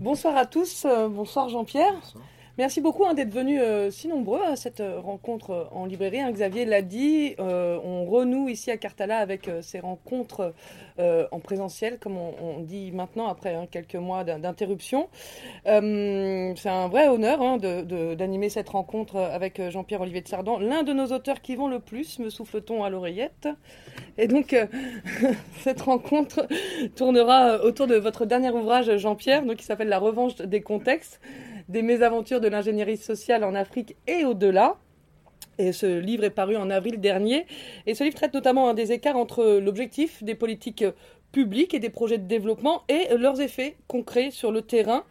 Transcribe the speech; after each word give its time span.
Bonsoir 0.00 0.34
à 0.34 0.46
tous, 0.46 0.86
euh, 0.86 1.08
bonsoir 1.10 1.50
Jean-Pierre. 1.50 1.92
Merci 2.60 2.82
beaucoup 2.82 3.06
hein, 3.06 3.14
d'être 3.14 3.32
venus 3.32 3.58
euh, 3.64 3.90
si 3.90 4.06
nombreux 4.06 4.42
à 4.42 4.54
cette 4.54 4.80
euh, 4.80 5.00
rencontre 5.00 5.50
euh, 5.50 5.64
en 5.72 5.86
librairie. 5.86 6.20
Hein. 6.20 6.30
Xavier 6.30 6.66
l'a 6.66 6.82
dit, 6.82 7.34
on 7.38 8.04
renoue 8.04 8.50
ici 8.50 8.70
à 8.70 8.76
Cartala 8.76 9.16
avec 9.16 9.48
ces 9.62 9.80
rencontres 9.80 10.52
en 10.98 11.40
présentiel, 11.40 11.98
comme 11.98 12.18
on, 12.18 12.60
dit 12.60 12.92
maintenant 12.92 13.28
après 13.28 13.54
hein, 13.54 13.66
quelques 13.70 13.94
mois 13.94 14.22
d'in- 14.22 14.38
d'interruption. 14.38 15.08
C'est 15.64 16.68
un 16.68 16.88
vrai 16.88 17.08
honneur 17.08 17.58
d'animer 17.58 18.50
cette 18.50 18.68
rencontre 18.68 19.16
avec 19.16 19.70
Jean-Pierre 19.70 20.02
Olivier 20.02 20.20
de 20.20 20.28
Sardan, 20.28 20.58
l'un 20.58 20.82
de 20.82 20.92
nos 20.92 21.06
auteurs 21.06 21.40
qui 21.40 21.56
vont 21.56 21.68
le 21.68 21.80
plus, 21.80 22.18
me 22.18 22.28
souffle-t-on 22.28 22.84
à 22.84 22.90
l'oreillette. 22.90 23.48
Et 24.18 24.26
donc, 24.26 24.54
cette 25.60 25.80
rencontre 25.80 26.46
tournera 26.96 27.62
autour 27.64 27.86
de 27.86 27.94
votre 27.94 28.26
dernier 28.26 28.50
ouvrage, 28.50 28.94
Jean-Pierre, 28.98 29.44
qui 29.56 29.64
s'appelle 29.64 29.88
La 29.88 29.98
revanche 29.98 30.36
des 30.36 30.60
contextes, 30.60 31.20
des 31.70 31.82
mésaventures 31.82 32.40
de 32.40 32.48
l'ingénierie 32.48 32.96
sociale 32.96 33.44
en 33.44 33.54
Afrique 33.54 33.96
et 34.06 34.24
au-delà. 34.24 34.76
Et 35.58 35.72
ce 35.72 35.98
livre 35.98 36.24
est 36.24 36.30
paru 36.30 36.56
en 36.56 36.70
avril 36.70 37.00
dernier. 37.00 37.46
Et 37.86 37.94
ce 37.94 38.02
livre 38.02 38.16
traite 38.16 38.34
notamment 38.34 38.72
des 38.74 38.92
écarts 38.92 39.16
entre 39.16 39.58
l'objectif 39.60 40.22
des 40.22 40.34
politiques 40.34 40.84
publiques 41.32 41.74
et 41.74 41.78
des 41.78 41.90
projets 41.90 42.18
de 42.18 42.26
développement 42.26 42.82
et 42.88 43.16
leurs 43.16 43.40
effets 43.40 43.76
concrets 43.86 44.30
sur 44.30 44.50
le 44.50 44.62
terrain. 44.62 45.04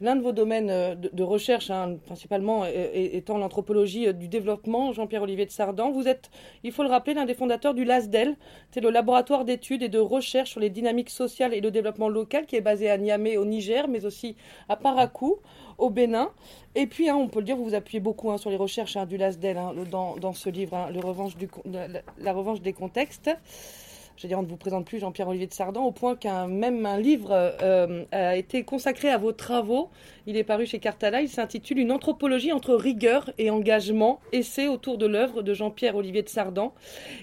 L'un 0.00 0.16
de 0.16 0.22
vos 0.22 0.32
domaines 0.32 0.70
euh, 0.70 0.94
de, 0.94 1.22
recherche, 1.22 1.70
hein, 1.70 1.96
principalement 2.06 2.64
euh, 2.64 2.90
étant 2.94 3.38
l'anthropologie 3.38 4.08
euh, 4.08 4.12
du 4.12 4.28
développement, 4.28 4.92
Jean-Pierre 4.92 5.22
Olivier 5.22 5.46
de 5.46 5.50
Sardan, 5.50 5.90
vous 5.90 6.08
êtes, 6.08 6.30
il 6.64 6.72
faut 6.72 6.82
le 6.82 6.88
rappeler, 6.88 7.14
l'un 7.14 7.24
des 7.24 7.34
fondateurs 7.34 7.74
du 7.74 7.84
LASDEL, 7.84 8.36
c'est 8.70 8.80
le 8.80 8.90
laboratoire 8.90 9.44
d'études 9.44 9.82
et 9.82 9.88
de 9.88 9.98
recherche 9.98 10.50
sur 10.50 10.60
les 10.60 10.70
dynamiques 10.70 11.10
sociales 11.10 11.54
et 11.54 11.60
le 11.60 11.70
développement 11.70 12.08
local 12.08 12.46
qui 12.46 12.56
est 12.56 12.60
basé 12.60 12.90
à 12.90 12.98
Niamey 12.98 13.36
au 13.36 13.44
Niger, 13.44 13.88
mais 13.88 14.04
aussi 14.04 14.36
à 14.68 14.76
Parakou 14.76 15.36
au 15.78 15.90
Bénin. 15.90 16.30
Et 16.74 16.86
puis, 16.86 17.08
hein, 17.08 17.16
on 17.16 17.28
peut 17.28 17.40
le 17.40 17.44
dire, 17.44 17.56
vous 17.56 17.64
vous 17.64 17.74
appuyez 17.74 18.00
beaucoup 18.00 18.30
hein, 18.30 18.38
sur 18.38 18.50
les 18.50 18.56
recherches 18.56 18.96
hein, 18.96 19.06
du 19.06 19.16
LASDEL 19.16 19.58
dans, 19.90 20.32
ce 20.32 20.48
livre, 20.50 20.88
la 20.90 22.32
revanche 22.32 22.60
des 22.60 22.72
contextes. 22.72 23.30
Je 24.16 24.22
veux 24.22 24.28
dire, 24.28 24.38
on 24.38 24.42
ne 24.42 24.48
vous 24.48 24.56
présente 24.56 24.86
plus 24.86 24.98
Jean-Pierre 24.98 25.28
Olivier 25.28 25.46
de 25.46 25.52
Sardan, 25.52 25.84
au 25.84 25.92
point 25.92 26.16
qu'un 26.16 26.46
même 26.46 26.88
livre 26.98 27.28
euh, 27.32 28.04
a 28.12 28.36
été 28.36 28.64
consacré 28.64 29.10
à 29.10 29.18
vos 29.18 29.32
travaux. 29.32 29.90
Il 30.26 30.38
est 30.38 30.44
paru 30.44 30.64
chez 30.64 30.78
Cartala. 30.78 31.20
Il 31.20 31.28
s'intitule 31.28 31.78
Une 31.78 31.92
anthropologie 31.92 32.50
entre 32.50 32.74
rigueur 32.74 33.30
et 33.36 33.50
engagement, 33.50 34.20
essai 34.32 34.68
autour 34.68 34.96
de 34.96 35.06
l'œuvre 35.06 35.42
de 35.42 35.52
Jean-Pierre 35.52 35.96
Olivier 35.96 36.22
de 36.22 36.30
Sardan. 36.30 36.72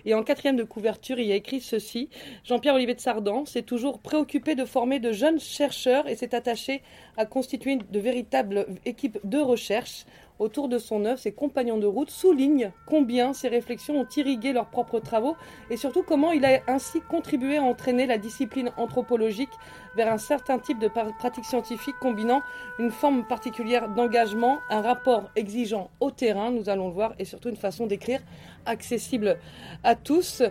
Et 0.06 0.14
en 0.14 0.22
quatrième 0.22 0.56
de 0.56 0.64
couverture, 0.64 1.18
il 1.18 1.26
y 1.26 1.32
a 1.32 1.36
écrit 1.36 1.62
ceci 1.62 2.10
Jean-Pierre 2.44 2.76
Olivier 2.76 2.94
de 2.94 3.02
Sardan 3.02 3.46
s'est 3.46 3.64
toujours 3.64 3.98
préoccupé 3.98 4.54
de 4.54 4.64
former 4.64 5.00
de 5.00 5.12
jeunes 5.12 5.40
chercheurs 5.40 6.08
et 6.08 6.16
s'est 6.16 6.36
attaché 6.36 6.84
à 7.18 7.26
constituer 7.26 7.78
de 7.78 8.00
véritables 8.00 8.68
équipes 8.86 9.18
de 9.24 9.40
recherche. 9.40 10.06
Autour 10.40 10.68
de 10.68 10.78
son 10.78 11.06
œuvre, 11.06 11.20
ses 11.20 11.32
compagnons 11.32 11.78
de 11.78 11.86
route 11.86 12.10
soulignent 12.10 12.72
combien 12.88 13.34
ses 13.34 13.48
réflexions 13.48 14.00
ont 14.00 14.08
irrigué 14.18 14.52
leurs 14.52 14.70
propres 14.70 15.00
travaux 15.00 15.36
et 15.70 15.78
surtout 15.78 16.04
comment 16.04 16.32
il 16.32 16.44
a 16.44 16.60
ainsi 16.68 17.02
contribué 17.02 17.58
à 17.58 17.64
entraîner 17.64 18.08
la 18.08 18.18
discipline 18.18 18.72
anthropologique 18.78 19.52
vers 19.96 20.12
un 20.12 20.18
certain 20.18 20.58
type 20.58 20.80
de 20.80 20.88
pratique 20.88 21.46
scientifique 21.46 21.96
combinant 22.02 22.42
une 22.80 22.92
forme 22.92 23.26
particulière 23.26 23.90
d'engagement, 23.90 24.60
un 24.70 24.82
rapport 24.82 25.30
exigeant 25.36 25.92
au 26.00 26.10
terrain, 26.12 26.52
nous 26.52 26.70
allons 26.70 26.88
le 26.88 26.94
voir, 26.94 27.14
et 27.20 27.26
surtout 27.26 27.50
une 27.50 27.56
façon 27.56 27.86
d'écrire 27.86 28.22
accessible 28.66 29.38
à 29.84 29.96
tous. 29.96 30.42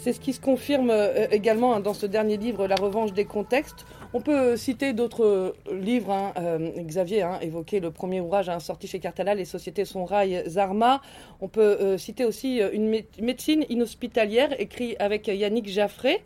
C'est 0.00 0.12
ce 0.12 0.20
qui 0.20 0.32
se 0.32 0.40
confirme 0.40 0.90
euh, 0.90 1.26
également 1.32 1.74
hein, 1.74 1.80
dans 1.80 1.92
ce 1.92 2.06
dernier 2.06 2.36
livre, 2.36 2.68
La 2.68 2.76
revanche 2.76 3.12
des 3.12 3.24
contextes. 3.24 3.84
On 4.14 4.20
peut 4.20 4.56
citer 4.56 4.92
d'autres 4.92 5.24
euh, 5.24 5.52
livres. 5.72 6.12
hein, 6.12 6.32
euh, 6.38 6.70
Xavier 6.82 7.22
a 7.22 7.42
évoqué 7.42 7.80
le 7.80 7.90
premier 7.90 8.20
ouvrage 8.20 8.48
hein, 8.48 8.60
sorti 8.60 8.86
chez 8.86 9.00
Cartala, 9.00 9.34
Les 9.34 9.44
sociétés 9.44 9.84
sont 9.84 10.04
rail 10.04 10.44
Zarma. 10.46 11.02
On 11.40 11.48
peut 11.48 11.60
euh, 11.80 11.98
citer 11.98 12.24
aussi 12.24 12.62
euh, 12.62 12.70
une 12.72 12.88
mé- 12.88 13.06
médecine 13.20 13.66
inhospitalière, 13.68 14.58
écrit 14.60 14.94
avec 15.00 15.26
Yannick 15.26 15.68
Jaffré, 15.68 16.22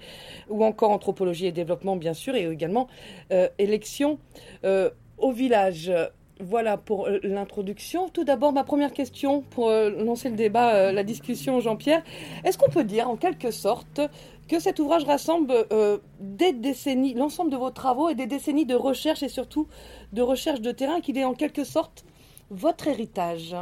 ou 0.51 0.65
encore 0.65 0.91
Anthropologie 0.91 1.47
et 1.47 1.53
développement, 1.53 1.97
bien 1.97 2.15
sûr, 2.15 2.35
et 2.37 2.45
également 2.47 2.89
euh, 3.33 3.49
Élection 3.59 4.19
euh, 4.65 4.91
au 5.17 5.33
village. 5.33 5.91
Voilà 6.41 6.77
pour 6.77 7.07
euh, 7.07 7.19
l'introduction. 7.23 8.09
Tout 8.09 8.25
d'abord, 8.25 8.53
ma 8.53 8.65
première 8.65 8.93
question 8.93 9.43
pour 9.43 9.69
euh, 9.69 9.91
lancer 9.91 10.29
le 10.31 10.37
débat, 10.37 10.75
euh, 10.75 10.93
la 10.93 11.05
discussion, 11.05 11.61
Jean-Pierre. 11.61 12.03
Est-ce 12.45 12.59
qu'on 12.59 12.71
peut 12.71 12.85
dire, 12.85 13.09
en 13.09 13.17
quelque 13.17 13.51
sorte, 13.51 14.01
que 14.49 14.59
cet 14.59 14.81
ouvrage 14.81 15.05
rassemble 15.05 15.53
euh, 15.73 15.99
des 16.21 16.53
décennies, 16.53 17.15
l'ensemble 17.15 17.51
de 17.51 17.57
vos 17.57 17.71
travaux 17.71 18.09
et 18.09 18.15
des 18.15 18.27
décennies 18.27 18.67
de 18.67 18.75
recherche 18.75 19.23
et 19.23 19.29
surtout 19.29 19.69
de 20.13 20.23
recherche 20.23 20.61
de 20.61 20.73
terrain, 20.73 21.01
qu'il 21.01 21.17
est 21.19 21.25
en 21.25 21.35
quelque 21.35 21.65
sorte 21.65 22.05
votre 22.51 22.89
héritage? 22.89 23.55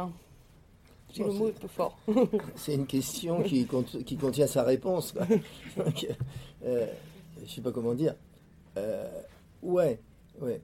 Si 1.13 1.21
Bon, 1.21 1.27
le 1.27 1.33
mot 1.33 1.45
c'est- 1.45 1.49
est 1.51 1.59
peu 1.59 1.67
fort. 1.67 1.97
C'est 2.55 2.73
une 2.73 2.87
question 2.87 3.43
qui, 3.43 3.65
cont- 3.65 3.83
qui 3.83 4.15
contient 4.17 4.47
sa 4.47 4.63
réponse. 4.63 5.11
quoi. 5.11 5.25
Donc, 5.77 6.07
euh, 6.65 6.87
je 7.37 7.43
ne 7.43 7.47
sais 7.49 7.61
pas 7.61 7.71
comment 7.71 7.93
dire. 7.93 8.15
Euh, 8.77 9.05
ouais, 9.61 9.99
ouais. 10.41 10.61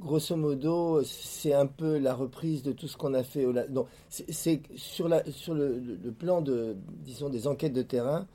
Grosso 0.00 0.36
modo, 0.36 1.02
c'est 1.04 1.54
un 1.54 1.66
peu 1.66 1.98
la 1.98 2.14
reprise 2.14 2.62
de 2.62 2.72
tout 2.72 2.86
ce 2.86 2.96
qu'on 2.96 3.14
a 3.14 3.22
fait. 3.22 3.46
Donc, 3.70 3.86
c'est 4.08 4.60
sur, 4.76 5.08
la, 5.08 5.24
sur 5.30 5.54
le, 5.54 5.80
plan 6.16 6.42
de, 6.42 6.76
disons, 7.04 7.28
des 7.28 7.46
enquêtes 7.46 7.72
de 7.72 7.82
terrain. 7.82 8.26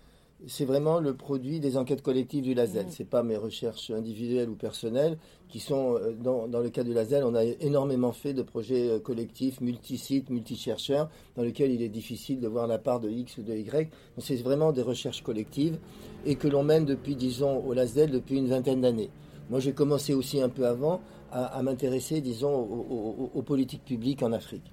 C'est 0.48 0.66
vraiment 0.66 1.00
le 1.00 1.14
produit 1.14 1.60
des 1.60 1.76
enquêtes 1.76 2.02
collectives 2.02 2.44
du 2.44 2.54
LASEL. 2.54 2.86
Mhm. 2.86 2.92
C'est 2.92 3.10
pas 3.10 3.24
mes 3.24 3.36
recherches 3.36 3.92
individuelles 3.92 4.50
ou 4.50 4.56
personnelles 4.56 5.18
qui 5.50 5.60
sont 5.60 5.96
euh, 5.96 6.14
dans, 6.14 6.48
dans 6.48 6.62
le 6.62 6.70
cas 6.70 6.84
du 6.84 6.94
LASEL. 6.94 7.26
On 7.26 7.36
a 7.36 7.44
énormément 7.44 8.14
fait 8.14 8.34
de 8.34 8.42
projets 8.42 8.90
euh, 8.90 9.00
collectifs, 9.00 9.60
multi-sites, 9.60 10.30
multi-chercheurs, 10.30 11.10
dans 11.36 11.44
lesquels 11.44 11.72
il 11.72 11.82
est 11.82 11.90
difficile 11.90 12.40
de 12.40 12.48
voir 12.48 12.68
la 12.68 12.78
part 12.78 13.02
de 13.02 13.10
X 13.10 13.38
ou 13.38 13.44
de 13.44 13.54
Y. 13.54 13.90
Donc 14.16 14.26
c'est 14.26 14.38
vraiment 14.38 14.72
des 14.72 14.82
recherches 14.82 15.24
collectives 15.24 15.78
et 16.26 16.36
que 16.36 16.48
l'on 16.48 16.64
mène 16.64 16.86
depuis, 16.86 17.18
disons, 17.18 17.62
au 17.66 17.74
LASDEL 17.74 18.10
depuis 18.10 18.38
une 18.38 18.48
vingtaine 18.48 18.80
d'années. 18.80 19.10
Moi, 19.50 19.60
j'ai 19.60 19.74
commencé 19.74 20.14
aussi 20.14 20.42
un 20.42 20.50
peu 20.50 20.68
avant 20.68 21.02
à, 21.32 21.62
m'intéresser, 21.64 22.22
disons, 22.22 22.54
aux, 22.56 22.86
aux- 22.90 23.32
aux 23.34 23.42
politiques 23.42 23.86
publiques 23.86 24.24
en 24.24 24.32
Afrique. 24.32 24.72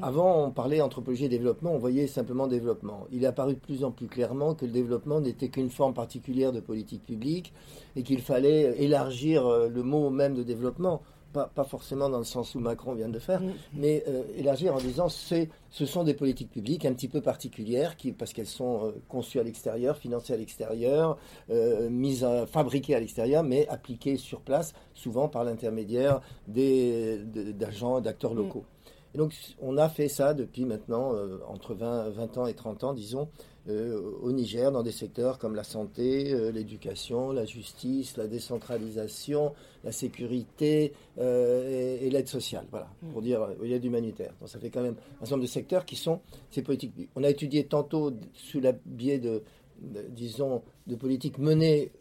Avant, 0.00 0.44
on 0.46 0.50
parlait 0.50 0.80
anthropologie 0.80 1.24
et 1.24 1.28
développement, 1.28 1.72
on 1.72 1.78
voyait 1.78 2.06
simplement 2.06 2.46
développement. 2.46 3.06
Il 3.12 3.24
est 3.24 3.26
apparu 3.26 3.54
de 3.54 3.58
plus 3.58 3.82
en 3.84 3.90
plus 3.90 4.06
clairement 4.06 4.54
que 4.54 4.64
le 4.64 4.70
développement 4.70 5.20
n'était 5.20 5.48
qu'une 5.48 5.70
forme 5.70 5.92
particulière 5.92 6.52
de 6.52 6.60
politique 6.60 7.04
publique 7.04 7.52
et 7.96 8.02
qu'il 8.04 8.20
fallait 8.20 8.80
élargir 8.82 9.46
euh, 9.46 9.68
le 9.68 9.82
mot 9.82 10.08
même 10.08 10.34
de 10.34 10.42
développement, 10.44 11.02
pas, 11.32 11.46
pas 11.54 11.64
forcément 11.64 12.08
dans 12.08 12.18
le 12.18 12.24
sens 12.24 12.54
où 12.54 12.60
Macron 12.60 12.94
vient 12.94 13.08
de 13.08 13.14
le 13.14 13.18
faire, 13.20 13.40
Mm. 13.40 13.52
mais 13.74 14.04
euh, 14.08 14.22
élargir 14.36 14.74
en 14.74 14.78
disant 14.78 15.08
c'est, 15.08 15.48
ce 15.70 15.86
sont 15.86 16.04
des 16.04 16.14
politiques 16.14 16.50
publiques 16.50 16.84
un 16.84 16.92
petit 16.92 17.08
peu 17.08 17.20
particulières 17.20 17.96
qui, 17.96 18.12
parce 18.12 18.32
qu'elles 18.32 18.46
sont 18.46 18.86
euh, 18.86 18.92
conçues 19.08 19.40
à 19.40 19.42
l'extérieur, 19.42 19.96
financées 19.96 20.34
à 20.34 20.36
l'extérieur, 20.36 21.16
euh, 21.50 21.88
mises 21.90 22.24
à, 22.24 22.46
fabriquées 22.46 22.94
à 22.94 23.00
l'extérieur, 23.00 23.42
mais 23.42 23.66
appliquées 23.68 24.16
sur 24.16 24.40
place, 24.40 24.74
souvent 24.94 25.28
par 25.28 25.44
l'intermédiaire 25.44 26.20
des, 26.48 27.18
de- 27.18 27.52
d'agents, 27.52 28.00
d'acteurs 28.00 28.34
locaux. 28.34 28.64
Et 29.14 29.18
donc 29.18 29.34
on 29.60 29.76
a 29.76 29.88
fait 29.90 30.08
ça 30.08 30.32
depuis 30.32 30.64
maintenant 30.64 31.12
entre 31.48 31.74
20, 31.74 32.08
20 32.10 32.38
ans 32.38 32.46
et 32.46 32.54
30 32.54 32.84
ans, 32.84 32.92
disons, 32.94 33.28
au 33.68 34.32
Niger, 34.32 34.72
dans 34.72 34.82
des 34.82 34.90
secteurs 34.92 35.38
comme 35.38 35.54
la 35.54 35.62
santé, 35.64 36.32
euh, 36.32 36.50
l'éducation, 36.50 37.30
la 37.32 37.44
justice, 37.44 38.16
la 38.16 38.26
décentralisation, 38.26 39.52
la 39.84 39.92
sécurité 39.92 40.92
euh, 41.18 41.98
et, 42.00 42.06
et 42.06 42.10
l'aide 42.10 42.28
sociale, 42.28 42.66
voilà, 42.70 42.88
pour 43.12 43.22
dire 43.22 43.42
euh, 43.42 43.54
l'aide 43.62 43.84
humanitaire. 43.84 44.32
Donc 44.40 44.48
ça 44.48 44.58
fait 44.58 44.70
quand 44.70 44.82
même 44.82 44.96
un 45.16 45.18
certain 45.20 45.36
nombre 45.36 45.42
de 45.46 45.50
secteurs 45.52 45.84
qui 45.84 45.96
sont 45.96 46.20
ces 46.50 46.62
politiques. 46.62 46.92
On 47.14 47.22
a 47.22 47.30
étudié 47.30 47.64
tantôt 47.66 48.12
sous 48.34 48.60
la 48.60 48.72
biais 48.72 49.18
de, 49.18 49.42
de- 49.80 50.02
disons, 50.10 50.62
de 50.86 50.96
politiques 50.96 51.38
menées 51.38 51.92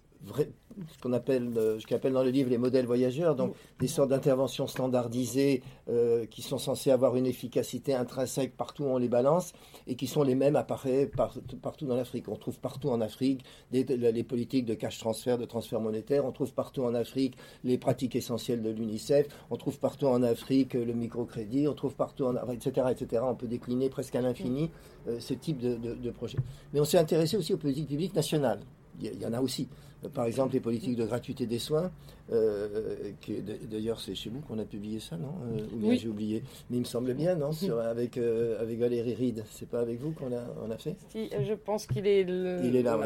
ce 0.92 0.98
qu'on 1.02 1.14
appelle, 1.14 1.50
euh, 1.58 1.80
ce 1.80 2.08
dans 2.10 2.24
le 2.24 2.30
livre 2.30 2.50
les 2.50 2.58
modèles 2.58 2.86
voyageurs, 2.86 3.36
donc 3.36 3.54
des 3.80 3.88
sortes 3.88 4.10
d'interventions 4.10 4.68
standardisées 4.68 5.62
euh, 5.90 6.26
qui 6.26 6.42
sont 6.42 6.58
censées 6.58 6.92
avoir 6.92 7.16
une 7.16 7.26
efficacité 7.26 7.94
intrinsèque 7.94 8.56
partout 8.56 8.84
où 8.84 8.88
on 8.88 8.98
les 8.98 9.08
balance 9.10 9.54
et 9.88 9.96
qui 9.96 10.08
sont 10.08 10.24
les 10.24 10.36
mêmes 10.36 10.56
apparaît 10.56 11.06
par- 11.08 11.36
partout 11.62 11.86
dans 11.86 11.96
l'Afrique. 11.96 12.28
On 12.30 12.36
trouve 12.36 12.60
partout 12.60 12.90
en 12.90 13.02
Afrique 13.02 13.44
des- 13.72 13.84
les 13.84 14.24
politiques 14.24 14.66
de 14.66 14.74
cash 14.74 15.00
transfert, 15.00 15.38
de 15.38 15.46
transfert 15.46 15.80
monétaire. 15.80 16.26
On 16.26 16.32
trouve 16.32 16.54
partout 16.54 16.84
en 16.84 16.94
Afrique 16.96 17.36
les 17.64 17.78
pratiques 17.78 18.16
essentielles 18.16 18.62
de 18.62 18.70
l'UNICEF. 18.70 19.28
On 19.50 19.58
trouve 19.58 19.80
partout 19.80 20.08
en 20.08 20.22
Afrique 20.24 20.74
le 20.74 20.94
microcrédit. 20.94 21.68
On 21.68 21.74
trouve 21.74 21.96
partout, 21.96 22.26
en, 22.26 22.36
etc., 22.52 22.88
etc. 22.92 23.24
On 23.26 23.36
peut 23.36 23.48
décliner 23.48 23.90
presque 23.90 24.16
à 24.16 24.22
l'infini 24.22 24.70
euh, 25.08 25.20
ce 25.20 25.34
type 25.34 25.60
de, 25.60 25.76
de, 25.76 25.94
de 25.96 26.12
projet. 26.12 26.38
Mais 26.74 26.80
on 26.80 26.86
s'est 26.86 26.98
intéressé 26.98 27.38
aussi 27.38 27.54
aux 27.54 27.58
politiques 27.58 27.88
publiques 27.88 28.16
nationales. 28.16 28.60
Il 29.00 29.22
y, 29.22 29.26
en 29.26 29.34
a 29.34 29.42
aussi. 29.42 29.68
Par 30.14 30.26
exemple, 30.26 30.54
les 30.54 30.60
politiques 30.60 30.96
de 30.96 31.06
gratuité 31.06 31.46
des 31.46 31.60
soins, 31.60 31.92
euh, 32.32 33.12
d'ailleurs 33.70 34.00
c'est 34.00 34.16
chez 34.16 34.30
vous 34.30 34.40
qu'on 34.40 34.58
a 34.58 34.66
publié 34.66 35.00
ça, 35.00 35.16
non 35.18 35.34
euh, 35.54 35.60
Ou 35.76 35.78
bien 35.78 35.96
j'ai 35.96 36.08
oublié. 36.08 36.44
Mais 36.70 36.78
il 36.78 36.80
me 36.80 36.86
semble 36.86 37.14
bien, 37.14 37.36
non 37.36 37.52
avec, 37.86 38.18
euh, 38.18 38.60
avec 38.60 38.80
Valérie 38.80 39.14
Ride, 39.14 39.44
c'est 39.52 39.68
pas 39.70 39.82
avec 39.82 40.00
vous 40.00 40.12
qu'on 40.12 40.34
a, 40.34 40.42
on 40.66 40.72
a 40.72 40.78
fait? 40.78 40.96
Si, 41.10 41.30
je 41.30 41.54
pense 41.54 41.86
qu'il 41.86 42.08
est 42.08 42.22
Il 42.22 42.76
est 42.76 42.82
là, 42.82 42.98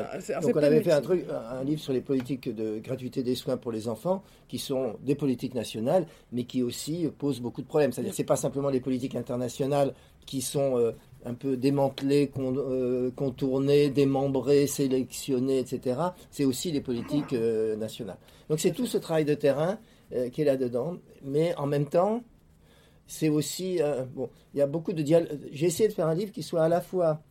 Donc 0.42 0.56
on 0.56 0.64
avait 0.64 0.82
fait 0.82 0.94
un, 0.94 1.02
truc, 1.02 1.26
un 1.30 1.64
livre 1.64 1.82
sur 1.82 1.92
les 1.92 2.02
politiques 2.02 2.54
de 2.54 2.80
gratuité 2.80 3.24
des 3.24 3.36
soins 3.36 3.58
pour 3.58 3.74
les 3.74 3.90
enfants, 3.90 4.24
qui 4.48 4.58
sont 4.58 4.96
des 5.04 5.16
politiques 5.16 5.56
nationales, 5.56 6.06
mais 6.32 6.46
qui 6.46 6.64
aussi 6.64 7.10
posent 7.18 7.42
beaucoup 7.42 7.62
de 7.62 7.68
problèmes. 7.68 7.92
C'est-à-dire 7.92 8.14
c'est 8.14 8.24
pas 8.24 8.38
simplement 8.38 8.70
les 8.70 8.80
politiques 8.80 9.16
internationales 9.16 9.94
qui 10.26 10.42
sont 10.42 10.94
un 11.26 11.34
peu 11.34 11.58
démantelé, 11.58 12.32
euh, 12.38 13.12
contourné, 13.16 13.90
démembré, 13.90 14.68
sélectionné, 14.68 15.60
etc. 15.60 16.00
C'est 16.30 16.46
aussi 16.46 16.72
les 16.72 16.82
politiques 16.82 17.34
euh, 17.34 17.76
nationales. 17.76 18.18
Donc 18.50 18.60
c'est 18.60 18.72
tout 18.72 18.86
ce 18.86 18.98
travail 18.98 19.26
de 19.26 19.34
terrain 19.34 19.80
euh, 20.14 20.30
qui 20.30 20.42
est 20.42 20.46
là-dedans. 20.46 20.98
Mais 21.24 21.56
en 21.56 21.66
même 21.66 21.88
temps, 21.88 22.24
c'est 23.08 23.30
aussi... 23.30 23.80
bon, 24.16 24.30
il 24.54 24.60
y 24.60 24.62
a 24.62 24.68
beaucoup 24.68 24.94
de 24.94 25.02
dialogue. 25.04 25.38
J'ai 25.52 25.68
essayé 25.68 25.90
de 25.90 25.94
faire 25.94 26.08
un 26.08 26.16
livre 26.16 26.32
qui 26.32 26.42
soit 26.42 26.64
à 26.64 26.70
la 26.70 26.82
fois 26.82 27.22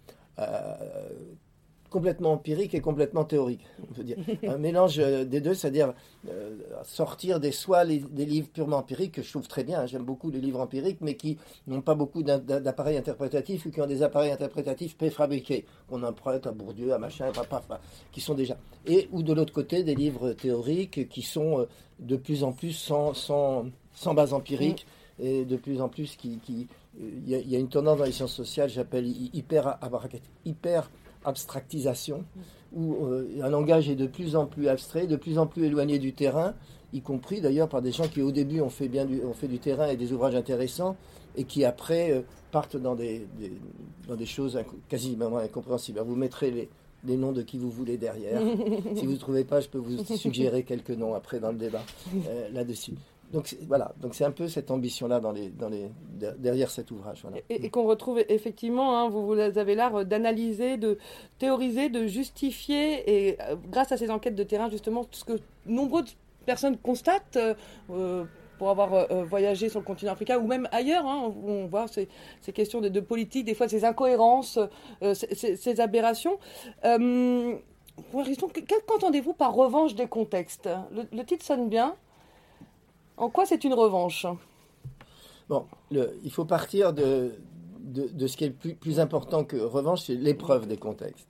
complètement 1.94 2.32
empirique 2.32 2.75
et 2.75 2.81
complètement 2.81 3.25
théorique, 3.25 3.64
on 3.81 3.94
peut 3.94 4.02
dire. 4.02 4.17
Un 4.49 4.58
mélange 4.58 4.99
euh, 4.99 5.25
des 5.25 5.41
deux, 5.41 5.55
c'est-à-dire 5.55 5.94
euh, 6.29 6.58
sortir 6.82 7.38
des 7.38 7.52
soit 7.52 7.85
des 7.85 8.26
livres 8.26 8.49
purement 8.52 8.79
empiriques, 8.79 9.12
que 9.12 9.23
je 9.23 9.31
trouve 9.31 9.46
très 9.46 9.62
bien, 9.62 9.82
hein, 9.82 9.87
j'aime 9.87 10.02
beaucoup 10.02 10.29
les 10.29 10.41
livres 10.41 10.58
empiriques, 10.58 10.99
mais 11.02 11.14
qui 11.14 11.38
n'ont 11.69 11.82
pas 11.82 11.94
beaucoup 11.94 12.25
d'appareils 12.25 12.96
interprétatifs 12.96 13.64
ou 13.67 13.70
qui 13.70 13.81
ont 13.81 13.87
des 13.87 14.02
appareils 14.02 14.32
interprétatifs 14.32 14.96
préfabriqués, 14.96 15.67
qu'on 15.88 16.02
emprunte 16.02 16.49
à 16.49 16.50
Bourdieu, 16.50 16.93
à 16.93 16.99
machin, 16.99 17.31
qui 18.11 18.20
sont 18.20 18.35
déjà. 18.35 18.56
Et 18.87 19.08
ou 19.12 19.23
de 19.23 19.32
l'autre 19.32 19.52
côté, 19.52 19.85
des 19.85 19.94
livres 19.94 20.32
théoriques 20.32 21.08
qui 21.08 21.23
sont 21.23 21.61
euh, 21.61 21.69
de 22.00 22.17
plus 22.17 22.43
en 22.43 22.50
plus 22.50 22.73
sans, 22.73 23.14
sans, 23.14 23.67
sans 23.93 24.14
base 24.14 24.35
empirique 24.35 24.85
et 25.20 25.44
de 25.44 25.56
plus 25.56 25.81
en 25.81 25.88
plus 25.88 26.17
qui... 26.17 26.41
il 26.99 27.29
y, 27.29 27.55
a 27.55 27.58
une 27.61 27.69
tendance 27.69 27.99
dans 27.99 28.05
les 28.05 28.11
sciences 28.11 28.35
sociales, 28.35 28.69
j'appelle 28.69 29.06
hyper, 29.32 29.79
hyper 30.44 30.91
abstractisation, 31.25 32.25
où 32.75 33.06
euh, 33.06 33.41
un 33.43 33.49
langage 33.49 33.88
est 33.88 33.94
de 33.94 34.06
plus 34.06 34.37
en 34.37 34.47
plus 34.47 34.69
abstrait, 34.69 35.06
de 35.06 35.17
plus 35.17 35.38
en 35.38 35.47
plus 35.47 35.65
éloigné 35.65 35.99
du 35.99 36.12
terrain, 36.12 36.55
y 36.93 37.00
compris 37.00 37.41
d'ailleurs 37.41 37.69
par 37.69 37.82
des 37.82 37.93
gens 37.93 38.06
qui 38.09 38.23
au 38.23 38.31
début 38.31 38.61
ont 38.61 38.71
fait, 38.71 38.88
bien 38.88 39.05
du, 39.05 39.23
ont 39.23 39.32
fait 39.32 39.49
du 39.49 39.59
terrain 39.59 39.88
et 39.88 39.97
des 39.97 40.12
ouvrages 40.12 40.35
intéressants, 40.35 40.97
et 41.37 41.44
qui 41.44 41.65
après 41.65 42.12
euh, 42.12 42.21
partent 42.53 42.76
dans 42.76 42.94
des, 42.94 43.26
dans 44.09 44.17
des 44.17 44.26
choses 44.26 44.59
quasiment 44.88 45.38
incompréhensibles. 45.38 46.00
Vous 46.00 46.17
mettrez 46.17 46.50
les, 46.50 46.69
les 47.06 47.17
noms 47.17 47.32
de 47.32 47.43
qui 47.43 47.59
vous 47.59 47.70
voulez 47.70 47.97
derrière. 47.97 48.41
si 48.97 49.06
vous 49.06 49.12
ne 49.12 49.19
trouvez 49.19 49.44
pas, 49.44 49.61
je 49.61 49.69
peux 49.69 49.79
vous 49.79 50.03
suggérer 50.17 50.62
quelques 50.62 50.91
noms 50.91 51.15
après 51.15 51.41
dans 51.41 51.53
le 51.53 51.59
débat 51.59 51.82
euh, 52.29 52.49
là-dessus. 52.53 52.94
Donc 53.34 53.56
voilà, 53.66 53.92
donc 54.00 54.14
c'est 54.14 54.25
un 54.25 54.31
peu 54.31 54.46
cette 54.46 54.70
ambition-là 54.70 55.19
dans 55.19 55.32
les, 55.32 55.48
dans 55.48 55.69
les, 55.69 55.90
derrière 56.38 56.70
cet 56.70 56.92
ouvrage. 56.92 57.25
Et, 57.50 57.69
qu'on 57.69 57.82
retrouve 57.82 58.20
effectivement, 58.28 58.96
hein, 58.96 59.08
vous, 59.08 59.32
avez 59.32 59.75
l'art 59.75 60.04
d'analyser, 60.04 60.76
de 60.76 60.98
théoriser, 61.40 61.88
de 61.88 62.06
justifier, 62.06 63.02
et 63.10 63.36
euh, 63.40 63.56
grâce 63.72 63.90
à 63.90 63.96
ces 63.96 64.08
enquêtes 64.08 64.36
de 64.36 64.44
terrain, 64.44 64.70
justement, 64.70 65.04
ce 65.10 65.25
que 65.25 65.32
nombreuses 65.66 66.16
personnes 66.46 66.78
constatent. 66.78 67.36
Euh, 67.90 68.25
pour 68.56 68.70
avoir 68.70 68.94
euh, 68.94 69.25
voyagé 69.25 69.69
sur 69.69 69.81
le 69.81 69.84
continent 69.84 70.12
africain 70.12 70.38
ou 70.38 70.46
même 70.46 70.69
ailleurs, 70.70 71.04
hein, 71.04 71.34
on 71.44 71.66
voit 71.66 71.88
ces, 71.88 72.08
ces 72.40 72.52
questions 72.52 72.81
de, 72.81 73.00
politique, 73.00 73.46
des 73.46 73.54
fois 73.54 73.69
ces 73.69 73.84
incohérences, 73.84 74.60
ces, 75.12 75.56
ces, 75.56 75.81
aberrations. 75.81 76.38
Qu'entendez-vous 78.86 79.32
par 79.32 79.54
revanche 79.54 79.96
des 79.96 80.06
contextes? 80.06 80.69
Le 80.92 81.25
titre 81.25 81.44
sonne 81.44 81.69
bien. 81.69 81.96
En 83.16 83.31
quoi 83.31 83.46
c'est 83.46 83.64
une 83.64 83.75
revanche? 83.75 84.26
Bon, 85.49 85.66
il 85.90 86.31
faut 86.31 86.44
partir 86.44 86.93
de, 86.93 87.32
de, 87.81 88.26
ce 88.26 88.37
qui 88.37 88.44
est 88.44 88.50
plus, 88.50 89.00
important 89.00 89.44
que 89.44 89.56
revanche, 89.56 90.02
c'est 90.02 90.14
l'épreuve 90.14 90.66
des 90.66 90.76
contextes. 90.76 91.28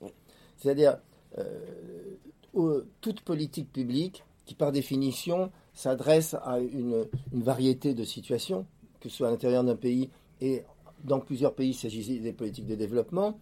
C'est-à-dire, 0.57 0.97
euh, 1.37 2.81
toute 3.01 3.21
politique 3.21 3.71
publique 3.71 4.23
qui, 4.45 4.55
par 4.55 4.71
définition, 4.71 5.51
s'adresse 5.73 6.35
à 6.43 6.59
une, 6.59 7.05
variété 7.33 7.93
de 7.93 8.03
situations, 8.03 8.65
que 9.01 9.09
ce 9.09 9.17
soit 9.17 9.27
à 9.27 9.31
l'intérieur 9.31 9.63
d'un 9.63 9.75
pays 9.75 10.09
et 10.41 10.63
dans 11.03 11.19
plusieurs 11.19 11.53
pays, 11.53 11.77
il 11.83 12.21
des 12.21 12.33
politiques 12.33 12.65
de 12.65 12.75
développement, 12.75 13.37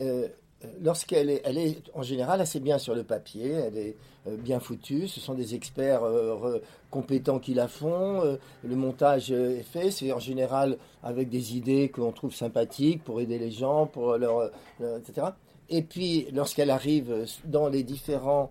euh, 0.00 0.28
lorsqu'elle 0.80 1.30
est, 1.30 1.42
elle 1.44 1.58
est 1.58 1.82
en 1.94 2.02
général 2.02 2.40
assez 2.40 2.60
bien 2.60 2.78
sur 2.78 2.94
le 2.94 3.04
papier, 3.04 3.50
elle 3.50 3.76
est 3.76 3.96
bien 4.36 4.60
foutue, 4.60 5.08
ce 5.08 5.20
sont 5.20 5.34
des 5.34 5.54
experts 5.54 6.04
euh, 6.04 6.58
compétents 6.90 7.38
qui 7.38 7.54
la 7.54 7.68
font, 7.68 8.24
euh, 8.24 8.36
le 8.64 8.76
montage 8.76 9.30
est 9.30 9.62
fait, 9.62 9.90
c'est 9.90 10.12
en 10.12 10.18
général 10.18 10.76
avec 11.02 11.28
des 11.28 11.56
idées 11.56 11.88
que 11.88 12.00
l'on 12.00 12.12
trouve 12.12 12.34
sympathiques 12.34 13.02
pour 13.04 13.20
aider 13.20 13.38
les 13.38 13.50
gens, 13.50 13.86
pour 13.86 14.16
leur, 14.16 14.50
etc. 14.80 15.28
Et 15.70 15.82
puis 15.82 16.26
lorsqu'elle 16.32 16.70
arrive 16.70 17.26
dans 17.44 17.68
les 17.68 17.82
différentes 17.82 18.50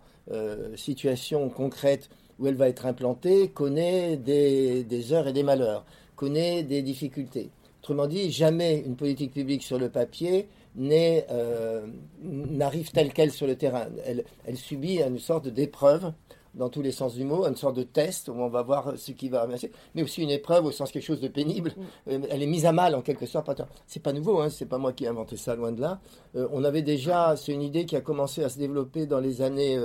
situations 0.75 1.49
concrètes 1.49 2.09
où 2.37 2.47
elle 2.47 2.55
va 2.55 2.67
être 2.67 2.85
implantée, 2.85 3.47
connaît 3.47 4.17
des 4.17 5.13
heures 5.13 5.27
et 5.27 5.33
des 5.33 5.43
malheurs, 5.43 5.85
connaît 6.15 6.63
des 6.63 6.81
difficultés. 6.81 7.49
Autrement 7.87 8.07
dit, 8.07 8.31
jamais 8.31 8.83
une 8.85 8.97
politique 8.97 9.31
publique 9.31 9.63
sur 9.63 9.79
le 9.79 9.87
papier 9.87 10.49
euh, 10.79 11.87
n'arrive 12.21 12.91
telle 12.91 13.13
qu'elle 13.13 13.31
sur 13.31 13.47
le 13.47 13.55
terrain. 13.55 13.87
Elle, 14.05 14.25
elle 14.45 14.57
subit 14.57 15.01
une 15.01 15.19
sorte 15.19 15.47
d'épreuve 15.47 16.13
dans 16.53 16.69
tous 16.69 16.81
les 16.81 16.91
sens 16.91 17.13
du 17.13 17.23
mot, 17.23 17.45
une 17.45 17.55
sorte 17.55 17.75
de 17.75 17.83
test 17.83 18.29
où 18.29 18.33
on 18.33 18.49
va 18.49 18.63
voir 18.63 18.93
ce 18.97 19.11
qui 19.11 19.29
va 19.29 19.45
marcher, 19.45 19.71
mais 19.95 20.03
aussi 20.03 20.23
une 20.23 20.31
épreuve 20.31 20.65
au 20.65 20.71
sens 20.71 20.91
quelque 20.91 21.03
chose 21.03 21.21
de 21.21 21.27
pénible. 21.27 21.73
Mm. 21.77 22.11
Euh, 22.11 22.19
elle 22.29 22.41
est 22.41 22.47
mise 22.47 22.65
à 22.65 22.71
mal 22.71 22.95
en 22.95 23.01
quelque 23.01 23.25
sorte. 23.25 23.49
C'est 23.85 24.01
pas 24.01 24.13
nouveau, 24.13 24.39
hein, 24.39 24.49
c'est 24.49 24.65
pas 24.65 24.77
moi 24.77 24.93
qui 24.93 25.05
ai 25.05 25.07
inventé 25.07 25.37
ça, 25.37 25.55
loin 25.55 25.71
de 25.71 25.81
là. 25.81 25.99
Euh, 26.35 26.47
on 26.51 26.63
avait 26.63 26.81
déjà, 26.81 27.35
c'est 27.35 27.53
une 27.53 27.61
idée 27.61 27.85
qui 27.85 27.95
a 27.95 28.01
commencé 28.01 28.43
à 28.43 28.49
se 28.49 28.57
développer 28.57 29.05
dans 29.05 29.19
les 29.19 29.41
années 29.41 29.79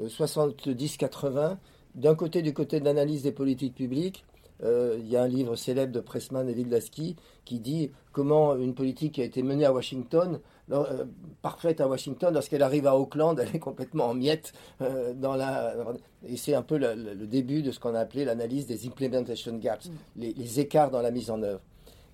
70-80, 0.00 1.56
d'un 1.94 2.14
côté 2.14 2.42
du 2.42 2.54
côté 2.54 2.80
de 2.80 2.84
l'analyse 2.84 3.22
des 3.22 3.32
politiques 3.32 3.74
publiques, 3.74 4.24
euh, 4.64 4.96
il 4.98 5.08
y 5.08 5.16
a 5.16 5.22
un 5.22 5.28
livre 5.28 5.56
célèbre 5.56 5.92
de 5.92 6.00
Pressman 6.00 6.48
et 6.48 6.54
Wildlaski 6.54 7.16
qui 7.44 7.60
dit 7.60 7.90
comment 8.12 8.56
une 8.56 8.74
politique 8.74 9.14
qui 9.14 9.22
a 9.22 9.24
été 9.24 9.42
menée 9.42 9.64
à 9.64 9.72
Washington, 9.72 10.40
euh, 10.70 11.04
parfaite 11.40 11.80
à 11.80 11.88
Washington, 11.88 12.34
lorsqu'elle 12.34 12.62
arrive 12.62 12.86
à 12.86 12.96
Auckland, 12.96 13.38
elle 13.42 13.54
est 13.54 13.60
complètement 13.60 14.06
en 14.06 14.14
miettes. 14.14 14.52
Euh, 14.82 15.14
dans 15.14 15.34
la, 15.34 15.74
et 16.26 16.36
c'est 16.36 16.54
un 16.54 16.62
peu 16.62 16.78
le, 16.78 17.14
début 17.26 17.62
de 17.62 17.70
ce 17.70 17.78
qu'on 17.78 17.94
a 17.94 18.00
appelé 18.00 18.24
l'analyse 18.24 18.66
des 18.66 18.86
implementation 18.86 19.56
gaps, 19.56 19.86
mm. 19.86 19.92
les, 20.16 20.60
écarts 20.60 20.90
dans 20.90 21.02
la 21.02 21.10
mise 21.10 21.30
en 21.30 21.42
œuvre. 21.42 21.60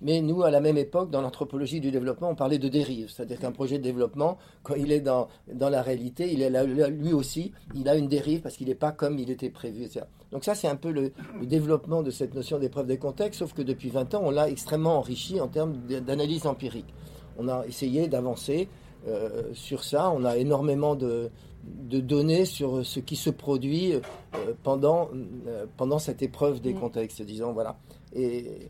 Mais 0.01 0.21
nous, 0.21 0.43
à 0.43 0.51
la 0.51 0.59
même 0.59 0.77
époque, 0.77 1.09
dans 1.09 1.21
l'anthropologie 1.21 1.79
du 1.79 1.91
développement, 1.91 2.29
on 2.29 2.35
parlait 2.35 2.59
de 2.59 2.67
dérive. 2.67 3.09
C'est-à-dire 3.09 3.39
qu'un 3.39 3.51
projet 3.51 3.77
de 3.77 3.83
développement, 3.83 4.37
quand 4.63 4.75
il 4.75 4.91
est 4.91 4.99
dans, 4.99 5.29
dans 5.53 5.69
la 5.69 5.81
réalité, 5.81 6.31
il 6.31 6.41
est 6.41 6.49
là, 6.49 6.63
lui 6.63 7.13
aussi, 7.13 7.53
il 7.75 7.87
a 7.87 7.95
une 7.95 8.07
dérive 8.07 8.41
parce 8.41 8.57
qu'il 8.57 8.67
n'est 8.67 8.75
pas 8.75 8.91
comme 8.91 9.17
il 9.19 9.29
était 9.31 9.49
prévu. 9.49 9.83
Etc. 9.83 10.01
Donc 10.31 10.43
ça, 10.43 10.53
c'est 10.53 10.67
un 10.67 10.75
peu 10.75 10.91
le, 10.91 11.13
développement 11.43 12.03
de 12.03 12.11
cette 12.11 12.33
notion 12.33 12.59
d'épreuve 12.59 12.87
des 12.87 12.97
contextes, 12.97 13.39
sauf 13.39 13.53
que 13.53 13.61
depuis 13.61 13.89
20 13.89 14.15
ans, 14.15 14.21
on 14.23 14.31
l'a 14.31 14.49
extrêmement 14.49 14.97
enrichi 14.97 15.39
en 15.39 15.47
termes 15.47 15.77
d'analyse 15.87 16.45
empirique. 16.45 16.93
On 17.37 17.47
a 17.47 17.65
essayé 17.65 18.07
d'avancer 18.07 18.67
euh, 19.07 19.43
sur 19.53 19.83
ça. 19.83 20.11
On 20.11 20.25
a 20.25 20.37
énormément 20.37 20.95
de, 20.95 21.29
de, 21.63 21.99
données 21.99 22.45
sur 22.45 22.85
ce 22.85 22.99
qui 22.99 23.15
se 23.15 23.29
produit 23.29 23.93
euh, 23.93 23.99
pendant, 24.63 25.09
euh, 25.47 25.65
pendant 25.77 25.99
cette 25.99 26.21
épreuve 26.21 26.59
des 26.59 26.73
mmh. 26.73 26.79
contextes, 26.79 27.21
disons, 27.21 27.53
voilà. 27.53 27.77
Et, 28.13 28.69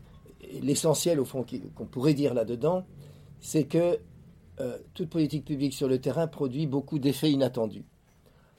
l'essentiel, 0.62 1.20
au 1.20 1.24
fond, 1.24 1.44
qu'on 1.74 1.86
pourrait 1.86 2.14
dire 2.14 2.34
là-dedans, 2.34 2.84
c'est 3.40 3.64
que 3.64 3.98
euh, 4.60 4.78
toute 4.94 5.10
politique 5.10 5.44
publique 5.44 5.74
sur 5.74 5.88
le 5.88 6.00
terrain 6.00 6.26
produit 6.26 6.66
beaucoup 6.66 6.98
d'effets 6.98 7.30
inattendus. 7.30 7.84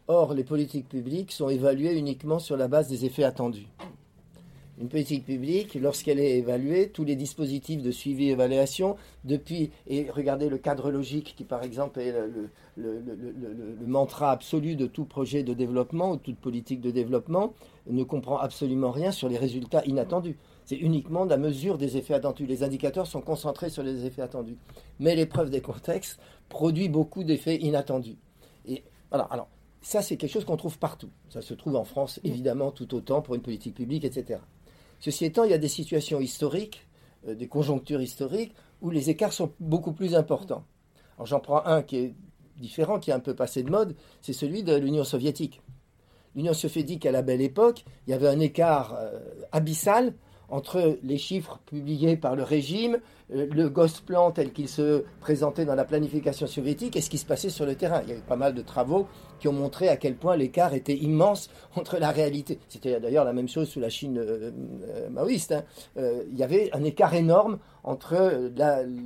Or, 0.07 0.33
les 0.33 0.43
politiques 0.43 0.87
publiques 0.87 1.31
sont 1.31 1.49
évaluées 1.49 1.97
uniquement 1.97 2.39
sur 2.39 2.55
la 2.55 2.67
base 2.67 2.87
des 2.87 3.05
effets 3.05 3.23
attendus. 3.23 3.67
Une 4.79 4.89
politique 4.89 5.25
publique, 5.25 5.73
lorsqu'elle 5.73 6.19
est 6.19 6.37
évaluée, 6.37 6.89
tous 6.89 7.03
les 7.03 7.15
dispositifs 7.15 7.81
de 7.81 7.89
suivi 7.89 8.27
et 8.27 8.31
évaluation, 8.31 8.95
depuis, 9.23 9.71
et 9.87 10.11
regardez 10.11 10.49
le 10.49 10.59
cadre 10.59 10.91
logique 10.91 11.33
qui, 11.35 11.45
par 11.45 11.63
exemple, 11.63 11.99
est 11.99 12.11
le, 12.11 12.51
le, 12.77 13.87
mantra 13.87 14.31
absolu 14.31 14.75
de 14.75 14.85
tout 14.85 15.05
projet 15.05 15.41
de 15.41 15.55
développement 15.55 16.11
ou 16.11 16.17
toute 16.17 16.37
politique 16.37 16.79
de 16.79 16.91
développement, 16.91 17.53
ne 17.89 18.03
comprend 18.03 18.37
absolument 18.37 18.91
rien 18.91 19.11
sur 19.11 19.29
les 19.29 19.37
résultats 19.37 19.83
inattendus. 19.85 20.37
C'est 20.67 20.75
uniquement 20.75 21.23
la 21.23 21.37
mesure 21.37 21.77
des 21.77 21.95
effets 21.95 22.13
attendus. 22.13 22.45
Les 22.45 22.61
indicateurs 22.61 23.07
sont 23.07 23.21
concentrés 23.21 23.69
sur 23.69 23.83
les 23.83 24.05
effets 24.05 24.21
attendus. 24.21 24.57
Mais 24.99 25.15
l'épreuve 25.15 25.49
des 25.49 25.61
contextes 25.61 26.19
produit 26.49 26.89
beaucoup 26.89 27.23
d'effets 27.23 27.55
inattendus. 27.55 28.17
Et 28.67 28.83
voilà, 29.09 29.23
alors, 29.31 29.47
ça, 29.81 30.01
c'est 30.01 30.17
quelque 30.17 30.33
chose 30.33 30.43
qu'on 30.43 30.57
trouve 30.57 30.77
partout. 30.77 31.09
Ça 31.29 31.41
se 31.41 31.53
trouve 31.53 31.77
en 31.77 31.85
France, 31.85 32.19
évidemment, 32.25 32.71
tout 32.71 32.93
autant 32.95 33.21
pour 33.21 33.35
une 33.35 33.41
politique 33.41 33.75
publique, 33.75 34.03
etc. 34.03 34.41
Ceci 34.99 35.23
étant, 35.23 35.45
il 35.45 35.51
y 35.51 35.53
a 35.53 35.57
des 35.57 35.69
situations 35.69 36.19
historiques, 36.19 36.85
euh, 37.29 37.33
des 37.33 37.47
conjonctures 37.47 38.01
historiques, 38.01 38.53
où 38.81 38.89
les 38.89 39.09
écarts 39.09 39.31
sont 39.31 39.53
beaucoup 39.61 39.93
plus 39.93 40.15
importants. 40.15 40.65
Alors, 41.15 41.27
j'en 41.27 41.39
prends 41.39 41.65
un 41.65 41.81
qui 41.81 41.95
est 41.95 42.15
différent, 42.57 42.99
qui 42.99 43.11
est 43.11 43.13
un 43.13 43.21
peu 43.21 43.35
passé 43.35 43.63
de 43.63 43.71
mode, 43.71 43.95
c'est 44.21 44.33
celui 44.33 44.63
de 44.63 44.75
l'Union 44.75 45.05
soviétique. 45.05 45.61
L'Union 46.35 46.53
soviétique, 46.53 47.05
à 47.05 47.13
la 47.13 47.21
belle 47.21 47.41
époque, 47.41 47.85
il 48.05 48.09
y 48.09 48.13
avait 48.13 48.27
un 48.27 48.41
écart 48.41 48.97
euh, 48.99 49.17
abyssal 49.53 50.13
entre 50.49 50.97
les 51.03 51.17
chiffres 51.17 51.59
publiés 51.65 52.15
par 52.15 52.35
le 52.35 52.43
régime, 52.43 52.99
euh, 53.33 53.47
le 53.51 53.69
Gosplan 53.69 54.31
tel 54.31 54.53
qu'il 54.53 54.69
se 54.69 55.03
présentait 55.19 55.65
dans 55.65 55.75
la 55.75 55.83
planification 55.83 56.47
soviétique 56.47 56.95
et 56.95 57.01
ce 57.01 57.09
qui 57.09 57.17
se 57.17 57.25
passait 57.25 57.49
sur 57.49 57.65
le 57.65 57.75
terrain. 57.75 58.01
Il 58.03 58.09
y 58.09 58.13
a 58.13 58.15
eu 58.15 58.21
pas 58.21 58.37
mal 58.37 58.53
de 58.53 58.61
travaux 58.61 59.07
qui 59.39 59.47
ont 59.47 59.53
montré 59.53 59.89
à 59.89 59.97
quel 59.97 60.15
point 60.15 60.37
l'écart 60.37 60.73
était 60.73 60.95
immense 60.95 61.49
entre 61.75 61.97
la 61.97 62.11
réalité. 62.11 62.59
C'était 62.69 62.99
d'ailleurs 62.99 63.25
la 63.25 63.33
même 63.33 63.49
chose 63.49 63.67
sous 63.67 63.79
la 63.79 63.89
Chine 63.89 64.17
euh, 64.17 64.51
euh, 64.87 65.09
maoïste. 65.09 65.51
Hein. 65.51 65.63
il 66.31 66.37
y 66.37 66.43
avait 66.43 66.69
un 66.73 66.83
écart 66.83 67.13
énorme 67.13 67.59
entre 67.83 68.51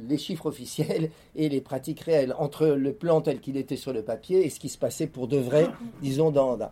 les 0.09 0.17
chiffres 0.17 0.47
officiels 0.47 1.11
et 1.35 1.49
les 1.49 1.61
pratiques 1.61 2.01
réelles, 2.01 2.35
entre 2.37 2.67
le 2.67 2.93
plan 2.93 3.21
tel 3.21 3.39
qu'il 3.39 3.57
était 3.57 3.75
sur 3.75 3.93
le 3.93 4.03
papier 4.03 4.45
et 4.45 4.49
ce 4.49 4.59
qui 4.59 4.69
se 4.69 4.77
passait 4.77 5.07
pour 5.07 5.27
de 5.27 5.37
vrai, 5.37 5.67
disons, 6.01 6.31
dans... 6.31 6.57
dans. 6.57 6.71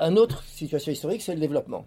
Une 0.00 0.18
autre 0.18 0.42
situation 0.42 0.90
historique, 0.90 1.22
c'est 1.22 1.34
le 1.34 1.40
développement. 1.40 1.86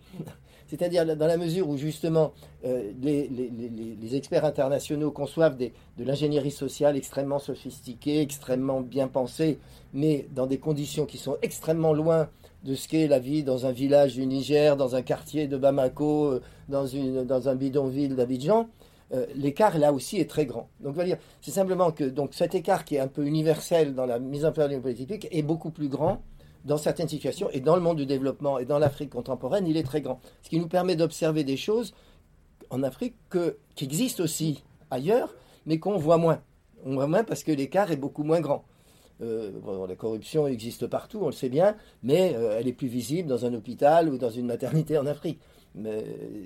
C'est-à-dire 0.68 1.06
dans 1.16 1.28
la 1.28 1.38
mesure 1.38 1.70
où 1.70 1.78
justement 1.78 2.34
euh, 2.66 2.92
les, 3.02 4.16
experts 4.16 4.46
internationaux 4.46 5.12
conçoivent 5.12 5.58
de 5.58 5.72
l'ingénierie 6.00 6.52
sociale 6.52 6.98
extrêmement 6.98 7.40
sophistiquée, 7.40 8.22
extrêmement 8.22 8.82
bien 8.82 9.08
pensée, 9.08 9.60
mais 9.94 10.28
dans 10.34 10.46
des 10.46 10.58
conditions 10.58 11.06
qui 11.06 11.18
sont 11.18 11.38
extrêmement 11.42 11.94
loin 11.94 12.30
de 12.64 12.76
ce 12.76 12.88
qu'est 12.88 13.08
la 13.08 13.20
vie 13.20 13.44
dans 13.44 13.66
un 13.66 13.72
village 13.72 14.16
du 14.16 14.26
Niger, 14.26 14.76
dans 14.76 14.96
un 14.96 15.02
quartier 15.02 15.48
de 15.48 15.58
Bamako, 15.58 16.26
euh, 16.34 16.42
dans, 16.70 16.86
une, 16.86 17.24
dans 17.24 17.48
un 17.50 17.56
bidonville 17.56 18.16
d'Abidjan, 18.16 18.68
euh, 19.14 19.26
l'écart 19.36 19.78
là 19.78 19.94
aussi 19.94 20.18
est 20.20 20.30
très 20.30 20.46
grand. 20.46 20.70
Donc, 20.82 20.96
c'est 21.42 21.52
simplement 21.52 21.92
que 21.92 22.04
donc, 22.04 22.34
cet 22.34 22.56
écart 22.56 22.84
qui 22.84 22.96
est 22.96 23.00
un 23.00 23.08
peu 23.08 23.26
universel 23.26 23.96
dans 23.96 24.06
la 24.06 24.20
mise 24.20 24.44
en 24.44 24.52
place 24.52 24.70
d'une 24.70 24.82
politique 24.82 25.28
est 25.32 25.44
beaucoup 25.44 25.72
plus 25.72 25.88
grand 25.88 26.22
dans 26.66 26.78
certaines 26.78 27.08
situations, 27.08 27.50
et 27.52 27.60
dans 27.60 27.76
le 27.76 27.82
monde 27.82 27.98
du 27.98 28.06
développement 28.06 28.60
et 28.60 28.66
dans 28.66 28.80
l'Afrique 28.80 29.10
contemporaine, 29.10 29.68
il 29.68 29.78
est 29.78 29.84
très 29.84 30.02
grand. 30.02 30.20
Ce 30.42 30.50
qui 30.50 30.60
nous 30.60 30.68
permet 30.68 30.96
d'observer 30.96 31.44
des 31.44 31.58
choses 31.58 31.94
en 32.70 32.84
Afrique 32.84 33.16
que, 33.30 33.58
qui 33.76 33.86
existent 33.86 34.24
aussi 34.24 34.64
ailleurs, 34.92 35.36
mais 35.66 35.80
qu'on 35.80 35.98
voit 35.98 36.18
moins. 36.18 36.42
On 36.86 36.94
voit 36.94 37.08
moins 37.08 37.24
parce 37.24 37.44
que 37.44 37.52
l'écart 37.52 37.92
est 37.92 37.98
beaucoup 37.98 38.24
moins 38.24 38.40
grand. 38.40 38.66
Euh, 39.22 39.52
la 39.88 39.96
corruption 39.96 40.48
existe 40.48 40.86
partout, 40.88 41.20
on 41.22 41.28
le 41.28 41.32
sait 41.32 41.50
bien, 41.50 41.76
mais 42.04 42.36
euh, 42.36 42.58
elle 42.60 42.68
est 42.68 42.74
plus 42.74 42.88
visible 42.88 43.28
dans 43.28 43.46
un 43.46 43.54
hôpital 43.54 44.10
ou 44.10 44.18
dans 44.18 44.30
une 44.30 44.46
maternité 44.46 44.98
en 44.98 45.06
Afrique. 45.06 45.40
Mais 45.76 46.04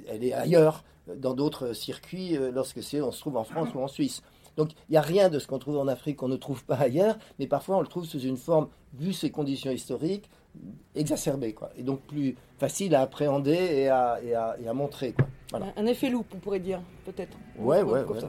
elle 0.07 0.23
est 0.23 0.33
ailleurs, 0.33 0.83
dans 1.17 1.33
d'autres 1.33 1.73
circuits, 1.73 2.37
euh, 2.37 2.51
lorsque 2.51 2.77
on 2.77 3.11
se 3.11 3.19
trouve 3.19 3.37
en 3.37 3.43
France 3.43 3.69
ou 3.75 3.79
en 3.79 3.87
Suisse. 3.87 4.21
Donc 4.57 4.71
il 4.89 4.91
n'y 4.91 4.97
a 4.97 5.01
rien 5.01 5.29
de 5.29 5.39
ce 5.39 5.47
qu'on 5.47 5.59
trouve 5.59 5.77
en 5.77 5.87
Afrique 5.87 6.17
qu'on 6.17 6.27
ne 6.27 6.35
trouve 6.37 6.65
pas 6.65 6.75
ailleurs, 6.75 7.17
mais 7.39 7.47
parfois 7.47 7.77
on 7.77 7.81
le 7.81 7.87
trouve 7.87 8.05
sous 8.05 8.19
une 8.19 8.37
forme, 8.37 8.67
vu 8.93 9.13
ses 9.13 9.29
conditions 9.29 9.71
historiques, 9.71 10.29
exacerbée, 10.95 11.53
quoi. 11.53 11.69
Et 11.77 11.83
donc 11.83 12.01
plus 12.01 12.35
facile 12.57 12.93
à 12.95 13.01
appréhender 13.01 13.53
et 13.53 13.87
à, 13.87 14.19
et 14.23 14.35
à, 14.35 14.73
montrer, 14.73 15.15
Un 15.53 15.85
effet 15.85 16.09
loupe, 16.09 16.27
on 16.35 16.37
pourrait 16.37 16.59
dire, 16.59 16.81
peut-être. 17.05 17.35
Ouais, 17.57 17.81
ouais, 17.81 18.03
ouais, 18.03 18.19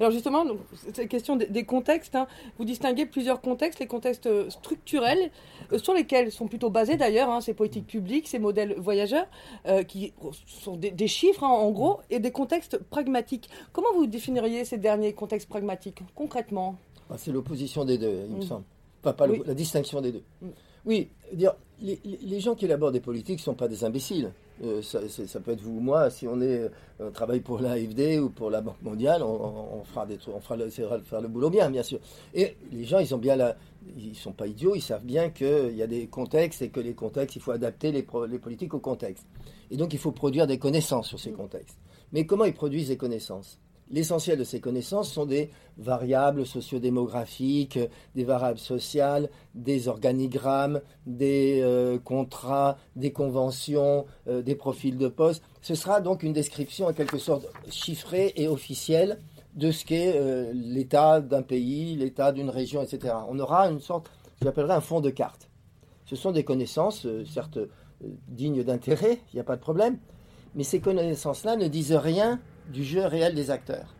Alors 0.00 0.12
justement, 0.12 0.44
cette 0.74 1.08
question 1.08 1.36
des, 1.36 1.64
contextes, 1.64 2.14
hein. 2.14 2.26
vous 2.58 2.64
distinguez 2.64 3.06
plusieurs 3.06 3.40
contextes, 3.40 3.78
les 3.78 3.86
contextes 3.86 4.26
euh, 4.26 4.50
structurels, 4.50 5.30
euh, 5.72 5.78
sur 5.78 5.94
lesquels 5.94 6.30
sont 6.30 6.46
plutôt 6.46 6.70
basés 6.70 6.96
d'ailleurs 6.96 7.30
hein, 7.30 7.40
ces 7.40 7.54
politiques 7.54 7.86
publiques, 7.86 8.28
ces 8.28 8.38
modèles 8.38 8.74
voyageurs, 8.78 9.26
euh, 9.66 9.82
qui 9.82 10.12
sont 10.46 10.76
des, 10.76 11.08
chiffres 11.08 11.44
hein, 11.44 11.48
en 11.48 11.70
gros, 11.70 12.00
et 12.10 12.18
des 12.18 12.32
contextes 12.32 12.78
pragmatiques. 12.78 13.48
Comment 13.72 13.92
vous 13.94 14.06
définiriez 14.06 14.64
ces 14.64 14.78
derniers 14.78 15.12
contextes 15.12 15.48
pragmatiques, 15.48 16.02
concrètement? 16.14 16.76
Ah, 17.08 17.14
C'est 17.16 17.32
l'opposition 17.32 17.84
des 17.84 17.96
deux, 17.98 18.26
il 18.28 18.36
me 18.36 18.40
mm. 18.40 18.42
semble. 18.42 18.64
Pas, 19.12 19.26
la 19.26 19.54
distinction 19.54 20.00
des 20.00 20.12
deux. 20.12 20.22
Mm. 20.42 20.48
Oui, 20.86 21.08
dire, 21.32 21.54
les, 21.80 22.40
gens 22.40 22.54
qui 22.54 22.66
élaborent 22.66 22.92
des 22.92 23.00
politiques 23.00 23.38
ne 23.38 23.44
sont 23.44 23.54
pas 23.54 23.68
des 23.68 23.84
imbéciles. 23.84 24.32
Euh, 24.62 24.82
ça, 24.82 25.00
peut 25.40 25.52
être 25.52 25.62
vous 25.62 25.78
ou 25.78 25.80
moi, 25.80 26.10
si 26.10 26.28
on, 26.28 26.40
est, 26.40 26.70
on 27.00 27.10
travaille 27.10 27.40
pour 27.40 27.58
l'AFD 27.58 28.18
ou 28.20 28.30
pour 28.30 28.50
la 28.50 28.60
Banque 28.60 28.80
mondiale, 28.82 29.22
on, 29.22 29.82
fera 29.84 30.06
des 30.06 30.16
trucs, 30.16 30.34
on 30.34 30.40
fera 30.40 30.56
le, 30.56 30.68
faire 30.68 31.20
le 31.20 31.28
boulot 31.28 31.50
bien, 31.50 31.70
bien 31.70 31.82
sûr. 31.82 31.98
Et 32.34 32.56
les 32.70 32.84
gens, 32.84 32.98
ils 32.98 33.14
ont 33.14 33.18
bien 33.18 33.34
la, 33.34 33.56
ils 33.96 34.14
sont 34.14 34.32
pas 34.32 34.46
idiots, 34.46 34.74
ils 34.74 34.82
savent 34.82 35.04
bien 35.04 35.30
qu'il 35.30 35.74
y 35.74 35.82
a 35.82 35.86
des 35.86 36.06
contextes 36.06 36.62
et 36.62 36.68
que 36.68 36.80
les 36.80 36.94
contextes, 36.94 37.34
il 37.36 37.42
faut 37.42 37.52
adapter 37.52 37.90
les, 37.90 38.06
les 38.28 38.38
politiques 38.38 38.74
au 38.74 38.80
contexte. 38.80 39.26
Et 39.70 39.76
donc, 39.76 39.92
il 39.92 39.98
faut 39.98 40.12
produire 40.12 40.46
des 40.46 40.58
connaissances 40.58 41.08
sur 41.08 41.18
ces 41.18 41.32
contextes. 41.32 41.78
Mais 42.12 42.26
comment 42.26 42.44
ils 42.44 42.54
produisent 42.54 42.88
des 42.88 42.96
connaissances? 42.96 43.58
L'essentiel 43.90 44.38
de 44.38 44.44
ces 44.44 44.60
connaissances 44.60 45.12
sont 45.12 45.26
des 45.26 45.50
variables 45.76 46.46
sociodémographiques, 46.46 47.78
des 48.14 48.24
variables 48.24 48.58
sociales, 48.58 49.28
des 49.54 49.88
organigrammes, 49.88 50.80
des 51.06 51.60
euh, 51.62 51.98
contrats, 51.98 52.78
des 52.96 53.12
conventions, 53.12 54.06
euh, 54.26 54.42
des 54.42 54.54
profils 54.54 54.96
de 54.96 55.08
poste. 55.08 55.42
Ce 55.60 55.74
sera 55.74 56.00
donc 56.00 56.22
une 56.22 56.32
description 56.32 56.86
en 56.86 56.92
quelque 56.92 57.18
sorte 57.18 57.46
chiffrée 57.68 58.32
et 58.36 58.48
officielle 58.48 59.18
de 59.54 59.70
ce 59.70 59.84
qu'est 59.84 60.14
euh, 60.16 60.50
l'état 60.54 61.20
d'un 61.20 61.42
pays, 61.42 61.94
l'état 61.94 62.32
d'une 62.32 62.50
région, 62.50 62.82
etc. 62.82 63.14
On 63.28 63.38
aura 63.38 63.68
une 63.68 63.80
sorte, 63.80 64.10
j'appellerais 64.42 64.74
un 64.74 64.80
fond 64.80 65.00
de 65.00 65.10
carte. 65.10 65.50
Ce 66.06 66.16
sont 66.16 66.32
des 66.32 66.44
connaissances, 66.44 67.06
certes 67.26 67.58
dignes 68.28 68.62
d'intérêt, 68.62 69.20
il 69.32 69.36
n'y 69.36 69.40
a 69.40 69.44
pas 69.44 69.56
de 69.56 69.60
problème, 69.60 69.98
mais 70.54 70.64
ces 70.64 70.80
connaissances-là 70.80 71.56
ne 71.56 71.68
disent 71.68 71.92
rien 71.92 72.40
du 72.72 72.84
jeu 72.84 73.04
réel 73.04 73.34
des 73.34 73.50
acteurs. 73.50 73.94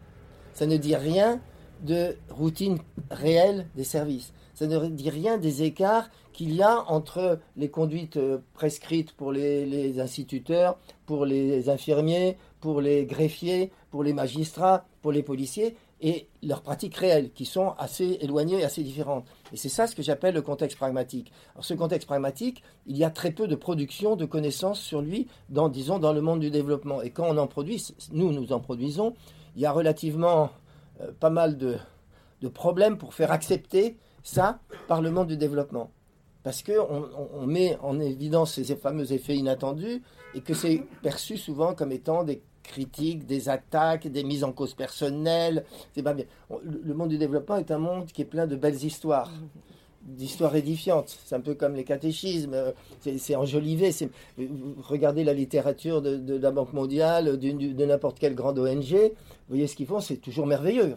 Ça 0.52 0.66
ne 0.66 0.76
dit 0.76 0.96
rien 0.96 1.40
de 1.82 2.16
routine 2.30 2.78
réelle 3.10 3.66
des 3.74 3.84
services. 3.84 4.32
Ça 4.54 4.66
ne 4.66 4.86
dit 4.86 5.10
rien 5.10 5.36
des 5.36 5.64
écarts 5.64 6.08
qu'il 6.32 6.54
y 6.54 6.62
a 6.62 6.84
entre 6.88 7.40
les 7.56 7.68
conduites 7.68 8.16
euh, 8.16 8.38
prescrites 8.54 9.12
pour 9.12 9.32
les, 9.32 10.00
instituteurs, 10.00 10.78
pour 11.06 11.26
les 11.26 11.68
infirmiers, 11.68 12.36
pour 12.60 12.80
les 12.80 13.04
greffiers, 13.04 13.70
pour 13.90 14.04
les 14.04 14.12
magistrats, 14.12 14.84
pour 15.02 15.12
les 15.12 15.22
policiers, 15.22 15.76
et 16.00 16.28
leurs 16.42 16.62
pratiques 16.62 16.96
réelles, 16.96 17.32
qui 17.32 17.44
sont 17.44 17.74
assez 17.78 18.18
éloignées 18.20 18.60
et 18.60 18.64
assez 18.64 18.82
différentes. 18.82 19.26
Et 19.52 19.56
c'est 19.56 19.68
ça 19.68 19.86
ce 19.86 19.94
que 19.94 20.02
j'appelle 20.02 20.34
le 20.34 20.42
contexte 20.42 20.76
pragmatique. 20.76 21.32
Alors 21.54 21.64
ce 21.64 21.74
contexte 21.74 22.06
pragmatique, 22.06 22.62
il 22.86 22.96
y 22.96 23.04
a 23.04 23.10
très 23.10 23.30
peu 23.30 23.46
de 23.46 23.54
production 23.54 24.16
de 24.16 24.24
connaissances 24.24 24.80
sur 24.80 25.00
lui, 25.00 25.28
dans, 25.48 25.68
disons, 25.68 25.98
dans 25.98 26.12
le 26.12 26.20
monde 26.20 26.40
du 26.40 26.50
développement. 26.50 27.00
Et 27.02 27.10
quand 27.10 27.26
on 27.28 27.38
en 27.38 27.46
produit, 27.46 27.84
nous, 28.12 28.32
nous 28.32 28.52
en 28.52 28.60
produisons, 28.60 29.14
il 29.56 29.62
y 29.62 29.66
a 29.66 29.72
relativement 29.72 30.50
euh, 31.00 31.12
pas 31.18 31.30
mal 31.30 31.56
de, 31.56 31.78
problèmes 32.52 32.98
pour 32.98 33.14
faire 33.14 33.32
accepter 33.32 33.96
ça 34.22 34.58
par 34.86 35.00
le 35.00 35.10
monde 35.10 35.28
du 35.28 35.38
développement. 35.38 35.90
Parce 36.42 36.62
qu'on 36.62 37.08
on 37.32 37.46
met 37.46 37.78
en 37.80 37.98
évidence 37.98 38.60
ces 38.60 38.76
fameux 38.76 39.14
effets 39.14 39.34
inattendus 39.34 40.02
et 40.34 40.42
que 40.42 40.52
c'est 40.52 40.82
perçu 41.00 41.38
souvent 41.38 41.74
comme 41.74 41.90
étant 41.90 42.22
des 42.22 42.42
critiques, 42.64 43.26
des 43.26 43.48
attaques, 43.48 44.08
des 44.08 44.24
mises 44.24 44.42
en 44.42 44.52
cause 44.52 44.74
personnelles. 44.74 45.64
C'est 45.94 46.02
pas 46.02 46.14
bien. 46.14 46.24
Le 46.64 46.94
monde 46.94 47.10
du 47.10 47.18
développement 47.18 47.56
est 47.56 47.70
un 47.70 47.78
monde 47.78 48.06
qui 48.06 48.22
est 48.22 48.26
plein 48.26 48.46
de 48.46 48.56
belles 48.56 48.82
histoires 48.84 49.30
d'histoires 50.04 50.54
édifiantes. 50.54 51.16
C'est 51.24 51.34
un 51.34 51.40
peu 51.40 51.54
comme 51.54 51.74
les 51.74 51.84
catéchismes, 51.84 52.54
euh, 52.54 52.72
c'est 53.00 53.36
enjolivé. 53.36 53.90
Regardez 54.82 55.24
la 55.24 55.32
littérature 55.32 56.02
de, 56.02 56.36
la 56.36 56.50
Banque 56.50 56.72
mondiale, 56.72 57.38
de, 57.38 57.84
n'importe 57.84 58.18
quelle 58.18 58.34
grande 58.34 58.58
ONG, 58.58 58.94
voyez 59.48 59.66
ce 59.66 59.76
qu'ils 59.76 59.86
font, 59.86 60.00
c'est 60.00 60.16
toujours 60.16 60.46
merveilleux. 60.46 60.96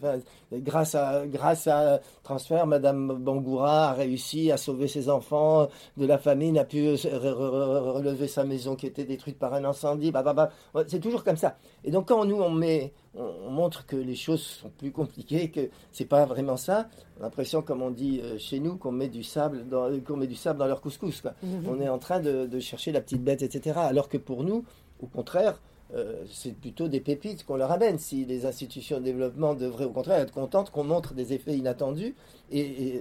grâce, 0.54 0.96
à, 0.96 1.26
grâce 1.28 1.68
à 1.68 2.00
transfert, 2.24 2.66
Madame 2.68 3.18
Bangoura 3.20 3.90
a 3.90 3.94
réussi 3.94 4.52
à 4.52 4.58
sauver 4.58 4.88
ses 4.88 5.10
enfants 5.10 5.68
de 5.98 6.06
la 6.06 6.18
famine, 6.18 6.58
a 6.58 6.64
pu 6.64 6.90
relever 6.90 8.28
sa 8.28 8.44
maison 8.44 8.76
qui 8.76 8.88
était 8.88 9.06
détruite 9.06 9.38
par 9.38 9.54
un 9.54 9.66
incendie. 9.66 10.12
Bah, 10.12 10.24
bah, 10.24 10.34
bah. 10.34 10.84
C'est 10.88 11.00
toujours 11.00 11.24
comme 11.24 11.38
ça. 11.38 11.58
Et 11.84 11.92
donc 11.92 12.08
quand 12.08 12.26
nous, 12.26 12.40
on 12.40 12.50
met 12.50 12.94
on, 13.18 13.50
montre 13.50 13.86
que 13.86 13.96
les 13.96 14.16
choses 14.16 14.42
sont 14.42 14.70
plus 14.70 14.92
compliquées, 14.92 15.50
que 15.50 15.70
c'est 15.92 16.06
pas 16.06 16.26
vraiment 16.26 16.58
ça. 16.58 16.88
On 17.18 17.22
a 17.22 17.24
l'impression, 17.24 17.62
comme 17.62 17.82
on 17.82 17.92
dit 17.92 18.22
euh, 18.24 18.38
chez 18.38 18.60
nous, 18.60 18.78
qu'on 18.78 18.92
met 18.92 19.08
du 19.08 19.24
sable 19.24 19.68
dans, 19.68 20.00
qu'on 20.02 20.18
met 20.18 20.28
du 20.28 20.36
sable 20.36 20.60
dans 20.60 20.68
leur 20.68 20.82
couscous. 20.82 21.24
Mhm. 21.44 21.66
On 21.68 21.82
est 21.82 21.90
en 21.90 22.00
train 22.00 22.20
de, 22.20 22.60
chercher 22.60 22.92
la 22.92 23.02
petite 23.02 23.24
bête, 23.24 23.42
etc. 23.42 23.80
Alors 23.80 24.10
que 24.10 24.18
pour 24.18 24.44
nous, 24.44 24.66
au 25.02 25.08
contraire, 25.08 25.62
euh, 25.96 26.26
c'est 26.30 26.56
plutôt 26.56 26.88
des 26.88 27.00
pépites 27.00 27.46
qu'on 27.46 27.56
leur 27.56 27.72
amène. 27.72 27.98
Si 27.98 28.26
les 28.26 28.46
institutions 28.46 29.00
de 29.00 29.06
développement 29.06 29.54
devraient 29.54 29.86
au 29.86 29.92
contraire 29.92 30.20
être 30.20 30.34
contentes 30.34 30.70
qu'on 30.70 30.84
montre 30.84 31.14
des 31.14 31.34
effets 31.34 31.56
inattendus, 31.56 32.16
et, 32.52 32.96
euh, 32.96 33.00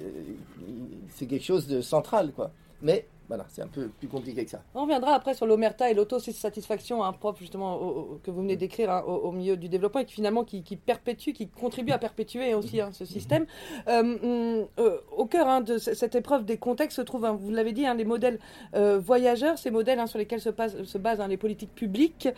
c'est 1.14 1.26
quelque 1.26 1.44
chose 1.44 1.66
de 1.66 1.80
central, 1.80 2.32
quoi. 2.32 2.50
Mais 2.82 3.06
Voilà, 3.28 3.44
c'est 3.48 3.62
un 3.62 3.66
peu 3.66 3.88
plus 3.88 4.06
compliqué 4.06 4.44
que 4.44 4.50
ça. 4.50 4.62
On 4.74 4.82
reviendra 4.82 5.12
après 5.12 5.34
sur 5.34 5.46
l'omerta 5.46 5.90
et 5.90 5.94
l'autosatisfaction, 5.94 7.02
un 7.02 7.12
propre 7.12 7.40
justement 7.40 7.80
que 8.22 8.30
vous 8.30 8.42
venez 8.42 8.56
d'écrire 8.56 8.90
hein, 8.90 9.02
au, 9.02 9.32
milieu 9.32 9.56
du 9.56 9.68
développement 9.68 10.00
et 10.00 10.04
qui 10.04 10.14
finalement 10.14 10.44
qui, 10.44 10.62
perpétue, 10.76 11.30
qui 11.32 11.48
contribue 11.48 11.92
à 11.92 11.98
perpétuer 11.98 12.54
aussi 12.54 12.80
hein, 12.80 12.90
ce 12.92 13.04
système. 13.04 13.46
Euh, 13.88 14.00
hum, 14.00 14.66
euh, 14.78 14.98
au 15.16 15.26
cœur 15.26 15.48
hein, 15.48 15.60
de 15.60 15.78
cette 15.78 16.14
épreuve 16.14 16.44
des 16.44 16.56
contextes 16.56 16.96
se 16.96 17.02
trouvent, 17.02 17.26
vous 17.38 17.50
l'avez 17.50 17.72
dit, 17.72 17.84
les 17.96 18.04
modèles 18.04 18.38
euh, 18.74 18.98
voyageurs, 18.98 19.58
ces 19.58 19.70
modèles 19.70 20.06
sur 20.06 20.18
lesquels 20.18 20.40
se, 20.40 20.50
se 20.84 20.98
basent 20.98 21.22
les 21.28 21.36
politiques 21.36 21.74
publiques. 21.74 22.28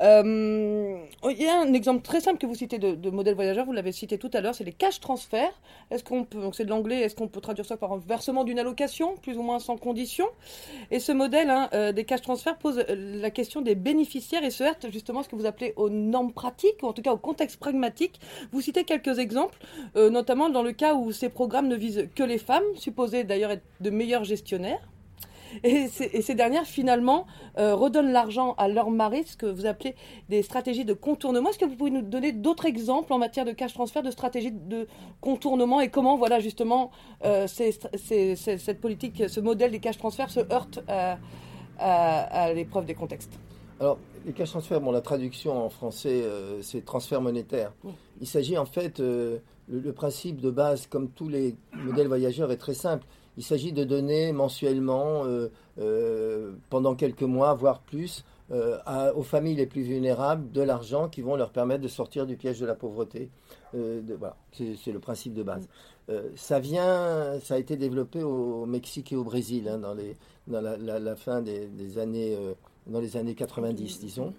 il 0.00 1.06
y 1.24 1.46
a 1.46 1.60
un 1.60 1.72
exemple 1.72 2.02
très 2.02 2.20
simple 2.20 2.38
que 2.38 2.46
vous 2.46 2.54
citez 2.54 2.78
de, 2.78 2.94
de 2.94 3.10
modèle 3.10 3.34
voyageur, 3.34 3.64
vous 3.66 3.72
l'avez 3.72 3.92
cité 3.92 4.18
tout 4.18 4.30
à 4.32 4.40
l'heure, 4.40 4.54
c'est 4.54 4.64
les 4.64 4.72
cash 4.72 5.00
transferts. 5.00 5.60
Est-ce 5.90 6.04
qu'on 6.04 6.24
peut, 6.24 6.40
donc 6.40 6.54
c'est 6.54 6.64
de 6.64 6.70
l'anglais, 6.70 7.00
est-ce 7.00 7.16
qu'on 7.16 7.28
peut 7.28 7.40
traduire 7.40 7.66
ça 7.66 7.76
par 7.76 7.92
un 7.92 7.98
versement 7.98 8.44
d'une 8.44 8.58
allocation, 8.58 9.16
plus 9.16 9.36
ou 9.38 9.42
moins 9.42 9.58
sans 9.58 9.76
condition? 9.76 10.26
Et 10.90 11.00
ce 11.00 11.12
modèle 11.12 11.50
hein, 11.50 11.68
euh, 11.72 11.92
des 11.92 12.04
cash 12.04 12.22
transferts 12.22 12.58
pose 12.58 12.78
euh, 12.78 13.20
la 13.20 13.30
question 13.30 13.60
des 13.60 13.74
bénéficiaires 13.74 14.44
et 14.44 14.50
se 14.50 14.64
heurte 14.64 14.86
justement 14.90 15.22
ce 15.22 15.28
que 15.28 15.36
vous 15.36 15.46
appelez 15.46 15.72
aux 15.76 15.90
normes 15.90 16.32
pratiques, 16.32 16.82
ou 16.82 16.86
en 16.86 16.92
tout 16.92 17.02
cas 17.02 17.12
au 17.12 17.18
contexte 17.18 17.58
pragmatique. 17.58 18.20
Vous 18.52 18.60
citez 18.60 18.84
quelques 18.84 19.18
exemples, 19.18 19.58
euh, 19.96 20.10
notamment 20.10 20.48
dans 20.48 20.62
le 20.62 20.72
cas 20.72 20.94
où 20.94 21.12
ces 21.12 21.28
programmes 21.28 21.68
ne 21.68 21.76
visent 21.76 22.08
que 22.14 22.22
les 22.22 22.38
femmes, 22.38 22.64
supposées 22.76 23.24
d'ailleurs 23.24 23.50
être 23.50 23.64
de 23.80 23.90
meilleurs 23.90 24.24
gestionnaires. 24.24 24.88
Et, 25.62 25.88
ces 25.88 26.34
dernières, 26.34 26.64
finalement, 26.64 27.26
euh, 27.58 27.74
redonnent 27.74 28.12
l'argent 28.12 28.54
à 28.58 28.68
leur 28.68 28.90
mari, 28.90 29.24
ce 29.24 29.36
que 29.36 29.46
vous 29.46 29.66
appelez 29.66 29.94
des 30.28 30.42
stratégies 30.42 30.84
de 30.84 30.92
contournement. 30.92 31.50
Est-ce 31.50 31.58
que 31.58 31.64
vous 31.64 31.76
pouvez 31.76 31.90
nous 31.90 32.02
donner 32.02 32.32
d'autres 32.32 32.66
exemples 32.66 33.12
en 33.12 33.18
matière 33.18 33.44
de 33.44 33.52
cash 33.52 33.74
transfert, 33.74 34.02
de 34.02 34.10
stratégies 34.10 34.52
de 34.52 34.86
contournement 35.20 35.80
et 35.80 35.88
comment, 35.88 36.16
voilà, 36.16 36.40
justement, 36.40 36.90
euh, 37.24 37.46
cette 37.46 38.80
politique, 38.80 39.28
ce 39.28 39.40
modèle 39.40 39.70
des 39.70 39.80
cash 39.80 39.98
transferts 39.98 40.30
se 40.30 40.40
heurte 40.52 40.80
à, 41.78 42.52
l'épreuve 42.52 42.86
des 42.86 42.94
contextes? 42.94 43.38
Alors, 43.80 43.98
les 44.24 44.32
cash 44.32 44.50
transferts, 44.50 44.80
bon, 44.80 44.90
la 44.90 45.02
traduction 45.02 45.64
en 45.64 45.68
français, 45.68 46.22
euh, 46.22 46.62
c'est 46.62 46.84
transfert 46.84 47.20
monétaire. 47.20 47.72
Il 48.20 48.26
s'agit 48.26 48.56
en 48.56 48.64
fait, 48.64 48.98
le, 48.98 49.92
principe 49.94 50.40
de 50.40 50.50
base, 50.50 50.86
comme 50.86 51.10
tous 51.10 51.28
les 51.28 51.54
modèles 51.74 52.08
voyageurs, 52.08 52.50
est 52.50 52.56
très 52.56 52.74
simple. 52.74 53.06
Il 53.36 53.42
s'agit 53.42 53.72
de 53.72 53.84
donner 53.84 54.32
mensuellement, 54.32 55.24
euh, 55.24 55.48
euh, 55.78 56.52
pendant 56.70 56.94
quelques 56.94 57.22
mois, 57.22 57.52
voire 57.54 57.80
plus, 57.80 58.24
euh, 58.50 58.78
aux 59.14 59.22
familles 59.22 59.56
les 59.56 59.66
plus 59.66 59.82
vulnérables 59.82 60.50
de 60.52 60.62
l'argent 60.62 61.08
qui 61.08 61.20
vont 61.20 61.36
leur 61.36 61.50
permettre 61.50 61.82
de 61.82 61.88
sortir 61.88 62.26
du 62.26 62.36
piège 62.36 62.60
de 62.60 62.66
la 62.66 62.74
pauvreté. 62.74 63.28
voilà, 63.74 64.36
c'est 64.52 64.92
le 64.92 65.00
principe 65.00 65.34
de 65.34 65.42
base. 65.42 65.68
ça 66.34 66.60
vient, 66.60 67.38
ça 67.40 67.56
a 67.56 67.58
été 67.58 67.76
développé 67.76 68.22
au 68.22 68.64
Mexique 68.64 69.12
et 69.12 69.16
au 69.16 69.24
Brésil 69.24 69.68
hein, 69.68 69.78
dans, 69.78 69.92
les, 69.92 70.16
dans 70.46 70.62
la, 70.62 71.16
fin 71.16 71.42
des, 71.42 71.98
années, 71.98 72.38
dans 72.86 73.00
les 73.00 73.16
années 73.18 73.34
90, 73.34 74.00
disons. 74.00 74.32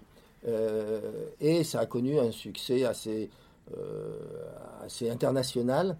et 1.40 1.62
ça 1.62 1.80
a 1.80 1.86
connu 1.86 2.18
un 2.18 2.32
succès 2.32 2.84
assez, 2.84 3.30
assez 4.82 5.08
international. 5.08 5.96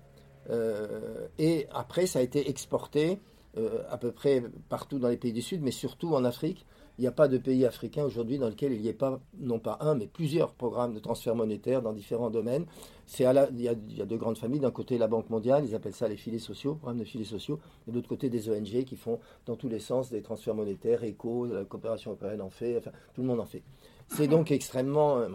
Euh, 0.51 1.27
et 1.39 1.67
après, 1.73 2.07
ça 2.07 2.19
a 2.19 2.23
été 2.23 2.49
exporté 2.49 3.19
euh, 3.57 3.83
à 3.91 3.99
peu 3.99 4.13
près 4.13 4.43
partout 4.69 4.99
dans 4.99 5.09
les 5.09 5.17
pays 5.17 5.33
du 5.33 5.43
Sud, 5.43 5.63
mais 5.63 5.71
surtout 5.71 6.15
en 6.15 6.25
Afrique. 6.25 6.67
Il 6.99 7.03
n'y 7.03 7.07
a 7.07 7.13
pas 7.13 7.29
de 7.29 7.39
pays 7.39 7.65
africain 7.65 8.05
aujourd'hui 8.05 8.39
dans 8.39 8.49
lequel 8.49 8.73
il 8.73 8.81
n'y 8.81 8.89
ait 8.89 8.93
pas, 8.93 9.21
non 9.39 9.61
pas 9.61 9.79
un, 9.81 9.95
mais 9.95 10.09
plusieurs 10.09 10.53
programmes 10.53 10.95
de 10.95 10.99
transfert 10.99 11.37
monétaire 11.37 11.81
dans 11.81 11.93
différents 11.93 12.29
domaines. 12.29 12.67
C'est 13.07 13.23
il, 13.23 13.61
y 13.61 13.69
a, 13.69 13.73
il 13.73 13.97
y 13.97 14.03
a 14.03 14.05
deux 14.05 14.17
grandes 14.17 14.37
familles. 14.37 14.61
D'un 14.61 14.73
côté, 14.73 14.99
la 14.99 15.07
Banque 15.07 15.31
mondiale, 15.31 15.65
ils 15.65 15.75
appellent 15.77 15.95
ça 15.95 16.09
les 16.09 16.17
filets 16.17 16.41
sociaux, 16.41 16.75
programmes 16.75 16.99
de 16.99 17.05
filets 17.05 17.25
sociaux. 17.25 17.61
Et 17.87 17.93
de 17.93 17.97
l'autre 17.97 18.09
côté, 18.09 18.29
des 18.29 18.51
ONG 18.51 18.85
qui 18.85 18.97
font 18.97 19.21
dans 19.47 19.55
tous 19.55 19.69
les 19.69 19.79
sens 19.79 20.11
des 20.11 20.23
transferts 20.23 20.57
monétaires, 20.57 21.05
ECO, 21.05 21.47
la 21.47 21.65
coopération 21.65 22.11
européenne 22.11 22.43
en 22.43 22.51
fait, 22.51 22.77
enfin, 22.79 22.91
tout 23.15 23.23
le 23.23 23.29
monde 23.29 23.41
en 23.41 23.47
fait. 23.47 23.63
C'est 24.09 24.27
donc 24.27 24.51
extrêmement. 24.51 25.19
Euh, 25.19 25.29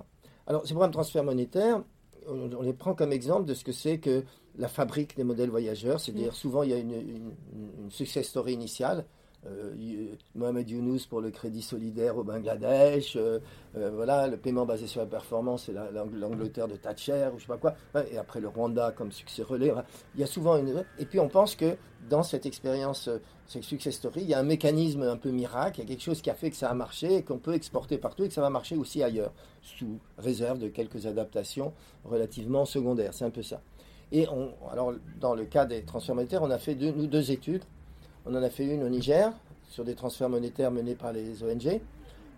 alors, 0.47 0.67
ces 0.67 0.73
programmes 0.73 0.91
de 0.91 0.95
transfert 0.95 1.23
monétaire, 1.23 1.81
on 2.27 2.61
les 2.61 2.73
prend 2.73 2.93
comme 2.93 3.11
exemple 3.11 3.45
de 3.45 3.53
ce 3.53 3.63
que 3.63 3.71
c'est 3.71 3.99
que 3.99 4.23
la 4.57 4.67
fabrique 4.67 5.15
des 5.15 5.23
modèles 5.23 5.49
voyageurs. 5.49 5.99
C'est-à-dire, 5.99 6.33
souvent, 6.33 6.63
il 6.63 6.69
y 6.69 6.73
a 6.73 6.77
une, 6.77 7.31
success 7.89 8.27
story 8.27 8.53
initiale. 8.53 9.05
Euh, 9.45 10.15
Mohamed 10.35 10.69
Younous 10.69 11.05
pour 11.09 11.19
le 11.19 11.29
crédit 11.29 11.61
solidaire 11.61 12.17
au 12.17 12.23
Bangladesh, 12.23 13.17
euh, 13.17 13.39
euh, 13.75 13.91
voilà, 13.93 14.25
le 14.29 14.37
paiement 14.37 14.65
basé 14.65 14.87
sur 14.87 15.01
la 15.01 15.05
performance, 15.05 15.65
c'est 15.65 15.73
l'Angleterre 15.73 16.69
de 16.69 16.77
Thatcher, 16.77 17.27
ou 17.33 17.39
je 17.39 17.43
sais 17.43 17.47
pas 17.47 17.57
quoi, 17.57 17.75
et 18.09 18.17
après 18.17 18.39
le 18.39 18.47
Rwanda 18.47 18.93
comme 18.93 19.11
succès 19.11 19.43
relais. 19.43 19.73
Il 20.15 20.21
y 20.21 20.23
a 20.23 20.27
souvent 20.27 20.55
une. 20.55 20.85
Et 20.97 21.05
puis 21.05 21.19
on 21.19 21.27
pense 21.27 21.57
que 21.57 21.75
dans 22.09 22.23
cette 22.23 22.45
expérience, 22.45 23.09
cette 23.45 23.63
success 23.63 23.95
story, 23.95 24.21
il 24.21 24.29
y 24.29 24.33
a 24.33 24.39
un 24.39 24.43
mécanisme 24.43 25.03
un 25.03 25.17
peu 25.17 25.31
miracle, 25.31 25.81
il 25.81 25.83
y 25.83 25.85
a 25.87 25.89
quelque 25.89 26.03
chose 26.03 26.21
qui 26.21 26.29
a 26.29 26.35
fait 26.35 26.49
que 26.49 26.55
ça 26.55 26.69
a 26.69 26.73
marché 26.73 27.17
et 27.17 27.23
qu'on 27.23 27.37
peut 27.37 27.53
exporter 27.53 27.97
partout 27.97 28.23
et 28.23 28.29
que 28.29 28.33
ça 28.33 28.41
va 28.41 28.49
marcher 28.49 28.77
aussi 28.77 29.03
ailleurs, 29.03 29.33
sous 29.61 29.99
réserve 30.17 30.57
de 30.59 30.69
quelques 30.69 31.05
adaptations 31.05 31.73
relativement 32.05 32.63
secondaires. 32.63 33.13
C'est 33.13 33.25
un 33.25 33.29
peu 33.29 33.43
ça. 33.43 33.61
Et 34.11 34.27
on, 34.29 34.51
alors, 34.71 34.93
dans 35.19 35.33
le 35.33 35.45
cas 35.45 35.65
des 35.65 35.83
transferts 35.83 36.15
monétaires, 36.15 36.43
on 36.43 36.51
a 36.51 36.59
fait 36.59 36.75
deux, 36.75 36.91
nous 36.91 37.07
deux 37.07 37.31
études. 37.31 37.63
On 38.25 38.35
en 38.35 38.43
a 38.43 38.49
fait 38.49 38.65
une 38.65 38.83
au 38.83 38.89
Niger 38.89 39.31
sur 39.69 39.83
des 39.83 39.95
transferts 39.95 40.29
monétaires 40.29 40.71
menés 40.71 40.95
par 40.95 41.11
les 41.11 41.43
ONG, 41.43 41.81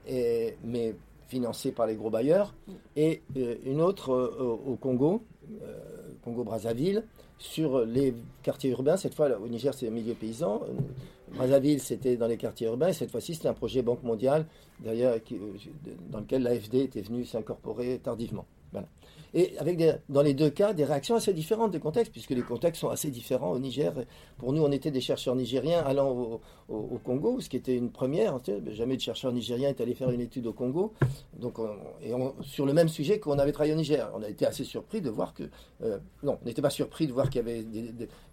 et, 0.07 0.55
mais 0.63 0.95
financés 1.27 1.71
par 1.71 1.85
les 1.85 1.95
gros 1.95 2.09
bailleurs, 2.09 2.53
et 2.95 3.21
euh, 3.37 3.55
une 3.65 3.81
autre 3.81 4.13
euh, 4.13 4.57
au 4.65 4.75
Congo, 4.75 5.23
euh, 5.63 5.77
Congo-Brazzaville, 6.23 7.03
sur 7.37 7.83
les 7.85 8.15
quartiers 8.41 8.69
urbains. 8.71 8.95
Cette 8.95 9.13
fois, 9.13 9.29
au 9.37 9.47
Niger, 9.47 9.73
c'est 9.73 9.87
le 9.87 9.91
milieu 9.91 10.13
paysan. 10.13 10.61
Brazzaville, 11.35 11.81
c'était 11.81 12.15
dans 12.15 12.27
les 12.27 12.37
quartiers 12.37 12.67
urbains. 12.67 12.87
Et 12.87 12.93
cette 12.93 13.11
fois-ci, 13.11 13.35
c'était 13.35 13.49
un 13.49 13.53
projet 13.53 13.81
Banque 13.81 14.03
mondiale, 14.03 14.45
d'ailleurs, 14.79 15.17
dans 16.09 16.19
lequel 16.19 16.43
l'AFD 16.43 16.75
était 16.75 17.01
venu 17.01 17.25
s'incorporer 17.25 17.99
tardivement. 18.01 18.45
Voilà 18.71 18.87
et 19.35 19.57
avec 19.59 19.83
dans 20.07 20.21
les 20.21 20.33
deux 20.33 20.49
cas 20.49 20.73
des 20.73 20.85
réactions 20.85 21.15
assez 21.15 21.33
différentes 21.33 21.71
des 21.71 21.79
contextes, 21.79 22.11
puisque 22.11 22.29
les 22.29 22.41
contextes 22.41 22.79
sont 22.79 22.89
assez 22.89 23.11
différents 23.11 23.51
au 23.51 23.59
Niger. 23.59 23.93
Pour 24.37 24.53
nous, 24.53 24.63
on 24.63 24.71
était 24.71 24.91
des 24.91 25.01
chercheurs 25.01 25.35
nigériens 25.35 25.83
allant 25.83 26.39
au, 26.69 26.97
Congo, 27.03 27.41
ce 27.41 27.49
qui 27.49 27.57
était 27.57 27.75
une 27.75 27.91
première. 27.91 28.39
Jamais 28.71 28.95
de 28.95 29.01
chercheur 29.01 29.33
nigérien 29.33 29.69
est 29.69 29.81
allé 29.81 29.93
faire 29.93 30.09
une 30.09 30.21
étude 30.21 30.47
au 30.47 30.53
Congo, 30.53 30.93
donc 31.37 31.55
et 32.01 32.11
sur 32.41 32.65
le 32.65 32.73
même 32.73 32.87
sujet 32.87 33.19
qu'on 33.19 33.37
avait 33.37 33.51
travaillé 33.51 33.73
au 33.73 33.77
Niger. 33.77 34.09
On 34.15 34.23
a 34.23 34.29
été 34.29 34.45
assez 34.45 34.63
surpris 34.63 35.01
de 35.01 35.09
voir 35.09 35.33
que 35.33 35.43
euh, 35.83 35.99
non, 36.23 36.37
on 36.41 36.45
n'était 36.45 36.61
pas 36.61 36.69
surpris 36.69 37.05
de 37.05 37.11
voir 37.11 37.29
qu'il 37.29 37.45
y 37.45 37.49
avait 37.49 37.65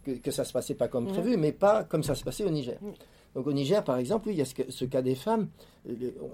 que, 0.05 0.13
que, 0.13 0.31
ça 0.31 0.45
se 0.45 0.53
passait 0.53 0.75
pas 0.75 0.87
comme 0.87 1.09
prévu, 1.09 1.37
mais 1.37 1.51
pas 1.51 1.83
comme 1.83 2.05
ça 2.05 2.15
se 2.15 2.23
passait 2.23 2.45
au 2.45 2.51
Niger. 2.51 2.79
Donc 3.35 3.47
au 3.47 3.53
Niger, 3.53 3.83
par 3.83 3.97
exemple, 3.97 4.29
il 4.31 4.37
y 4.37 4.43
a 4.43 4.45
ce, 4.45 4.85
cas 4.85 5.03
des 5.03 5.15
femmes. 5.15 5.49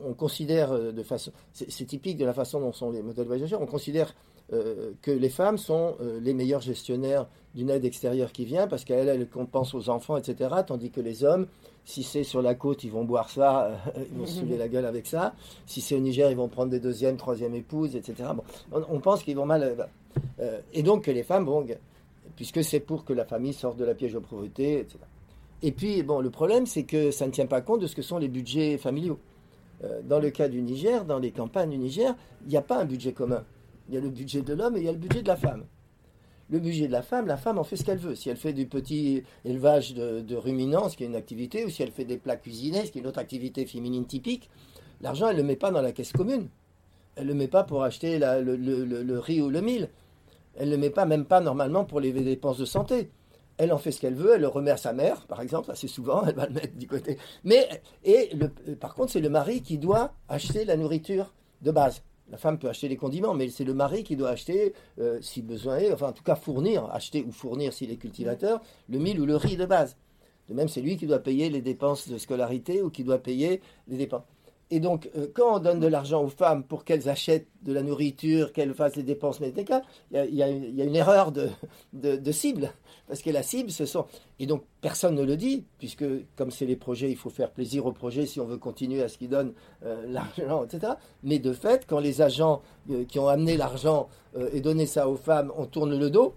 On 0.07 0.13
considère 0.13 0.73
euh, 0.73 0.93
de 0.93 1.03
façon, 1.03 1.33
c'est 1.53 1.85
typique 1.87 2.19
de 2.19 2.25
la 2.27 2.35
façon 2.35 2.61
dont 2.61 2.73
sont 2.73 2.91
les 2.91 3.03
modèles 3.03 3.27
voyageurs. 3.27 3.63
On 3.63 3.67
considère 3.67 4.15
euh, 4.55 4.93
que 5.03 5.11
les 5.11 5.29
femmes 5.29 5.59
sont 5.59 5.97
euh, 6.01 6.21
les 6.23 6.33
meilleurs 6.33 6.63
gestionnaires 6.63 7.27
d'une 7.55 7.69
aide 7.69 7.85
extérieure 7.85 8.33
qui 8.33 8.47
vient 8.47 8.67
parce 8.67 8.83
qu'elles, 8.83 9.09
elles 9.09 9.29
compensent 9.29 9.75
aux 9.75 9.91
enfants, 9.91 10.17
etc. 10.17 10.49
Tandis 10.67 10.91
que 10.91 11.03
les 11.03 11.23
hommes, 11.23 11.47
si 11.85 12.03
c'est 12.03 12.25
sur 12.25 12.41
la 12.41 12.55
côte, 12.55 12.83
ils 12.83 12.91
vont 12.91 13.05
boire 13.05 13.29
ça, 13.29 13.67
euh, 13.67 13.77
ils 14.11 14.17
vont 14.17 14.25
se 14.25 14.43
la 14.57 14.69
gueule 14.69 14.87
avec 14.87 15.07
ça. 15.07 15.35
Si 15.67 15.83
c'est 15.83 15.95
au 15.95 16.01
Niger, 16.01 16.31
ils 16.31 16.37
vont 16.37 16.49
prendre 16.49 16.71
des 16.71 16.81
deuxièmes, 16.81 17.19
troisièmes 17.19 17.55
épouses, 17.55 17.95
etc. 17.95 18.31
Bon, 18.35 18.83
on, 18.89 19.01
pense 19.01 19.23
qu'ils 19.23 19.37
vont 19.37 19.45
mal. 19.45 19.87
et 20.73 20.83
donc 20.83 21.05
que 21.05 21.11
les 21.11 21.25
femmes, 21.25 21.45
bon, 21.45 21.67
puisque 22.35 22.65
c'est 22.65 22.81
pour 22.81 23.05
que 23.05 23.13
la 23.13 23.27
famille 23.27 23.53
sorte 23.53 23.77
de 23.77 23.85
la 23.85 23.95
piège 23.95 24.15
de 24.15 24.19
pauvreté, 24.19 24.81
etc. 24.81 24.99
Et 25.61 25.73
puis, 25.73 26.03
bon, 26.03 26.21
le 26.21 26.31
problème, 26.31 26.65
c'est 26.65 26.85
que 26.85 27.11
ça 27.11 27.27
ne 27.27 27.33
tient 27.33 27.47
pas 27.47 27.61
compte 27.61 27.83
de 27.83 27.87
ce 27.87 27.95
que 27.95 28.03
sont 28.03 28.17
les 28.17 28.29
budgets 28.29 28.79
familiaux. 28.79 29.19
dans 30.05 30.21
le 30.21 30.31
cas 30.31 30.49
du 30.49 30.63
Niger, 30.63 31.05
dans 31.05 31.19
les 31.19 31.33
campagnes 31.33 31.71
du 31.71 31.79
Niger, 31.79 32.15
il 32.47 32.49
n'y 32.49 32.57
a 32.57 32.63
pas 32.63 32.79
un 32.79 32.87
budget 32.87 33.13
commun. 33.13 33.45
Il 33.89 33.95
y 33.95 33.97
a 33.97 34.01
le 34.01 34.11
budget 34.11 34.43
de 34.43 34.55
l'homme 34.55 34.77
et 34.77 34.81
il 34.81 34.85
y 34.85 34.89
a 34.89 34.93
le 34.93 34.99
budget 34.99 35.23
de 35.23 35.29
la 35.29 35.37
femme. 35.37 35.65
Le 36.51 36.59
budget 36.61 36.87
de 36.87 36.93
la 36.93 37.03
femme, 37.03 37.27
la 37.27 37.37
femme 37.37 37.59
en 37.59 37.65
fait 37.65 37.77
ce 37.77 37.85
qu'elle 37.85 37.99
veut. 37.99 38.15
Si 38.15 38.31
elle 38.31 38.37
fait 38.37 38.53
du 38.53 38.67
petit 38.67 39.23
élevage 39.45 39.95
de, 39.95 40.35
ruminants, 40.35 40.89
ce 40.89 40.97
qui 40.97 41.05
est 41.05 41.07
une 41.07 41.17
activité, 41.17 41.65
ou 41.65 41.71
si 41.71 41.83
elle 41.83 41.91
fait 41.91 42.05
des 42.05 42.17
plats 42.17 42.37
cuisinés, 42.37 42.87
ce 42.87 42.93
qui 42.93 42.99
est 42.99 43.03
une 43.03 43.07
autre 43.07 43.19
activité 43.19 43.67
féminine 43.67 44.07
typique, 44.07 44.49
l'argent, 45.01 45.29
elle 45.29 45.37
ne 45.37 45.43
le 45.43 45.47
met 45.47 45.57
pas 45.57 45.71
dans 45.71 45.83
la 45.83 45.93
caisse 45.93 46.13
commune. 46.13 46.49
Elle 47.17 47.27
ne 47.27 47.33
le 47.33 47.35
met 47.35 47.49
pas 47.49 47.65
pour 47.65 47.83
acheter 47.83 48.19
le, 48.19 49.19
riz 49.19 49.43
ou 49.43 49.51
le 49.51 49.61
mil. 49.61 49.89
Elle 50.57 50.69
ne 50.69 50.75
le 50.75 50.81
met 50.81 50.91
pas, 50.91 51.05
même 51.05 51.25
pas 51.25 51.41
normalement 51.41 51.85
pour 51.85 52.01
les 52.01 52.13
dépenses 52.13 52.59
de 52.59 52.65
santé. 52.65 53.11
Elle 53.59 53.73
en 53.73 53.79
fait 53.79 53.91
ce 53.91 54.01
qu'elle 54.01 54.15
veut, 54.15 54.35
elle 54.37 54.43
le 54.43 54.49
remet 54.49 54.71
à 54.71 54.77
sa 54.77 54.93
mère, 54.93 55.27
par 55.27 55.41
exemple, 55.43 55.71
assez 55.71 55.89
souvent, 55.89 56.25
elle 56.27 56.35
va 56.35 56.47
le 56.47 56.55
mettre 56.55 56.77
du 56.77 56.87
côté. 56.87 57.19
Mais, 57.45 57.69
et 58.05 58.31
par 58.81 58.95
contre, 58.95 59.13
c'est 59.13 59.21
le 59.21 59.29
mari 59.29 59.63
qui 59.63 59.79
doit 59.79 60.13
acheter 60.29 60.65
la 60.65 60.77
nourriture 60.77 61.35
de 61.63 61.73
base. 61.73 62.03
La 62.31 62.37
femme 62.37 62.59
peut 62.59 62.69
acheter 62.69 62.89
les 62.89 62.97
condiments, 62.97 63.35
mais 63.35 63.49
c'est 63.49 63.65
le 63.65 63.75
mari 63.75 64.05
qui 64.05 64.17
doit 64.17 64.31
acheter, 64.31 64.75
euh, 64.99 65.19
si 65.23 65.41
besoin 65.43 65.79
est, 65.79 65.93
enfin 65.93 66.09
en 66.09 66.13
tout 66.13 66.23
cas 66.23 66.37
fournir, 66.37 66.85
acheter 66.93 67.25
ou 67.27 67.33
fournir 67.33 67.73
s'il 67.73 67.91
est 67.91 67.97
cultivateur, 67.97 68.61
le 68.89 68.99
mil 68.99 69.21
ou 69.21 69.27
le 69.27 69.37
riz 69.37 69.57
de 69.57 69.65
base. 69.65 69.97
De 70.49 70.55
même, 70.55 70.69
c'est 70.69 70.81
lui 70.81 70.97
qui 70.97 71.07
doit 71.07 71.19
payer 71.19 71.51
les 71.51 71.61
dépenses 71.61 72.09
de 72.09 72.17
scolarité 72.17 72.83
ou 72.83 72.91
qui 72.91 73.05
doit 73.05 73.19
payer 73.19 73.61
les 73.87 73.97
dépenses. 73.97 74.25
Et 74.71 74.81
donc, 74.81 75.11
euh, 75.17 75.27
quand 75.33 75.57
on 75.57 75.59
donne 75.61 75.81
de 75.81 75.87
l'argent 75.87 76.23
aux 76.23 76.29
femmes 76.29 76.63
pour 76.63 76.85
qu'elles 76.85 77.09
achètent 77.09 77.49
de 77.63 77.73
la 77.73 77.83
nourriture, 77.83 78.53
qu'elles 78.53 78.75
fassent 78.75 78.97
les 78.97 79.03
dépenses 79.03 79.41
médicales, 79.41 79.83
il 80.13 80.35
y, 80.35 80.43
a, 80.43 80.49
une 80.49 80.95
erreur 80.95 81.33
de, 81.33 82.33
cible. 82.33 82.73
Parce 83.07 83.23
que 83.23 83.31
la 83.31 83.43
cible, 83.43 83.71
ce 83.71 83.87
sont. 83.87 84.05
Et 84.39 84.47
donc, 84.47 84.65
personne 84.83 85.15
ne 85.15 85.23
le 85.23 85.37
dit, 85.37 85.65
puisque, 85.79 86.05
comme 86.37 86.51
c'est 86.51 86.67
les 86.67 86.77
projets, 86.77 87.11
il 87.11 87.17
faut 87.17 87.31
faire 87.31 87.51
plaisir 87.51 87.87
aux 87.87 87.93
projets 87.93 88.27
si 88.27 88.41
on 88.41 88.45
veut 88.45 88.59
continuer 88.59 89.03
à 89.03 89.09
ce 89.09 89.17
qu'ils 89.17 89.31
donnent 89.31 89.55
euh, 89.85 90.05
l'argent, 90.07 90.65
etc. 90.65 90.93
Mais 91.23 91.39
de 91.39 91.53
fait, 91.53 91.87
quand 91.87 92.01
les 92.01 92.21
agents 92.21 92.61
euh, 92.91 93.05
qui 93.07 93.19
ont 93.19 93.29
amené 93.29 93.57
l'argent 93.57 94.09
et 94.53 94.61
donné 94.61 94.85
ça 94.87 95.09
aux 95.09 95.17
femmes, 95.17 95.51
on 95.57 95.65
tourne 95.65 95.99
le 95.99 96.11
dos, 96.11 96.35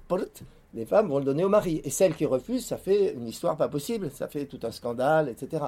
les 0.74 0.86
femmes 0.86 1.10
vont 1.10 1.20
le 1.20 1.26
donner 1.26 1.44
au 1.44 1.50
mari. 1.50 1.82
Et 1.84 1.90
celles 1.90 2.16
qui 2.16 2.26
refusent, 2.26 2.66
ça 2.66 2.78
fait 2.78 3.14
une 3.14 3.28
histoire 3.28 3.58
pas 3.58 3.68
possible, 3.68 4.10
ça 4.12 4.30
fait 4.30 4.46
tout 4.46 4.60
un 4.64 4.72
scandale, 4.72 5.28
etc. 5.28 5.66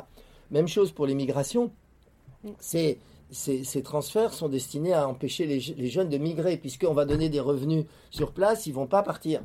Même 0.49 0.67
chose 0.67 0.91
pour 0.91 1.05
l'immigration 1.05 1.71
ces, 2.59 2.99
transferts 3.83 4.33
sont 4.33 4.49
destinés 4.49 4.93
à 4.93 5.07
empêcher 5.07 5.45
les, 5.45 5.59
les 5.59 5.89
jeunes 5.89 6.09
de 6.09 6.17
migrer, 6.17 6.57
puisqu'on 6.57 6.93
va 6.93 7.05
donner 7.05 7.29
des 7.29 7.39
revenus 7.39 7.85
sur 8.11 8.31
place, 8.31 8.65
ils 8.65 8.71
ne 8.71 8.75
vont 8.75 8.87
pas 8.87 9.03
partir. 9.03 9.41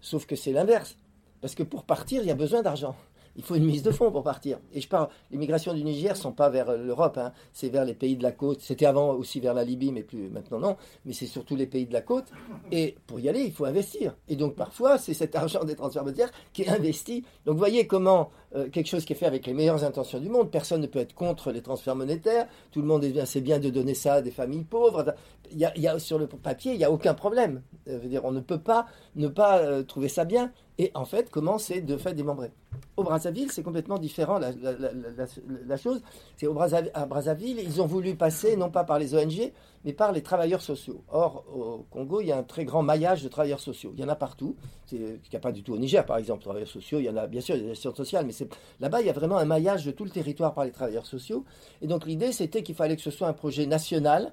Sauf 0.00 0.26
que 0.26 0.36
c'est 0.36 0.52
l'inverse. 0.52 0.96
Parce 1.40 1.54
que 1.54 1.62
pour 1.62 1.84
partir, 1.84 2.22
il 2.22 2.28
y 2.28 2.30
a 2.30 2.34
besoin 2.34 2.62
d'argent 2.62 2.96
il 3.40 3.42
faut 3.42 3.54
une 3.54 3.64
mise 3.64 3.82
de 3.82 3.90
fonds 3.90 4.12
pour 4.12 4.22
partir. 4.22 4.58
Et 4.74 4.82
je 4.82 4.88
parle, 4.88 5.08
les 5.30 5.38
migrations 5.38 5.72
du 5.72 5.82
Niger 5.82 6.10
ne 6.12 6.16
sont 6.18 6.32
pas 6.32 6.50
vers 6.50 6.76
l'Europe, 6.76 7.16
hein. 7.16 7.32
c'est 7.54 7.70
vers 7.70 7.86
les 7.86 7.94
pays 7.94 8.14
de 8.14 8.22
la 8.22 8.32
côte. 8.32 8.60
C'était 8.60 8.84
avant 8.84 9.14
aussi 9.14 9.40
vers 9.40 9.54
la 9.54 9.64
Libye, 9.64 9.92
mais 9.92 10.02
plus 10.02 10.28
maintenant 10.28 10.58
non. 10.58 10.76
Mais 11.06 11.14
c'est 11.14 11.24
surtout 11.26 11.56
les 11.56 11.66
pays 11.66 11.86
de 11.86 11.92
la 11.94 12.02
côte. 12.02 12.26
Et 12.70 12.96
pour 13.06 13.18
y 13.18 13.30
aller, 13.30 13.40
il 13.40 13.52
faut 13.52 13.64
investir. 13.64 14.14
Et 14.28 14.36
donc 14.36 14.56
parfois, 14.56 14.98
c'est 14.98 15.14
cet 15.14 15.36
argent 15.36 15.64
des 15.64 15.74
transferts 15.74 16.04
monétaires 16.04 16.30
qui 16.52 16.62
est 16.62 16.68
investi. 16.68 17.24
Donc 17.46 17.56
voyez 17.56 17.86
comment 17.86 18.30
euh, 18.54 18.68
quelque 18.68 18.88
chose 18.88 19.06
qui 19.06 19.14
est 19.14 19.16
fait 19.16 19.26
avec 19.26 19.46
les 19.46 19.54
meilleures 19.54 19.84
intentions 19.84 20.18
du 20.18 20.28
monde, 20.28 20.50
personne 20.50 20.82
ne 20.82 20.86
peut 20.86 20.98
être 20.98 21.14
contre 21.14 21.50
les 21.50 21.62
transferts 21.62 21.96
monétaires. 21.96 22.46
Tout 22.72 22.82
le 22.82 22.86
monde 22.86 23.04
est 23.04 23.10
bien, 23.10 23.24
c'est 23.24 23.40
bien 23.40 23.58
de 23.58 23.70
donner 23.70 23.94
ça 23.94 24.14
à 24.14 24.22
des 24.22 24.32
familles 24.32 24.64
pauvres. 24.64 25.14
Il 25.52 25.58
y 25.58 25.86
a, 25.88 25.98
sur 25.98 26.18
le 26.18 26.26
papier, 26.26 26.72
il 26.72 26.78
n'y 26.78 26.84
a 26.84 26.90
aucun 26.90 27.14
problème. 27.14 27.62
Euh, 27.88 27.98
dire, 28.00 28.24
on 28.24 28.32
ne 28.32 28.40
peut 28.40 28.60
pas 28.60 28.86
ne 29.16 29.28
pas 29.28 29.58
euh, 29.60 29.82
trouver 29.82 30.08
ça 30.08 30.24
bien. 30.24 30.52
Et 30.78 30.90
en 30.94 31.04
fait, 31.04 31.30
comment 31.30 31.58
c'est 31.58 31.80
de 31.80 31.96
fait 31.96 32.14
démembré 32.14 32.50
Au 32.96 33.02
Brazzaville, 33.02 33.50
c'est 33.52 33.62
complètement 33.62 33.98
différent 33.98 34.38
la, 34.38 35.76
chose. 35.76 36.00
C'est 36.36 36.46
au 36.46 36.54
Brazzaville, 36.54 36.90
à 36.94 37.06
Brazzaville, 37.06 37.60
ils 37.60 37.82
ont 37.82 37.86
voulu 37.86 38.14
passer 38.14 38.56
non 38.56 38.70
pas 38.70 38.84
par 38.84 38.98
les 38.98 39.14
ONG, 39.14 39.52
mais 39.84 39.92
par 39.92 40.12
les 40.12 40.22
travailleurs 40.22 40.62
sociaux. 40.62 41.02
Or, 41.08 41.44
au 41.54 41.86
Congo, 41.90 42.20
il 42.20 42.28
y 42.28 42.32
a 42.32 42.38
un 42.38 42.42
très 42.42 42.64
grand 42.64 42.82
maillage 42.82 43.22
de 43.22 43.28
travailleurs 43.28 43.60
sociaux. 43.60 43.92
Il 43.94 44.00
y 44.00 44.04
en 44.04 44.08
a 44.08 44.16
partout. 44.16 44.56
Il 44.92 45.00
n'y 45.00 45.36
a 45.36 45.40
pas 45.40 45.52
du 45.52 45.62
tout 45.62 45.74
au 45.74 45.78
Niger, 45.78 46.04
par 46.06 46.16
exemple, 46.16 46.42
travailleurs 46.42 46.68
sociaux. 46.68 46.98
Il 46.98 47.04
y 47.04 47.10
en 47.10 47.16
a 47.16 47.26
bien 47.26 47.40
sûr 47.40 47.56
des 47.56 47.70
assistants 47.70 47.94
sociales, 47.94 48.26
mais 48.26 48.32
là-bas, 48.80 49.00
il 49.00 49.06
y 49.06 49.10
a 49.10 49.14
vraiment 49.14 49.38
un 49.38 49.44
maillage 49.44 49.84
de 49.84 49.90
tout 49.90 50.04
le 50.04 50.10
territoire 50.10 50.54
par 50.54 50.64
les 50.64 50.72
travailleurs 50.72 51.06
sociaux. 51.06 51.44
Et 51.82 51.86
donc, 51.86 52.06
l'idée, 52.06 52.32
c'était 52.32 52.62
qu'il 52.62 52.74
fallait 52.74 52.96
que 52.96 53.02
ce 53.02 53.10
soit 53.10 53.28
un 53.28 53.34
projet 53.34 53.66
national 53.66 54.32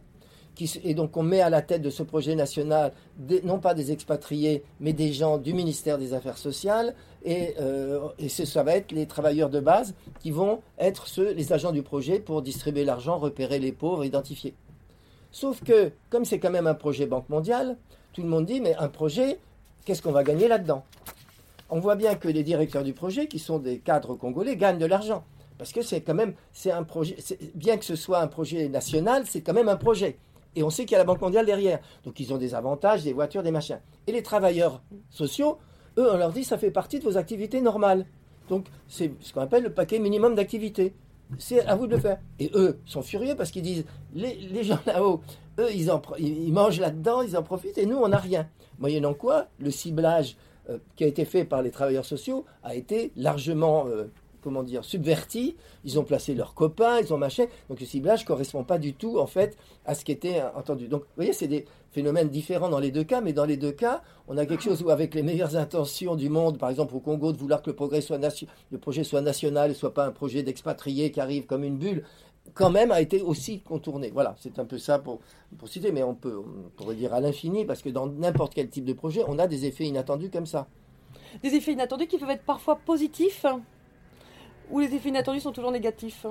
et 0.84 0.94
donc 0.94 1.16
on 1.18 1.24
met 1.24 1.42
à 1.42 1.50
la 1.50 1.62
tête 1.62 1.82
de 1.82 1.90
ce 1.90 2.04
projet 2.04 2.36
national 2.36 2.94
non 3.44 3.60
pas 3.60 3.74
des 3.74 3.92
expatriés, 3.92 4.64
mais 4.80 4.94
des 4.94 5.14
gens 5.14 5.38
du 5.38 5.54
ministère 5.54 5.98
des 5.98 6.14
Affaires 6.14 6.38
sociales, 6.38 6.96
et, 7.24 7.56
euh, 7.60 8.10
ça 8.28 8.64
va 8.64 8.76
être 8.76 8.92
les 8.92 9.06
travailleurs 9.06 9.50
de 9.50 9.60
base 9.60 9.94
qui 10.20 10.32
vont 10.32 10.62
être 10.80 11.08
ceux, 11.08 11.34
les 11.34 11.54
agents 11.54 11.72
du 11.72 11.84
projet 11.84 12.20
pour 12.20 12.42
distribuer 12.42 12.86
l'argent, 12.86 13.18
repérer 13.18 13.60
les 13.60 13.72
pauvres, 13.72 14.06
identifier. 14.06 14.54
Sauf 15.32 15.64
que, 15.64 15.92
comme 16.10 16.26
c'est 16.26 16.40
quand 16.40 16.50
même 16.50 16.68
un 16.68 16.74
projet 16.74 17.06
Banque 17.06 17.30
mondiale, 17.30 17.78
tout 18.14 18.22
le 18.22 18.30
monde 18.30 18.46
dit, 18.46 18.62
mais 18.62 18.76
un 18.76 18.88
projet, 18.88 19.40
qu'est-ce 19.86 20.02
qu'on 20.02 20.12
va 20.12 20.24
gagner 20.24 20.48
là-dedans? 20.48 20.84
On 21.70 21.80
voit 21.80 21.96
bien 21.96 22.16
que 22.16 22.30
les 22.30 22.44
directeurs 22.44 22.84
du 22.84 22.94
projet, 22.94 23.28
qui 23.28 23.40
sont 23.40 23.60
des 23.60 23.80
cadres 23.80 24.16
congolais, 24.16 24.56
gagnent 24.56 24.80
de 24.80 24.86
l'argent. 24.86 25.24
Parce 25.58 25.72
que 25.72 25.82
c'est 25.82 26.02
quand 26.02 26.14
même, 26.14 26.34
c'est 26.54 26.72
un 26.72 26.84
projet, 26.84 27.18
bien 27.56 27.78
que 27.78 27.86
ce 27.86 27.96
soit 27.96 28.20
un 28.20 28.28
projet 28.28 28.70
national, 28.70 29.24
c'est 29.28 29.42
quand 29.42 29.54
même 29.54 29.70
un 29.70 29.76
projet. 29.76 30.18
Et 30.58 30.64
on 30.64 30.72
sait 30.72 30.86
qu'il 30.86 30.94
y 30.94 30.96
a 30.96 30.98
la 30.98 31.04
Banque 31.04 31.22
mondiale 31.22 31.46
derrière. 31.46 31.80
Donc 32.04 32.20
ils 32.20 32.34
ont 32.34 32.38
des 32.38 32.56
avantages, 32.56 33.04
des 33.04 33.14
voitures, 33.14 33.44
des 33.44 33.52
machins. 33.52 33.80
Et 34.08 34.12
les 34.12 34.24
travailleurs 34.24 34.82
sociaux, 35.12 35.60
eux, 36.00 36.10
on 36.12 36.18
leur 36.18 36.32
dit 36.32 36.44
ça 36.44 36.58
fait 36.58 36.72
partie 36.72 36.98
de 36.98 37.04
vos 37.04 37.16
activités 37.16 37.62
normales. 37.62 38.08
Donc 38.50 38.66
c'est 38.88 39.12
ce 39.20 39.34
qu'on 39.34 39.42
appelle 39.42 39.64
le 39.64 39.72
paquet 39.72 40.00
minimum 40.00 40.34
d'activité. 40.34 40.96
C'est 41.38 41.64
à 41.68 41.76
vous 41.76 41.86
de 41.86 41.96
le 41.96 42.02
faire. 42.02 42.18
Et 42.40 42.50
eux 42.56 42.80
sont 42.86 43.04
furieux 43.04 43.36
parce 43.36 43.52
qu'ils 43.52 43.62
disent 43.62 43.86
les, 44.16 44.64
gens 44.64 44.80
là-haut, 44.88 45.22
eux, 45.60 45.70
ils 45.72 46.54
mangent 46.54 46.80
là-dedans, 46.80 47.22
ils 47.22 47.38
en 47.38 47.44
profitent, 47.44 47.78
et 47.78 47.86
nous, 47.86 47.98
on 47.98 48.08
n'a 48.08 48.18
rien. 48.18 48.48
Moyennant 48.80 49.14
quoi, 49.14 49.48
le 49.60 49.70
ciblage 49.70 50.38
euh, 50.70 50.80
qui 50.96 51.04
a 51.04 51.08
été 51.08 51.24
fait 51.26 51.46
par 51.46 51.62
les 51.62 51.70
travailleurs 51.70 52.06
sociaux 52.06 52.46
a 52.64 52.76
été 52.76 53.12
largement 53.16 53.86
euh, 53.88 54.06
comment 54.48 54.64
dire, 54.64 54.86
subvertis. 54.86 55.58
Ils 55.84 56.00
ont 56.00 56.04
placé 56.04 56.34
leurs 56.34 56.54
copains, 56.54 57.02
ils 57.02 57.14
ont 57.14 57.18
machin. 57.18 57.48
Donc 57.68 57.82
le 57.82 57.86
ciblage 57.86 58.22
ne 58.22 58.28
correspond 58.28 58.64
pas 58.64 58.78
du 58.78 58.94
tout, 58.94 59.20
en 59.20 59.28
fait, 59.28 59.58
à 59.86 59.94
ce 59.94 60.06
qui 60.06 60.14
était 60.14 60.42
entendu. 60.56 60.88
Donc, 60.88 61.02
vous 61.02 61.08
voyez, 61.18 61.34
c'est 61.34 61.50
des 61.50 61.66
phénomènes 61.92 62.30
différents 62.30 62.70
dans 62.70 62.80
les 62.80 62.92
deux 62.92 63.04
cas, 63.04 63.20
mais 63.20 63.34
dans 63.34 63.44
les 63.44 63.58
deux 63.58 63.74
cas, 63.74 64.02
on 64.30 64.38
a 64.38 64.46
quelque 64.46 64.64
chose 64.64 64.82
où, 64.82 64.90
avec 64.90 65.14
les 65.16 65.22
meilleures 65.22 65.58
intentions 65.58 66.16
du 66.16 66.30
monde, 66.30 66.58
par 66.58 66.70
exemple 66.70 66.96
au 66.96 67.02
Congo, 67.02 67.34
de 67.34 67.38
vouloir 67.38 67.62
que 67.62 67.72
le, 67.72 67.76
projet 67.76 69.04
soit 69.04 69.22
national 69.22 69.72
et 69.72 69.74
soit 69.74 69.94
pas 69.94 70.06
un 70.06 70.12
projet 70.12 70.44
d'expatriés 70.44 71.12
qui 71.12 71.20
arrive 71.20 71.46
comme 71.46 71.66
une 71.66 71.78
bulle, 71.78 72.04
quand 72.54 72.70
même 72.70 72.92
a 72.92 73.02
été 73.02 73.22
aussi 73.22 73.60
contourné. 73.60 74.12
Voilà, 74.14 74.36
c'est 74.40 74.60
un 74.60 74.66
peu 74.66 74.78
ça 74.78 75.00
pour, 75.00 75.20
pour 75.58 75.68
citer, 75.68 75.92
mais 75.92 76.04
on, 76.04 76.16
peut, 76.16 76.38
on 76.38 76.70
pourrait 76.78 76.96
dire 76.96 77.14
à 77.14 77.20
l'infini, 77.20 77.66
parce 77.66 77.82
que 77.82 77.90
dans 77.90 78.08
n'importe 78.08 78.54
quel 78.54 78.70
type 78.70 78.86
de 78.86 78.94
projet, 78.94 79.24
on 79.28 79.38
a 79.40 79.48
des 79.48 79.66
effets 79.66 79.86
inattendus 79.86 80.30
comme 80.30 80.46
ça. 80.46 80.68
Des 81.44 81.54
effets 81.56 81.74
inattendus 81.74 82.08
qui 82.08 82.18
peuvent 82.18 82.30
être 82.30 82.46
parfois 82.46 82.78
positifs 82.78 83.46
ou 84.70 84.80
les 84.80 84.94
effets 84.94 85.10
inattendus 85.10 85.42
sont 85.42 85.52
toujours 85.52 85.72
négatifs 85.72 86.26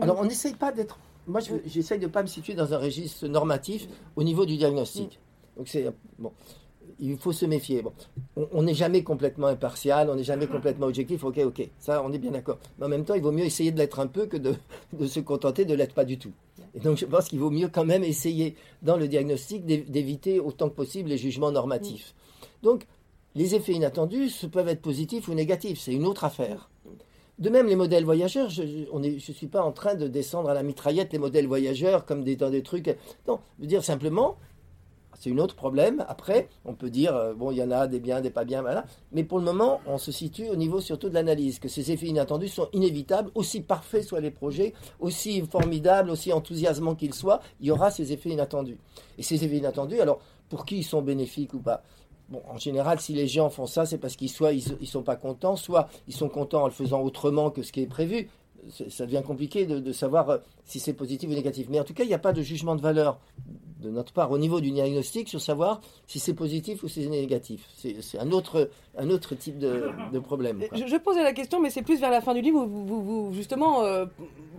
Alors, 0.00 0.18
on 0.18 0.24
n'essaye 0.24 0.54
pas 0.54 0.72
d'être. 0.72 0.98
Moi, 1.26 1.40
j'essaye 1.66 1.98
de 1.98 2.06
ne 2.06 2.10
pas 2.10 2.22
me 2.22 2.28
situer 2.28 2.54
dans 2.54 2.72
un 2.72 2.78
registre 2.78 3.26
normatif 3.26 3.86
au 4.16 4.22
niveau 4.22 4.46
du 4.46 4.56
diagnostic. 4.56 5.18
Donc, 5.56 5.68
c'est. 5.68 5.86
Bon. 6.18 6.32
Il 7.02 7.16
faut 7.16 7.32
se 7.32 7.46
méfier. 7.46 7.82
Bon, 7.82 7.92
on 8.52 8.62
n'est 8.62 8.74
jamais 8.74 9.02
complètement 9.02 9.46
impartial, 9.46 10.10
on 10.10 10.16
n'est 10.16 10.24
jamais 10.24 10.46
complètement 10.46 10.86
objectif. 10.86 11.24
Ok, 11.24 11.38
ok, 11.38 11.70
ça, 11.78 12.02
on 12.04 12.12
est 12.12 12.18
bien 12.18 12.32
d'accord. 12.32 12.58
Mais 12.78 12.86
en 12.86 12.88
même 12.90 13.04
temps, 13.04 13.14
il 13.14 13.22
vaut 13.22 13.32
mieux 13.32 13.44
essayer 13.44 13.72
de 13.72 13.78
l'être 13.78 14.00
un 14.00 14.06
peu 14.06 14.26
que 14.26 14.36
de, 14.36 14.54
de 14.92 15.06
se 15.06 15.20
contenter 15.20 15.64
de 15.64 15.72
l'être 15.72 15.94
pas 15.94 16.04
du 16.04 16.18
tout. 16.18 16.32
Et 16.74 16.80
donc, 16.80 16.98
je 16.98 17.06
pense 17.06 17.28
qu'il 17.28 17.38
vaut 17.38 17.50
mieux 17.50 17.68
quand 17.68 17.84
même 17.84 18.04
essayer, 18.04 18.54
dans 18.82 18.96
le 18.96 19.08
diagnostic, 19.08 19.64
d'éviter 19.64 20.40
autant 20.40 20.68
que 20.68 20.74
possible 20.74 21.08
les 21.08 21.18
jugements 21.18 21.52
normatifs. 21.52 22.14
Donc, 22.62 22.86
les 23.34 23.54
effets 23.54 23.72
inattendus 23.72 24.30
peuvent 24.50 24.68
être 24.68 24.82
positifs 24.82 25.28
ou 25.28 25.34
négatifs, 25.34 25.80
c'est 25.80 25.92
une 25.92 26.06
autre 26.06 26.24
affaire. 26.24 26.68
De 27.40 27.48
même, 27.48 27.66
les 27.66 27.76
modèles 27.76 28.04
voyageurs, 28.04 28.50
je 28.50 28.62
ne 28.62 29.18
suis 29.18 29.46
pas 29.46 29.62
en 29.62 29.72
train 29.72 29.94
de 29.94 30.06
descendre 30.08 30.50
à 30.50 30.54
la 30.54 30.62
mitraillette 30.62 31.10
les 31.12 31.18
modèles 31.18 31.46
voyageurs 31.46 32.04
comme 32.04 32.22
des, 32.22 32.36
dans 32.36 32.50
des 32.50 32.62
trucs. 32.62 32.94
Non, 33.26 33.40
je 33.56 33.62
veux 33.62 33.66
dire 33.66 33.82
simplement, 33.82 34.36
c'est 35.18 35.32
un 35.32 35.38
autre 35.38 35.54
problème. 35.54 36.04
Après, 36.06 36.48
on 36.66 36.74
peut 36.74 36.90
dire, 36.90 37.16
euh, 37.16 37.32
bon, 37.32 37.50
il 37.50 37.56
y 37.56 37.62
en 37.62 37.70
a 37.70 37.86
des 37.86 37.98
biens, 37.98 38.20
des 38.20 38.28
pas 38.28 38.44
biens, 38.44 38.60
voilà. 38.60 38.84
Mais 39.12 39.24
pour 39.24 39.38
le 39.38 39.44
moment, 39.44 39.80
on 39.86 39.96
se 39.96 40.12
situe 40.12 40.50
au 40.50 40.56
niveau 40.56 40.82
surtout 40.82 41.08
de 41.08 41.14
l'analyse, 41.14 41.58
que 41.58 41.68
ces 41.68 41.90
effets 41.90 42.06
inattendus 42.06 42.48
sont 42.48 42.68
inévitables, 42.74 43.30
aussi 43.34 43.62
parfaits 43.62 44.04
soient 44.04 44.20
les 44.20 44.30
projets, 44.30 44.74
aussi 44.98 45.40
formidables, 45.46 46.10
aussi 46.10 46.34
enthousiasmants 46.34 46.94
qu'ils 46.94 47.14
soient, 47.14 47.40
il 47.60 47.68
y 47.68 47.70
aura 47.70 47.90
ces 47.90 48.12
effets 48.12 48.30
inattendus. 48.30 48.78
Et 49.16 49.22
ces 49.22 49.42
effets 49.44 49.56
inattendus, 49.56 50.00
alors, 50.00 50.20
pour 50.50 50.66
qui 50.66 50.78
ils 50.78 50.84
sont 50.84 51.00
bénéfiques 51.00 51.54
ou 51.54 51.60
pas? 51.60 51.82
Bon, 52.30 52.42
en 52.48 52.58
général, 52.58 53.00
si 53.00 53.12
les 53.12 53.26
gens 53.26 53.50
font 53.50 53.66
ça, 53.66 53.86
c'est 53.86 53.98
parce 53.98 54.16
qu'ils 54.16 54.30
soit 54.30 54.52
ils, 54.52 54.64
ils 54.80 54.86
sont 54.86 55.02
pas 55.02 55.16
contents, 55.16 55.56
soit 55.56 55.88
ils 56.06 56.14
sont 56.14 56.28
contents 56.28 56.62
en 56.62 56.66
le 56.66 56.72
faisant 56.72 57.02
autrement 57.02 57.50
que 57.50 57.62
ce 57.62 57.72
qui 57.72 57.82
est 57.82 57.86
prévu. 57.86 58.28
Ça 58.88 59.06
devient 59.06 59.22
compliqué 59.26 59.64
de, 59.64 59.78
de 59.78 59.92
savoir 59.92 60.28
euh, 60.28 60.38
si 60.64 60.80
c'est 60.80 60.92
positif 60.92 61.30
ou 61.30 61.32
négatif. 61.32 61.66
Mais 61.70 61.80
en 61.80 61.84
tout 61.84 61.94
cas, 61.94 62.04
il 62.04 62.08
n'y 62.08 62.14
a 62.14 62.18
pas 62.18 62.32
de 62.32 62.42
jugement 62.42 62.76
de 62.76 62.82
valeur 62.82 63.18
de 63.80 63.90
notre 63.90 64.12
part 64.12 64.30
au 64.30 64.38
niveau 64.38 64.60
du 64.60 64.70
diagnostic 64.70 65.28
sur 65.28 65.40
savoir 65.40 65.80
si 66.06 66.18
c'est 66.18 66.34
positif 66.34 66.82
ou 66.82 66.88
si 66.88 67.02
c'est 67.02 67.08
négatif. 67.08 67.66
C'est 67.74 68.18
un 68.18 68.30
autre, 68.30 68.70
un 68.96 69.10
autre 69.10 69.34
type 69.34 69.58
de, 69.58 70.18
problème. 70.20 70.62
Je, 70.72 70.96
posais 70.96 71.22
la 71.22 71.32
question, 71.32 71.60
mais 71.60 71.70
c'est 71.70 71.82
plus 71.82 72.00
vers 72.00 72.10
la 72.10 72.20
fin 72.20 72.34
du 72.34 72.42
livre 72.42 72.60
où 72.60 72.66
vous, 72.66 73.02
vous, 73.02 73.32
justement 73.32 73.82
euh, 73.82 74.04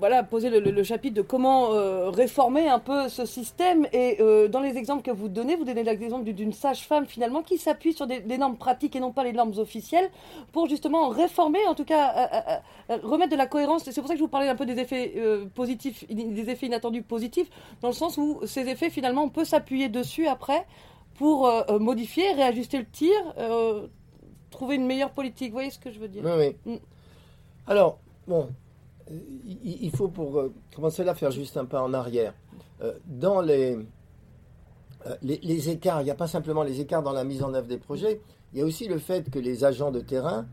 voilà, 0.02 0.24
posez 0.24 0.50
le, 0.50 0.84
chapitre 0.84 1.16
de 1.16 1.22
comment 1.22 1.74
euh, 1.74 2.10
réformer 2.10 2.68
un 2.68 2.80
peu 2.80 3.08
ce 3.08 3.26
système. 3.26 3.88
Et 3.94 4.18
euh, 4.20 4.50
dans 4.50 4.60
les 4.60 4.76
exemples 4.76 5.04
que 5.04 5.12
vous 5.12 5.30
donnez, 5.30 5.56
vous 5.56 5.64
donnez 5.64 5.84
l'exemple 5.84 6.26
d'une 6.34 6.52
sage-femme 6.52 7.06
finalement 7.06 7.42
qui 7.42 7.58
s'appuie 7.58 7.94
sur 7.94 8.08
des, 8.08 8.38
normes 8.38 8.58
pratiques 8.58 8.96
et 8.96 9.00
non 9.00 9.14
pas 9.14 9.24
les 9.24 9.32
normes 9.32 9.54
officielles 9.58 10.10
pour 10.52 10.68
justement 10.68 11.08
réformer, 11.08 11.66
en 11.68 11.76
tout 11.76 11.86
cas 11.86 12.62
remettre 12.90 13.32
de 13.32 13.38
la 13.38 13.48
cohérence. 13.48 13.84
C'est 13.84 14.02
pour 14.02 14.08
ça 14.08 14.16
que 14.16 14.20
je 14.20 14.24
vous 14.24 14.30
parlais 14.30 14.50
un 14.50 14.56
peu 14.56 14.66
des 14.66 14.80
effets 14.80 15.14
positifs, 15.56 16.06
des 16.10 16.50
effets 16.50 16.66
inattendus 16.66 17.04
positifs, 17.04 17.50
dans 17.82 17.90
le 17.90 17.94
sens 17.94 18.18
où 18.18 18.42
ces 18.46 18.68
effets 18.68 18.90
finalement 18.90 19.24
on 19.24 19.30
peut 19.30 19.46
s'appuyer 19.46 19.88
dessus 19.88 20.28
après 20.28 20.66
pour 21.22 21.48
euh, 21.48 21.62
euh, 21.70 21.78
modifier, 21.78 22.32
réajuster 22.34 22.80
le 22.80 22.86
tir, 22.86 23.14
euh, 23.38 23.88
trouver 24.50 24.76
une 24.78 24.88
meilleure 24.88 25.12
politique. 25.12 25.50
Vous 25.50 25.58
voyez 25.58 25.70
ce 25.70 25.78
que 25.78 25.92
je 25.92 26.00
veux 26.00 26.08
dire? 26.08 26.24
Oui, 26.26 26.32
oui. 26.66 26.74
Mm. 26.74 26.80
Alors, 27.68 28.00
bon, 28.28 28.50
il 29.64 29.92
faut 29.92 30.08
pour 30.08 30.44
commencer 30.76 31.04
là 31.04 31.14
faire 31.16 31.32
juste 31.32 31.58
un 31.58 31.66
pas 31.66 31.82
en 31.82 31.94
arrière. 31.94 32.34
dans 33.06 33.42
les, 33.42 33.78
les, 35.22 35.70
écarts, 35.70 36.02
il 36.02 36.06
n'y 36.06 36.12
a 36.12 36.16
pas 36.16 36.28
simplement 36.28 36.64
les 36.64 36.80
écarts 36.80 37.04
dans 37.04 37.12
la 37.12 37.24
mise 37.24 37.44
en 37.44 37.54
œuvre 37.54 37.68
des 37.68 37.78
projets, 37.78 38.22
il 38.54 38.60
y 38.60 38.62
a 38.62 38.66
aussi 38.66 38.88
le 38.88 38.98
fait 38.98 39.30
que 39.30 39.40
les 39.40 39.64
agents 39.64 39.92
de 39.92 40.00
terrain, 40.00 40.46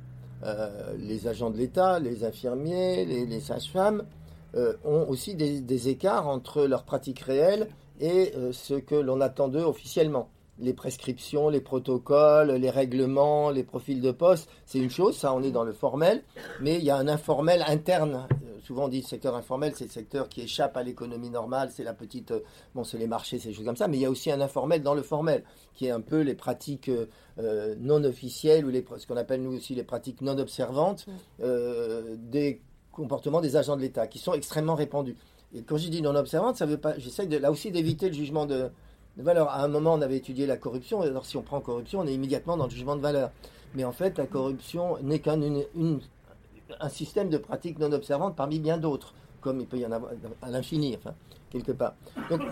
les 0.99 1.27
agents 1.27 1.51
de 1.51 1.59
l'État, 1.59 1.99
les 1.99 2.25
infirmiers, 2.25 3.05
les, 3.05 3.27
les 3.27 3.41
sages-femmes, 3.41 4.05
ont 4.85 5.07
aussi 5.09 5.35
des, 5.35 5.89
écarts 5.89 6.29
entre 6.29 6.65
leurs 6.65 6.85
pratiques 6.85 7.21
réelles 7.21 7.69
et 8.01 8.33
ce 8.53 8.75
que 8.75 8.95
l'on 8.95 9.21
attend 9.21 9.49
d'eux 9.49 9.65
officiellement 9.65 10.29
les 10.59 10.73
prescriptions, 10.73 11.49
les 11.49 11.61
protocoles, 11.61 12.53
les 12.53 12.71
règlements, 12.71 13.51
les 13.51 13.63
profils 13.63 14.01
de 14.01 14.11
poste, 14.11 14.49
c'est 14.67 14.79
une 14.79 14.91
chose, 14.91 15.17
ça 15.17 15.33
on 15.33 15.43
est 15.43 15.51
dans 15.51 15.65
le 15.65 15.73
formel, 15.73 16.23
mais 16.61 16.77
il 16.77 16.85
y 16.85 16.91
a 16.91 16.97
un 16.97 17.09
informel 17.09 17.65
interne. 17.67 18.27
Euh, 18.33 18.59
souvent 18.63 18.87
on 18.87 18.89
dit 18.89 19.03
secteur 19.03 19.37
informel, 19.37 19.73
c'est 19.77 19.85
le 19.85 19.91
secteur 19.91 20.29
qui 20.29 20.43
échappe 20.43 20.77
à 20.77 20.83
l'économie 20.83 21.31
normale, 21.31 21.71
c'est 21.73 21.85
la 21.85 21.95
petite, 21.95 22.33
euh, 22.33 22.41
bon 22.75 22.85
c'est 22.85 22.99
les 22.99 23.07
marchés, 23.07 23.39
c'est 23.39 23.51
des 23.51 23.55
choses 23.55 23.65
comme 23.65 23.77
ça, 23.77 23.89
mais 23.89 23.99
il 23.99 24.01
y 24.01 24.07
a 24.07 24.11
aussi 24.11 24.31
un 24.31 24.41
informel 24.41 24.83
dans 24.83 24.95
le 24.95 25.03
formel, 25.03 25.45
qui 25.75 25.87
est 25.87 25.91
un 25.91 26.01
peu 26.01 26.21
les 26.21 26.35
pratiques 26.35 26.91
euh, 27.39 27.75
non 27.79 28.03
officielles, 28.05 28.65
ou 28.65 28.71
les, 28.71 28.85
ce 28.97 29.07
qu'on 29.07 29.17
appelle 29.17 29.43
nous 29.43 29.57
aussi 29.57 29.75
les 29.75 29.85
pratiques 29.85 30.21
non 30.23 30.37
observantes, 30.39 31.07
des 31.39 32.61
comportements 32.91 33.41
des 33.41 33.57
agents 33.57 33.77
de 33.77 33.83
l'État, 33.83 34.09
qui 34.09 34.19
sont 34.19 34.35
extrêmement 34.35 34.75
répandus. 34.75 35.17
Et 35.55 35.63
quand 35.63 35.77
je 35.77 35.89
dis 35.89 36.03
non 36.03 36.17
observante, 36.17 36.57
ça 36.57 36.67
veut 36.67 36.79
pas, 36.79 36.99
j'essaie 36.99 37.27
là 37.27 37.51
aussi 37.51 37.71
d'éviter 37.71 38.09
le 38.09 38.15
jugement 38.15 38.45
de, 38.45 38.71
valeur. 39.23 39.49
À 39.49 39.63
un 39.63 39.69
moment, 39.69 39.95
on 39.95 40.01
avait 40.03 40.17
étudié 40.17 40.47
la 40.47 40.57
corruption. 40.57 41.03
Alors, 41.03 41.27
si 41.27 41.37
on 41.37 41.43
prend 41.43 41.61
corruption, 41.61 42.01
on 42.01 42.07
est 42.07 42.15
immédiatement 42.15 42.57
dans 42.57 42.65
le 42.65 42.71
jugement 42.71 42.97
de 42.97 43.01
valeur. 43.01 43.31
Mais 43.75 43.85
en 43.85 43.93
fait, 43.93 44.19
la 44.19 44.27
corruption 44.27 44.99
n'est 45.03 45.19
qu'un 45.19 45.41
un 46.81 46.89
système 46.89 47.31
de 47.31 47.39
pratiques 47.39 47.79
non 47.79 47.93
observantes 47.93 48.37
parmi 48.37 48.59
bien 48.59 48.79
d'autres, 48.79 49.15
comme 49.41 49.61
il 49.61 49.67
peut 49.67 49.79
y 49.79 49.87
en 49.87 49.93
avoir 49.93 50.13
à 50.43 50.51
l'infini, 50.51 50.97
enfin, 50.97 51.15
quelque 51.51 51.73
part. 51.73 51.95
Donc, 52.31 52.43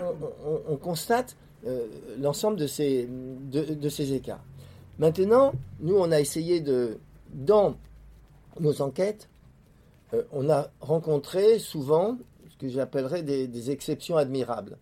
on, 0.67 0.75
constate 0.77 1.37
euh, 1.65 1.87
l'ensemble 2.19 2.57
de 2.57 2.67
ces, 2.67 3.07
de, 3.07 3.89
ces 3.89 4.13
écarts. 4.13 4.43
Maintenant, 4.97 5.53
nous, 5.79 5.95
on 5.95 6.11
a 6.11 6.19
essayé 6.19 6.61
de, 6.61 6.97
dans 7.33 7.75
nos 8.59 8.81
enquêtes, 8.81 9.29
euh, 10.13 10.23
on 10.31 10.49
a 10.49 10.67
rencontré 10.81 11.59
souvent 11.59 12.17
ce 12.49 12.57
que 12.57 12.69
j'appellerais 12.69 13.21
des 13.21 13.71
exceptions 13.71 14.17
admirables. 14.17 14.77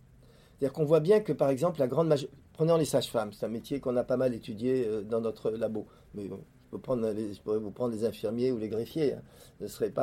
C'est-à-dire 0.59 0.73
qu'on 0.73 0.85
voit 0.85 0.99
bien 0.99 1.19
que, 1.19 1.33
par 1.33 1.49
exemple, 1.49 1.79
la 1.79 1.87
grande 1.87 2.07
majorité. 2.07 2.35
Prenons 2.53 2.77
les 2.77 2.85
sages-femmes, 2.85 3.33
c'est 3.33 3.45
un 3.45 3.49
métier 3.49 3.81
qu'on 3.81 3.97
a 3.97 4.05
pas 4.05 4.15
mal 4.15 4.33
étudié 4.33 4.85
euh, 4.87 5.01
dans 5.01 5.19
notre 5.19 5.51
labo. 5.51 5.87
Mais 6.13 6.25
bon, 6.29 6.39
je, 6.71 6.77
prendre 6.77 7.11
pourrais 7.43 7.57
vous 7.57 7.71
prendre 7.71 7.93
les 7.93 8.05
infirmiers 8.05 8.53
ou 8.53 8.57
les 8.57 8.69
greffiers. 8.69 9.13
Hein. 9.13 9.21
Ce 9.59 9.67
serait, 9.67 9.93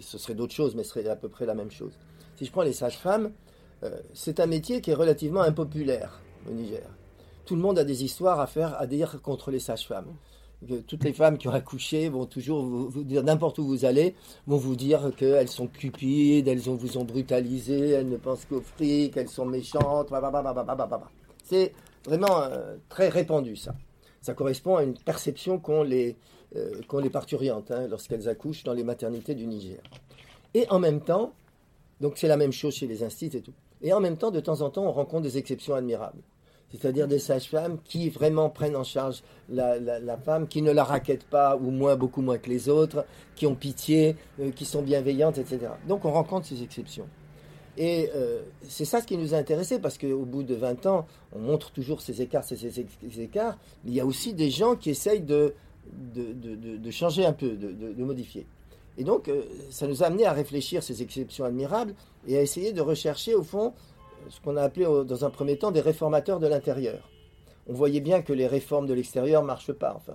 serait 0.00 0.34
d'autres 0.34 0.52
choses, 0.52 0.74
mais 0.74 0.84
ce 0.84 0.90
serait 0.90 1.08
à 1.08 1.16
peu 1.16 1.30
près 1.30 1.46
la 1.46 1.54
même 1.54 1.70
chose. 1.70 1.92
Si 2.36 2.44
je 2.44 2.52
prends 2.52 2.62
les 2.62 2.74
sages-femmes, 2.74 3.32
euh, 3.82 3.98
c'est 4.12 4.40
un 4.40 4.46
métier 4.46 4.82
qui 4.82 4.90
est 4.90 4.94
relativement 4.94 5.40
impopulaire 5.40 6.20
au 6.46 6.52
Niger. 6.52 6.86
Tout 7.46 7.56
le 7.56 7.62
monde 7.62 7.78
a 7.78 7.84
des 7.84 8.04
histoires 8.04 8.40
à 8.40 8.46
faire, 8.46 8.78
à 8.78 8.86
dire 8.86 9.22
contre 9.22 9.50
les 9.50 9.58
sages-femmes 9.58 10.12
toutes 10.86 11.04
les 11.04 11.12
femmes 11.12 11.38
qui 11.38 11.48
ont 11.48 11.52
accouché 11.52 12.08
vont 12.08 12.26
toujours 12.26 12.64
vous, 12.64 13.04
dire, 13.04 13.22
n'importe 13.22 13.58
où 13.58 13.66
vous 13.66 13.84
allez, 13.84 14.14
vont 14.46 14.56
vous 14.56 14.76
dire 14.76 15.10
qu'elles 15.16 15.48
sont 15.48 15.66
cupides, 15.66 16.48
elles 16.48 16.58
vous 16.58 16.98
ont 16.98 17.04
brutalisé, 17.04 17.90
elles 17.90 18.08
ne 18.08 18.16
pensent 18.16 18.44
qu'au 18.44 18.60
fric, 18.60 19.16
elles 19.16 19.28
sont 19.28 19.46
méchantes. 19.46 20.08
C'est 21.44 21.72
vraiment 22.06 22.42
euh, 22.42 22.76
très 22.88 23.08
répandu 23.08 23.56
ça. 23.56 23.74
Ça 24.20 24.34
correspond 24.34 24.76
à 24.76 24.84
une 24.84 24.94
perception 24.94 25.58
qu'ont 25.58 25.82
les, 25.82 26.16
euh, 26.56 26.80
les 27.02 27.10
parturiantes 27.10 27.70
hein, 27.70 27.88
lorsqu'elles 27.88 28.28
accouchent 28.28 28.62
dans 28.64 28.72
les 28.74 28.84
maternités 28.84 29.34
du 29.34 29.46
Niger. 29.46 29.80
Et 30.54 30.66
en 30.70 30.78
même 30.78 31.00
temps, 31.00 31.32
donc 32.00 32.18
c'est 32.18 32.28
la 32.28 32.36
même 32.36 32.52
chose 32.52 32.74
chez 32.74 32.86
les 32.86 33.02
instituts 33.02 33.38
et 33.38 33.42
tout. 33.42 33.54
Et 33.80 33.92
en 33.92 34.00
même 34.00 34.16
temps, 34.16 34.30
de 34.30 34.40
temps 34.40 34.60
en 34.60 34.70
temps, 34.70 34.84
on 34.84 34.92
rencontre 34.92 35.22
des 35.22 35.38
exceptions 35.38 35.74
admirables 35.74 36.22
c'est-à-dire 36.72 37.06
des 37.06 37.18
sages-femmes 37.18 37.78
qui 37.84 38.08
vraiment 38.08 38.48
prennent 38.48 38.76
en 38.76 38.84
charge 38.84 39.22
la, 39.48 40.16
femme, 40.24 40.48
qui 40.48 40.62
ne 40.62 40.72
la 40.72 40.84
raquettent 40.84 41.24
pas, 41.24 41.56
ou 41.56 41.70
moins, 41.70 41.96
beaucoup 41.96 42.22
moins 42.22 42.38
que 42.38 42.48
les 42.48 42.68
autres, 42.68 43.04
qui 43.34 43.46
ont 43.46 43.54
pitié, 43.54 44.16
euh, 44.40 44.50
qui 44.50 44.64
sont 44.64 44.82
bienveillantes, 44.82 45.38
etc. 45.38 45.68
Donc 45.86 46.04
on 46.04 46.12
rencontre 46.12 46.46
ces 46.46 46.62
exceptions. 46.62 47.06
Et 47.76 48.10
euh, 48.14 48.42
c'est 48.68 48.84
ça 48.84 49.00
ce 49.00 49.06
qui 49.06 49.16
nous 49.16 49.34
a 49.34 49.38
intéressé, 49.38 49.78
parce 49.78 49.96
qu'au 49.96 50.24
bout 50.24 50.42
de 50.42 50.54
20 50.54 50.86
ans, 50.86 51.06
on 51.34 51.38
montre 51.38 51.70
toujours 51.70 52.02
ces 52.02 52.20
écarts, 52.20 52.44
ces, 52.44 52.80
écarts, 53.20 53.58
mais 53.84 53.92
il 53.92 53.94
y 53.94 54.00
a 54.00 54.06
aussi 54.06 54.34
des 54.34 54.50
gens 54.50 54.76
qui 54.76 54.90
essayent 54.90 55.22
de, 55.22 55.54
de, 56.14 56.90
changer 56.90 57.24
un 57.24 57.32
peu, 57.32 57.50
de, 57.50 58.04
modifier. 58.04 58.46
Et 58.98 59.04
donc, 59.04 59.28
euh, 59.28 59.44
ça 59.70 59.86
nous 59.86 60.02
a 60.02 60.06
amené 60.06 60.26
à 60.26 60.32
réfléchir 60.32 60.82
ces 60.82 61.00
exceptions 61.00 61.46
admirables 61.46 61.94
et 62.26 62.36
à 62.36 62.42
essayer 62.42 62.74
de 62.74 62.82
rechercher, 62.82 63.34
au 63.34 63.42
fond, 63.42 63.72
ce 64.28 64.40
qu'on 64.40 64.56
a 64.56 64.62
appelé 64.62 64.84
dans 64.84 65.24
un 65.24 65.30
premier 65.30 65.58
temps 65.58 65.70
des 65.70 65.80
réformateurs 65.80 66.40
de 66.40 66.46
l'intérieur. 66.46 67.08
On 67.68 67.72
voyait 67.74 68.00
bien 68.00 68.22
que 68.22 68.32
les 68.32 68.46
réformes 68.46 68.86
de 68.86 68.94
l'extérieur 68.94 69.42
ne 69.42 69.46
marchent 69.46 69.72
pas. 69.72 69.94
Enfin, 69.96 70.14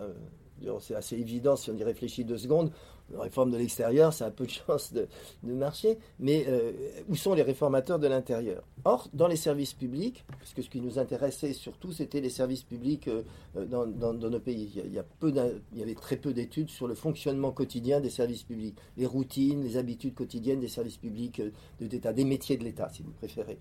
c'est 0.80 0.96
assez 0.96 1.16
évident 1.16 1.56
si 1.56 1.72
on 1.72 1.78
y 1.78 1.84
réfléchit 1.84 2.26
deux 2.26 2.38
secondes. 2.38 2.72
Les 3.10 3.18
réformes 3.18 3.52
de 3.52 3.58
l'extérieur, 3.58 4.12
ça 4.12 4.26
a 4.26 4.32
peu 4.32 4.46
de 4.46 4.50
chances 4.52 4.92
de, 4.92 5.08
marcher. 5.44 5.98
Mais 6.20 6.46
euh, 6.50 6.74
où 7.08 7.16
sont 7.16 7.34
les 7.34 7.42
réformateurs 7.42 8.00
de 8.00 8.08
l'intérieur? 8.08 8.64
Or, 8.84 9.08
dans 9.14 9.28
les 9.28 9.38
services 9.38 9.74
publics, 9.74 10.26
puisque 10.40 10.64
ce 10.64 10.70
qui 10.70 10.82
nous 10.82 11.00
intéressait 11.00 11.54
surtout, 11.54 11.94
c'était 11.94 12.20
les 12.20 12.30
services 12.30 12.64
publics 12.64 13.08
euh, 13.08 13.24
dans, 13.66 14.14
nos 14.14 14.40
pays. 14.40 14.70
Il 14.76 14.94
y, 14.94 15.00
a, 15.00 15.06
il 15.22 15.80
y 15.80 15.82
avait 15.82 15.96
très 15.96 16.18
peu 16.18 16.34
d'études 16.34 16.70
sur 16.70 16.86
le 16.86 16.96
fonctionnement 16.96 17.52
quotidien 17.52 18.02
des 18.02 18.10
services 18.10 18.44
publics, 18.44 18.76
les 18.98 19.06
routines, 19.06 19.64
les 19.64 19.78
habitudes 19.78 20.14
quotidiennes 20.14 20.60
des 20.60 20.68
services 20.68 20.98
publics 20.98 21.40
euh, 21.40 21.52
de 21.80 21.88
l'État, 21.88 22.12
des 22.12 22.26
métiers 22.26 22.58
de 22.58 22.66
l'État, 22.66 22.90
si 22.90 23.04
vous 23.04 23.12
préférez. 23.12 23.58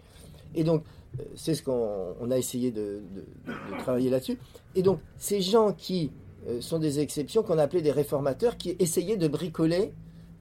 Et 0.54 0.64
donc, 0.64 0.82
c'est 1.34 1.54
ce 1.54 1.62
qu'on 1.62 2.30
a 2.30 2.36
essayé 2.36 2.70
de 2.70 3.02
travailler 3.78 4.10
là-dessus. 4.10 4.38
Et 4.74 4.82
donc, 4.82 5.00
ces 5.16 5.40
gens 5.40 5.72
qui 5.72 6.12
euh, 6.48 6.60
sont 6.60 6.78
des 6.78 7.00
exceptions 7.00 7.42
qu'on 7.42 7.58
appelait 7.58 7.82
des 7.82 7.90
réformateurs 7.90 8.56
qui 8.56 8.76
essayaient 8.78 9.16
de 9.16 9.26
bricoler 9.26 9.92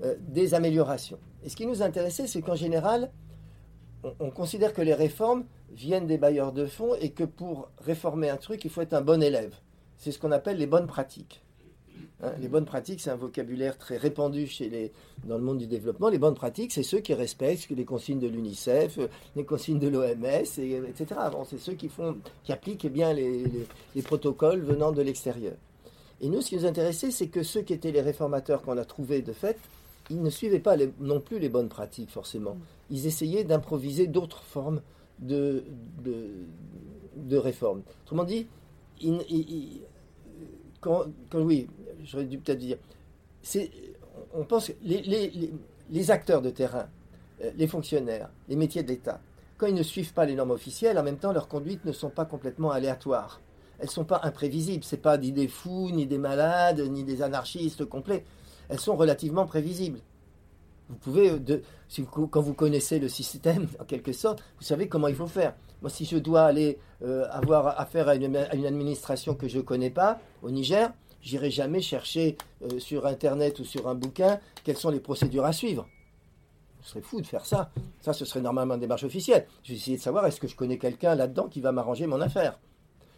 euh, 0.04 0.15
des 0.20 0.54
améliorations. 0.54 1.18
Et 1.44 1.50
ce 1.50 1.56
qui 1.56 1.65
nous 1.65 1.82
intéressait, 1.82 2.28
c'est 2.28 2.41
qu'en 2.41 2.56
général, 2.56 3.12
on, 4.20 4.30
considère 4.30 4.74
que 4.74 4.84
les 4.84 4.94
réformes 4.94 5.46
viennent 5.72 6.06
des 6.06 6.20
bailleurs 6.20 6.52
de 6.52 6.68
fonds 6.68 6.94
et 7.02 7.10
que 7.10 7.24
pour 7.24 7.70
réformer 7.80 8.30
un 8.30 8.38
truc, 8.38 8.63
il 8.65 8.70
faut 8.70 8.82
être 8.82 8.94
un 8.94 9.02
bon 9.02 9.24
élève. 9.24 9.56
C'est 9.98 10.12
ce 10.12 10.20
qu'on 10.20 10.32
appelle 10.32 10.58
les 10.58 10.68
bonnes 10.68 10.86
pratiques. 10.86 11.41
Hein, 12.24 12.32
les 12.40 12.48
bonnes 12.48 12.66
pratiques, 12.66 13.02
c'est 13.02 13.10
un 13.10 13.16
vocabulaire 13.16 13.78
très 13.78 13.98
répandu 13.98 14.48
chez 14.48 14.70
les, 14.70 14.92
dans 15.26 15.38
le 15.38 15.44
monde 15.44 15.58
du 15.58 15.68
développement. 15.68 16.10
Les 16.10 16.18
bonnes 16.18 16.36
pratiques, 16.36 16.72
c'est 16.72 16.84
ceux 16.84 17.00
qui 17.00 17.14
respectent 17.14 17.70
les 17.70 17.86
consignes 17.86 18.20
de 18.20 18.28
l'UNICEF, 18.28 19.00
les 19.36 19.46
consignes 19.46 19.80
de 19.80 19.88
l'OMS, 19.88 20.26
etc. 20.26 21.06
c'est 21.48 21.60
ceux 21.60 21.74
qui, 21.74 21.90
font, 21.90 22.18
qui 22.44 22.52
appliquent 22.52 22.88
bien 22.88 23.14
les 23.14 24.02
protocoles 24.04 24.62
venant 24.62 24.92
de 24.92 25.02
l'extérieur. 25.02 25.56
Et 26.22 26.30
nous, 26.30 26.42
ce 26.42 26.50
qui 26.50 26.56
nous 26.56 26.66
intéressait, 26.66 27.12
c'est 27.12 27.28
que 27.28 27.44
ceux 27.44 27.62
qui 27.62 27.74
étaient 27.74 27.92
les 27.92 28.02
réformateurs 28.02 28.62
qu'on 28.62 28.78
a 28.78 28.86
trouvés 28.86 29.22
de 29.22 29.34
fait, 29.34 29.58
ils 30.10 30.22
ne 30.22 30.30
suivaient 30.30 30.60
pas 30.60 30.78
non 31.00 31.20
plus 31.20 31.40
les 31.40 31.50
bonnes 31.50 31.70
pratiques, 31.70 32.12
forcément. 32.12 32.58
Ils 32.90 33.08
essayaient 33.08 33.44
d'improviser 33.44 34.08
d'autres 34.08 34.44
formes 34.44 34.82
de, 35.20 35.64
de, 36.04 36.28
de 37.16 37.38
réforme. 37.38 37.82
Autrement 38.04 38.24
dit, 38.24 38.48
quand, 40.80 41.06
oui, 41.34 41.68
j'aurais 42.06 42.26
dû 42.26 42.38
peut-être 42.38 42.60
dire, 42.60 42.78
on 44.34 44.44
pense 44.46 44.70
que 44.70 44.74
les, 44.84 46.12
acteurs 46.12 46.41
de 46.41 46.50
terrain, 46.50 46.88
euh, 47.44 47.52
les 47.58 47.68
fonctionnaires, 47.68 48.30
les 48.48 48.56
métiers 48.56 48.84
de 48.84 48.89
l'État, 48.89 49.20
quand 49.58 49.68
ils 49.68 49.76
ne 49.76 49.84
suivent 49.84 50.13
pas 50.13 50.26
les 50.26 50.36
normes 50.36 50.52
officielles, 50.52 50.98
en 50.98 51.04
même 51.04 51.18
temps, 51.18 51.32
leurs 51.32 51.48
conduites 51.48 51.86
ne 51.86 51.91
sont 51.91 52.10
pas 52.10 52.26
complètement 52.26 52.72
aléatoires 52.72 53.39
elles 53.80 53.86
ne 53.88 53.91
sont 53.91 54.06
pas 54.06 54.22
imprévisibles. 54.24 54.84
Ce 54.84 54.96
pas 54.96 55.18
ni 55.18 55.32
des 55.32 55.48
fous, 55.48 55.89
ni 55.91 56.06
des 56.06 56.18
malades, 56.18 56.80
ni 56.80 57.04
des 57.04 57.22
anarchistes 57.22 57.86
complets. 57.86 58.24
Elles 58.70 58.80
sont 58.80 58.96
relativement 58.96 59.46
prévisibles. 59.46 60.00
Vous 60.89 60.96
pouvez, 60.96 61.32
euh, 61.32 61.39
de, 61.39 61.62
quand 62.30 62.41
vous 62.41 62.54
connaissez 62.54 63.00
le 63.00 63.10
système, 63.10 63.68
en 63.80 63.86
quelque 63.86 64.12
sorte, 64.13 64.44
vous 64.58 64.63
savez 64.65 64.88
comment 64.88 65.08
il 65.08 65.15
faut 65.15 65.28
faire. 65.28 65.56
Moi, 65.82 65.89
si 65.89 66.06
je 66.06 66.18
dois 66.18 66.44
aller 66.44 66.80
euh, 67.04 67.26
avoir 67.32 67.80
affaire 67.80 68.08
à 68.08 68.15
une, 68.15 68.36
administration 68.36 69.36
que 69.36 69.48
je 69.48 69.58
ne 69.58 69.62
connais 69.63 69.89
pas 69.89 70.20
au 70.41 70.52
Niger, 70.52 70.91
j'irai 71.26 71.52
jamais 71.52 71.82
chercher 71.82 72.38
euh, 72.62 72.80
sur 72.80 73.06
Internet 73.06 73.60
ou 73.60 73.66
sur 73.66 73.90
un 73.90 73.96
bouquin 73.96 74.40
quelles 74.64 74.78
sont 74.78 74.92
les 74.92 75.02
procédures 75.02 75.44
à 75.44 75.52
suivre. 75.52 75.88
Ce 76.82 76.92
serait 76.92 77.02
fou 77.02 77.20
de 77.20 77.26
faire 77.26 77.46
ça. 77.46 77.72
Ça, 78.00 78.14
ce 78.14 78.26
serait 78.26 78.42
normalement 78.42 78.76
une 78.76 78.80
démarche 78.80 79.04
officielle. 79.04 79.48
Je 79.64 79.72
vais 79.72 79.76
essayer 79.76 79.98
de 79.98 80.02
savoir 80.02 80.26
est-ce 80.28 80.40
que 80.40 80.48
je 80.48 80.56
connais 80.56 80.78
quelqu'un 80.78 81.16
là-dedans 81.16 81.48
qui 81.50 81.60
va 81.60 81.72
m'arranger 81.72 82.06
mon 82.06 82.22
affaire? 82.22 82.60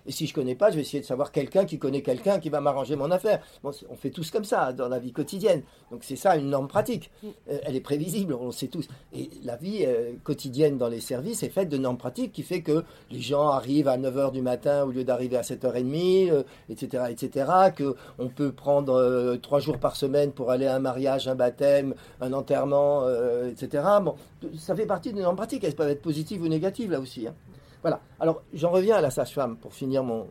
Et 0.08 0.12
si 0.12 0.26
je 0.26 0.34
connais 0.34 0.56
pas, 0.56 0.72
je 0.72 0.76
vais 0.76 0.82
essayer 0.82 1.02
de 1.02 1.06
savoir 1.06 1.32
quelqu'un 1.32 1.66
qui 1.66 1.78
connaît 1.78 2.02
quelqu'un 2.02 2.40
qui 2.40 2.50
va 2.50 2.62
m'arranger 2.62 2.96
mon 2.96 3.12
affaire. 3.12 3.42
On 3.64 3.96
fait 3.96 4.10
tous 4.10 4.32
comme 4.32 4.46
ça 4.46 4.72
dans 4.72 4.88
la 4.88 5.00
vie 5.00 5.12
quotidienne. 5.12 5.64
Donc 5.92 6.04
c'est 6.04 6.16
ça 6.16 6.38
une 6.38 6.50
norme 6.50 6.70
pratique. 6.70 7.12
Euh, 7.26 7.60
elle 7.64 7.76
est 7.76 7.82
prévisible, 7.82 8.34
on 8.34 8.48
le 8.48 8.52
sait 8.54 8.68
tous. 8.68 8.88
Et 9.14 9.30
la 9.44 9.58
vie 9.58 9.84
euh, 9.86 10.14
quotidienne 10.24 10.78
dans 10.78 10.88
les 10.88 11.02
services 11.02 11.44
est 11.44 11.50
faite 11.50 11.68
de 11.68 11.78
normes 11.78 11.98
pratiques 11.98 12.32
qui 12.32 12.44
fait 12.44 12.62
que 12.62 12.84
les 13.12 13.20
gens 13.20 13.50
arrivent 13.50 13.90
à 13.90 13.98
9h 13.98 14.32
du 14.32 14.42
matin 14.42 14.86
au 14.86 14.92
lieu 14.92 15.04
d'arriver 15.04 15.36
à 15.36 15.42
7h30, 15.42 16.46
etc., 16.70 17.04
etc. 17.10 17.52
Que 17.76 17.96
on 18.18 18.30
peut 18.30 18.54
prendre 18.54 18.94
euh, 18.94 19.36
trois 19.36 19.60
jours 19.60 19.78
par 19.78 19.98
semaine 19.98 20.32
pour 20.32 20.52
aller 20.52 20.68
à 20.68 20.76
un 20.76 20.80
mariage, 20.80 21.28
un 21.28 21.36
baptême, 21.36 21.96
un 22.22 22.32
enterrement, 22.32 23.06
etc. 23.50 23.84
Bon, 24.02 24.16
ça 24.58 24.76
fait 24.76 24.86
partie 24.86 25.12
des 25.12 25.22
normes 25.22 25.36
pratiques. 25.36 25.64
Elles 25.66 25.76
peuvent 25.76 25.90
être 25.90 26.02
positives 26.02 26.42
ou 26.42 26.48
négatives 26.48 26.92
là 26.92 27.00
aussi. 27.00 27.28
Hein. 27.28 27.34
Voilà. 27.82 28.02
Alors, 28.20 28.42
j'en 28.54 28.72
reviens 28.72 28.96
à 28.96 29.02
la 29.02 29.12
sage-femme 29.12 29.58
pour 29.58 29.74
finir 29.74 30.04
mon, 30.04 30.28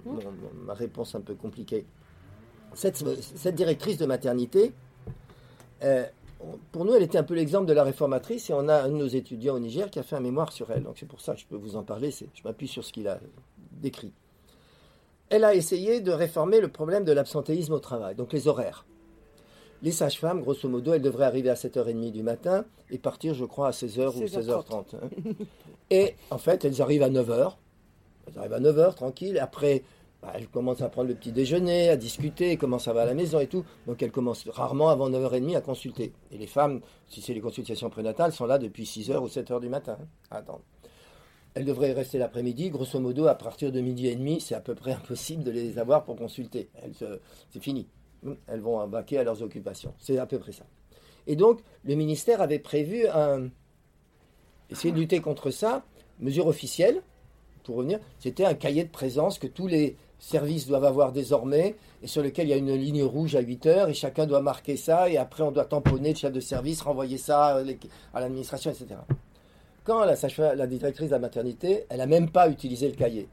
ma 0.55 0.75
réponse 0.75 1.15
un 1.15 1.21
peu 1.21 1.35
compliquée. 1.35 1.87
Cette, 2.75 3.05
directrice 3.55 3.97
de 3.97 4.07
maternité, 4.07 4.73
euh, 5.83 6.05
pour 6.73 6.85
nous, 6.85 6.95
elle 6.95 7.03
était 7.03 7.19
un 7.19 7.23
peu 7.23 7.35
l'exemple 7.35 7.67
de 7.67 7.73
la 7.73 7.85
réformatrice 7.85 8.51
et 8.51 8.53
on 8.53 8.69
a 8.69 8.83
un 8.83 8.89
de 8.89 8.95
nos 8.95 9.07
étudiants 9.07 9.55
au 9.55 9.59
Niger 9.59 9.91
qui 9.91 9.99
a 9.99 10.03
fait 10.03 10.17
un 10.17 10.21
mémoire 10.21 10.53
sur 10.53 10.71
elle. 10.71 10.83
Donc 10.83 10.97
c'est 10.99 11.09
pour 11.09 11.21
ça 11.21 11.35
que 11.35 11.41
je 11.41 11.47
peux 11.47 11.57
vous 11.57 11.77
en 11.77 11.83
parler, 11.83 12.11
je 12.11 12.43
m'appuie 12.45 12.69
sur 12.69 12.85
ce 12.85 12.93
qu'il 12.93 13.09
a 13.09 13.19
décrit. 13.73 14.13
Elle 15.31 15.45
a 15.45 15.55
essayé 15.55 16.01
de 16.01 16.13
réformer 16.13 16.61
le 16.61 16.69
problème 16.69 17.05
de 17.05 17.13
l'absentéisme 17.13 17.73
au 17.73 17.81
travail, 17.81 18.15
donc 18.15 18.33
les 18.33 18.47
horaires. 18.47 18.85
Les 19.83 19.93
sages-femmes, 19.93 20.41
grosso 20.41 20.69
modo, 20.69 20.95
elles 20.95 21.03
devraient 21.03 21.27
arriver 21.27 21.51
à 21.51 21.55
7h30 21.55 22.11
du 22.11 22.23
matin 22.23 22.65
et 22.91 22.99
partir, 22.99 23.35
je 23.35 23.45
crois, 23.45 23.69
à 23.69 23.71
16h 23.73 24.17
ou 24.17 24.25
16h30. 24.25 24.97
Hein. 24.97 25.45
Et 25.91 26.15
en 26.31 26.39
fait, 26.39 26.65
elles 26.65 26.81
arrivent 26.81 27.03
à 27.03 27.11
9h. 27.11 27.53
Elles 28.27 28.39
arrivent 28.39 28.53
à 28.55 28.61
9h, 28.61 28.95
tranquille. 28.95 29.39
Après, 29.39 29.85
bah, 30.23 30.33
elles 30.35 30.49
commencent 30.49 30.81
à 30.81 30.89
prendre 30.89 31.09
le 31.09 31.15
petit 31.15 31.31
déjeuner, 31.31 31.89
à 31.89 31.97
discuter, 31.97 32.57
comment 32.57 32.79
ça 32.79 32.93
va 32.93 33.03
à 33.03 33.07
la 33.07 33.15
maison 33.15 33.39
et 33.39 33.47
tout. 33.47 33.65
Donc 33.87 34.03
elles 34.03 34.11
commencent 34.11 34.49
rarement 34.49 34.89
avant 34.89 35.11
9h30 35.11 35.57
à 35.57 35.61
consulter. 35.61 36.13
Et 36.33 36.39
les 36.39 36.47
femmes, 36.47 36.81
si 37.07 37.21
c'est 37.21 37.35
les 37.35 37.41
consultations 37.41 37.91
prénatales, 37.91 38.33
sont 38.33 38.47
là 38.47 38.59
depuis 38.59 38.85
6h 38.85 39.19
ou 39.19 39.29
7h 39.29 39.61
du 39.61 39.69
matin. 39.69 39.99
Hein. 40.01 40.07
Attends. 40.31 40.61
Elles 41.55 41.65
devraient 41.65 41.93
rester 41.93 42.19
l'après-midi. 42.19 42.71
Grosso 42.71 42.99
modo, 42.99 43.27
à 43.27 43.35
partir 43.35 43.73
de 43.73 43.81
midi 43.81 44.09
et 44.09 44.17
demi, 44.17 44.41
c'est 44.41 44.55
à 44.55 44.61
peu 44.61 44.75
près 44.75 44.93
impossible 44.95 45.45
de 45.45 45.51
les 45.51 45.79
avoir 45.79 46.05
pour 46.05 46.17
consulter. 46.17 46.71
C'est 47.51 47.63
fini. 47.63 47.87
Elles 48.47 48.61
vont 48.61 48.85
vaquer 48.87 49.19
à 49.19 49.25
leurs 49.25 49.43
occupations. 49.43 49.95
C'est 49.99 50.19
à 50.19 50.27
peu 50.27 50.39
près 50.39 50.53
ça. 50.53 50.65
Et 51.27 51.37
donc, 51.37 51.61
le 51.85 51.95
ministère 51.95 52.41
avait 52.41 52.59
prévu 52.59 53.07
un. 53.09 53.49
Essayer 54.71 54.93
de 54.93 54.99
lutter 54.99 55.21
contre 55.21 55.51
ça, 55.51 55.85
mesure 56.19 56.47
officielle, 56.49 57.03
pour 57.63 57.77
revenir, 57.77 57.99
c'était 58.19 58.45
un 58.45 58.55
cahier 58.55 58.85
de 58.85 58.91
présence 58.91 59.39
que 59.39 59.47
tous 59.47 59.67
les 59.67 59.97
services 60.19 60.67
doivent 60.67 60.85
avoir 60.85 61.13
désormais 61.13 61.77
et 62.03 62.07
sur 62.07 62.23
lequel 62.23 62.47
il 62.47 62.51
y 62.51 62.53
a 62.53 62.57
une 62.57 62.75
ligne 62.75 63.03
rouge 63.03 63.35
à 63.35 63.41
8 63.41 63.67
heures 63.67 63.89
et 63.89 63.95
chacun 63.95 64.27
doit 64.27 64.41
marquer 64.41 64.77
ça 64.77 65.11
et 65.11 65.17
après 65.17 65.43
on 65.43 65.51
doit 65.51 65.65
tamponner 65.65 66.11
le 66.11 66.17
chef 66.17 66.33
de 66.33 66.41
service, 66.41 66.81
renvoyer 66.83 67.19
ça 67.19 67.61
à 68.15 68.21
l'administration, 68.21 68.71
etc. 68.71 69.01
Quand 69.85 70.05
la, 70.05 70.55
la 70.55 70.67
directrice 70.67 71.09
de 71.09 71.15
la 71.15 71.19
maternité, 71.19 71.87
elle 71.89 71.99
n'a 71.99 72.07
même 72.07 72.31
pas 72.31 72.49
utilisé 72.49 72.89
le 72.89 72.95
cahier, 72.95 73.29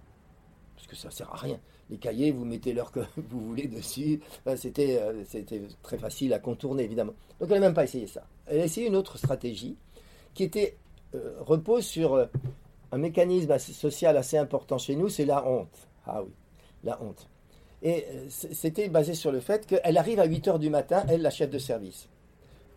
parce 0.76 0.88
que 0.88 0.96
ça 0.96 1.08
ne 1.10 1.14
sert 1.14 1.32
à 1.32 1.38
rien 1.38 1.60
les 1.90 1.98
cahiers, 1.98 2.32
vous 2.32 2.46
mettez 2.46 2.74
l'heure 2.74 2.92
que 2.92 3.02
vous 3.30 3.42
voulez 3.42 3.68
dessus. 3.68 4.20
C'était, 4.56 5.00
euh, 5.00 5.24
c'était 5.28 5.62
très 5.82 5.98
facile 5.98 6.34
à 6.34 6.40
contourner, 6.40 6.84
évidemment. 6.84 7.14
Donc 7.40 7.50
elle 7.50 7.60
n'a 7.60 7.68
même 7.68 7.74
pas 7.74 7.84
essayé 7.84 8.08
ça. 8.08 8.24
Elle 8.48 8.62
a 8.62 8.66
essayé 8.66 8.88
une 8.88 8.96
autre 8.96 9.18
stratégie 9.18 9.76
qui 10.34 10.44
était, 10.44 10.78
euh, 11.16 11.36
repose 11.42 11.86
sur 11.86 12.16
euh, 12.16 12.26
un 12.92 12.98
mécanisme 12.98 13.58
social 13.58 14.18
assez 14.18 14.38
important 14.38 14.78
chez 14.78 14.96
nous, 14.96 15.10
c'est 15.10 15.26
la 15.26 15.48
honte. 15.48 15.88
Ah 16.06 16.24
oui, 16.24 16.32
la 16.84 17.02
honte. 17.02 17.28
Et 17.82 18.06
c'était 18.30 18.88
basé 18.88 19.14
sur 19.14 19.32
le 19.32 19.42
fait 19.42 19.66
qu'elle 19.66 19.98
arrive 19.98 20.20
à 20.20 20.26
8 20.26 20.48
heures 20.48 20.60
du 20.60 20.70
matin, 20.70 21.04
elle, 21.10 21.22
la 21.22 21.30
chef 21.30 21.50
de 21.50 21.58
service. 21.58 22.08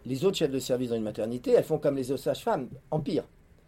Les 0.05 0.25
autres 0.25 0.37
chefs 0.37 0.51
de 0.51 0.59
service 0.59 0.91
dans 0.91 0.97
une 0.97 1.05
maternité, 1.05 1.53
elles 1.53 1.63
font 1.65 1.79
comme 1.79 1.95
les 1.97 2.11
autres 2.11 2.25
sages-femmes, 2.25 2.69
en 2.91 2.99
pire. 2.99 3.25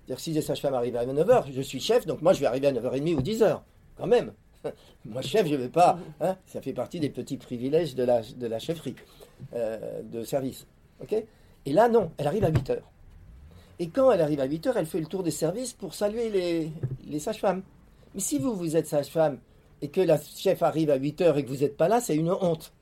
C'est-à-dire 0.08 0.20
si 0.20 0.32
les 0.32 0.42
sages-femmes 0.42 0.74
arrivent 0.74 0.96
à 0.96 1.06
9h, 1.06 1.52
je 1.52 1.62
suis 1.62 1.80
chef, 1.80 2.06
donc 2.06 2.22
moi 2.22 2.32
je 2.32 2.40
vais 2.40 2.46
arriver 2.46 2.66
à 2.66 2.72
9h30 2.72 3.14
ou 3.14 3.20
10h, 3.20 3.60
quand 3.96 4.06
même. 4.06 4.32
Moi, 5.04 5.22
chef, 5.22 5.46
je 5.46 5.52
ne 5.52 5.58
vais 5.58 5.68
pas. 5.68 5.98
Hein, 6.20 6.36
ça 6.46 6.60
fait 6.60 6.72
partie 6.72 7.00
des 7.00 7.10
petits 7.10 7.36
privilèges 7.36 7.94
de 7.94 8.04
la, 8.04 8.22
de 8.22 8.46
la 8.46 8.58
chefferie 8.58 8.96
euh, 9.54 10.02
de 10.02 10.24
service. 10.24 10.66
ok? 11.02 11.24
Et 11.66 11.72
là, 11.72 11.88
non, 11.88 12.10
elle 12.18 12.26
arrive 12.26 12.44
à 12.44 12.50
8 12.50 12.70
heures. 12.70 12.90
Et 13.78 13.88
quand 13.88 14.10
elle 14.10 14.20
arrive 14.20 14.40
à 14.40 14.46
8 14.46 14.66
heures, 14.68 14.76
elle 14.76 14.86
fait 14.86 15.00
le 15.00 15.06
tour 15.06 15.22
des 15.22 15.30
services 15.30 15.72
pour 15.72 15.94
saluer 15.94 16.30
les, 16.30 16.72
les 17.06 17.18
sages-femmes. 17.18 17.62
Mais 18.14 18.20
si 18.20 18.38
vous, 18.38 18.54
vous 18.54 18.76
êtes 18.76 18.86
sage-femme 18.86 19.38
et 19.82 19.88
que 19.88 20.00
la 20.00 20.20
chef 20.20 20.62
arrive 20.62 20.90
à 20.90 20.96
8 20.96 21.20
heures 21.20 21.38
et 21.38 21.44
que 21.44 21.48
vous 21.48 21.58
n'êtes 21.58 21.76
pas 21.76 21.88
là, 21.88 22.00
c'est 22.00 22.16
une 22.16 22.30
honte. 22.30 22.72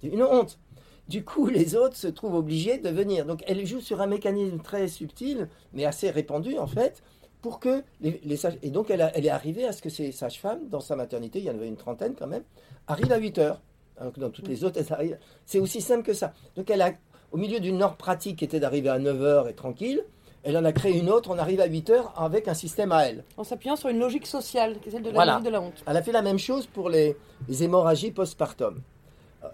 C'est 0.00 0.08
une 0.08 0.22
honte. 0.22 0.58
Du 1.08 1.24
coup, 1.24 1.46
les 1.48 1.74
autres 1.74 1.96
se 1.96 2.06
trouvent 2.06 2.34
obligés 2.34 2.78
de 2.78 2.90
venir. 2.90 3.24
Donc, 3.24 3.42
elle 3.46 3.64
joue 3.66 3.80
sur 3.80 4.00
un 4.00 4.06
mécanisme 4.06 4.58
très 4.58 4.88
subtil, 4.88 5.48
mais 5.72 5.84
assez 5.84 6.10
répandu 6.10 6.58
en 6.58 6.66
fait, 6.66 7.02
pour 7.42 7.60
que 7.60 7.82
les, 8.00 8.36
sages... 8.36 8.58
Et 8.62 8.70
donc, 8.70 8.90
elle, 8.90 9.10
elle, 9.14 9.26
est 9.26 9.30
arrivée 9.30 9.66
à 9.66 9.72
ce 9.72 9.82
que 9.82 9.90
ces 9.90 10.12
sages-femmes, 10.12 10.68
dans 10.68 10.80
sa 10.80 10.96
maternité, 10.96 11.38
il 11.38 11.44
y 11.44 11.50
en 11.50 11.54
avait 11.54 11.68
une 11.68 11.76
trentaine 11.76 12.14
quand 12.18 12.26
même, 12.26 12.42
arrivent 12.86 13.12
à 13.12 13.18
8 13.18 13.38
heures. 13.38 13.60
Alors 13.96 14.12
que 14.12 14.20
dans 14.20 14.30
toutes 14.30 14.48
les 14.48 14.64
autres, 14.64 14.78
elles 14.80 14.92
arrivent... 14.92 15.18
C'est 15.46 15.58
aussi 15.58 15.80
simple 15.80 16.02
que 16.02 16.14
ça. 16.14 16.32
Donc, 16.56 16.70
elle 16.70 16.82
a, 16.82 16.92
au 17.32 17.36
milieu 17.36 17.60
d'une 17.60 17.78
norme 17.78 17.96
pratique 17.96 18.38
qui 18.38 18.44
était 18.44 18.60
d'arriver 18.60 18.88
à 18.88 18.98
9 18.98 19.22
heures 19.22 19.48
et 19.48 19.54
tranquille, 19.54 20.04
elle 20.44 20.56
en 20.56 20.64
a 20.64 20.72
créé 20.72 20.96
une 20.96 21.10
autre, 21.10 21.30
on 21.30 21.38
arrive 21.38 21.60
à 21.60 21.66
8 21.66 21.90
heures 21.90 22.12
avec 22.16 22.48
un 22.48 22.54
système 22.54 22.92
à 22.92 23.02
elle. 23.06 23.24
En 23.36 23.44
s'appuyant 23.44 23.76
sur 23.76 23.88
une 23.88 23.98
logique 23.98 24.26
sociale, 24.26 24.78
qui 24.80 24.88
est 24.88 24.92
celle 24.92 25.02
de 25.02 25.10
la, 25.10 25.40
de 25.40 25.50
la 25.50 25.60
honte. 25.60 25.82
Elle 25.86 25.96
a 25.96 26.02
fait 26.02 26.12
la 26.12 26.22
même 26.22 26.38
chose 26.38 26.66
pour 26.66 26.88
les, 26.88 27.16
les 27.48 27.64
hémorragies 27.64 28.12
postpartum. 28.12 28.80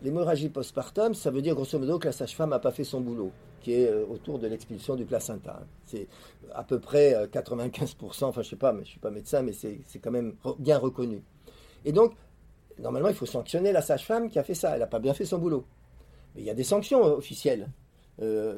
L'hémorragie 0.00 0.48
postpartum, 0.48 1.12
ça 1.12 1.30
veut 1.30 1.42
dire 1.42 1.54
grosso 1.54 1.78
modo 1.78 1.98
que 1.98 2.06
la 2.06 2.12
sage-femme 2.12 2.50
n'a 2.50 2.58
pas 2.58 2.70
fait 2.70 2.84
son 2.84 3.00
boulot, 3.02 3.32
qui 3.60 3.74
est 3.74 3.88
euh, 3.88 4.06
autour 4.06 4.38
de 4.38 4.46
l'expulsion 4.46 4.96
du 4.96 5.04
placenta. 5.04 5.60
C'est 5.84 6.08
à 6.54 6.64
peu 6.64 6.80
près 6.80 7.26
95%, 7.26 8.24
euh, 8.24 8.26
enfin 8.26 8.42
je 8.42 8.48
sais 8.48 8.56
pas, 8.56 8.72
mais 8.72 8.84
je 8.84 8.90
suis 8.90 8.98
pas 8.98 9.10
médecin, 9.10 9.42
mais 9.42 9.52
c'est 9.52 9.98
quand 10.00 10.10
même 10.10 10.36
bien 10.58 10.78
reconnu. 10.78 11.22
Et 11.84 11.92
donc, 11.92 12.14
normalement, 12.78 13.08
il 13.08 13.14
faut 13.14 13.26
sanctionner 13.26 13.72
la 13.72 13.82
sage-femme 13.82 14.30
qui 14.30 14.38
a 14.38 14.42
fait 14.42 14.54
ça. 14.54 14.72
Elle 14.72 14.80
n'a 14.80 14.86
pas 14.86 15.00
bien 15.00 15.12
fait 15.12 15.26
son 15.26 15.38
boulot. 15.38 15.66
Mais 16.34 16.40
il 16.40 16.46
y 16.46 16.50
a 16.50 16.54
des 16.54 16.64
sanctions 16.64 17.04
euh, 17.04 17.16
officielles. 17.16 17.68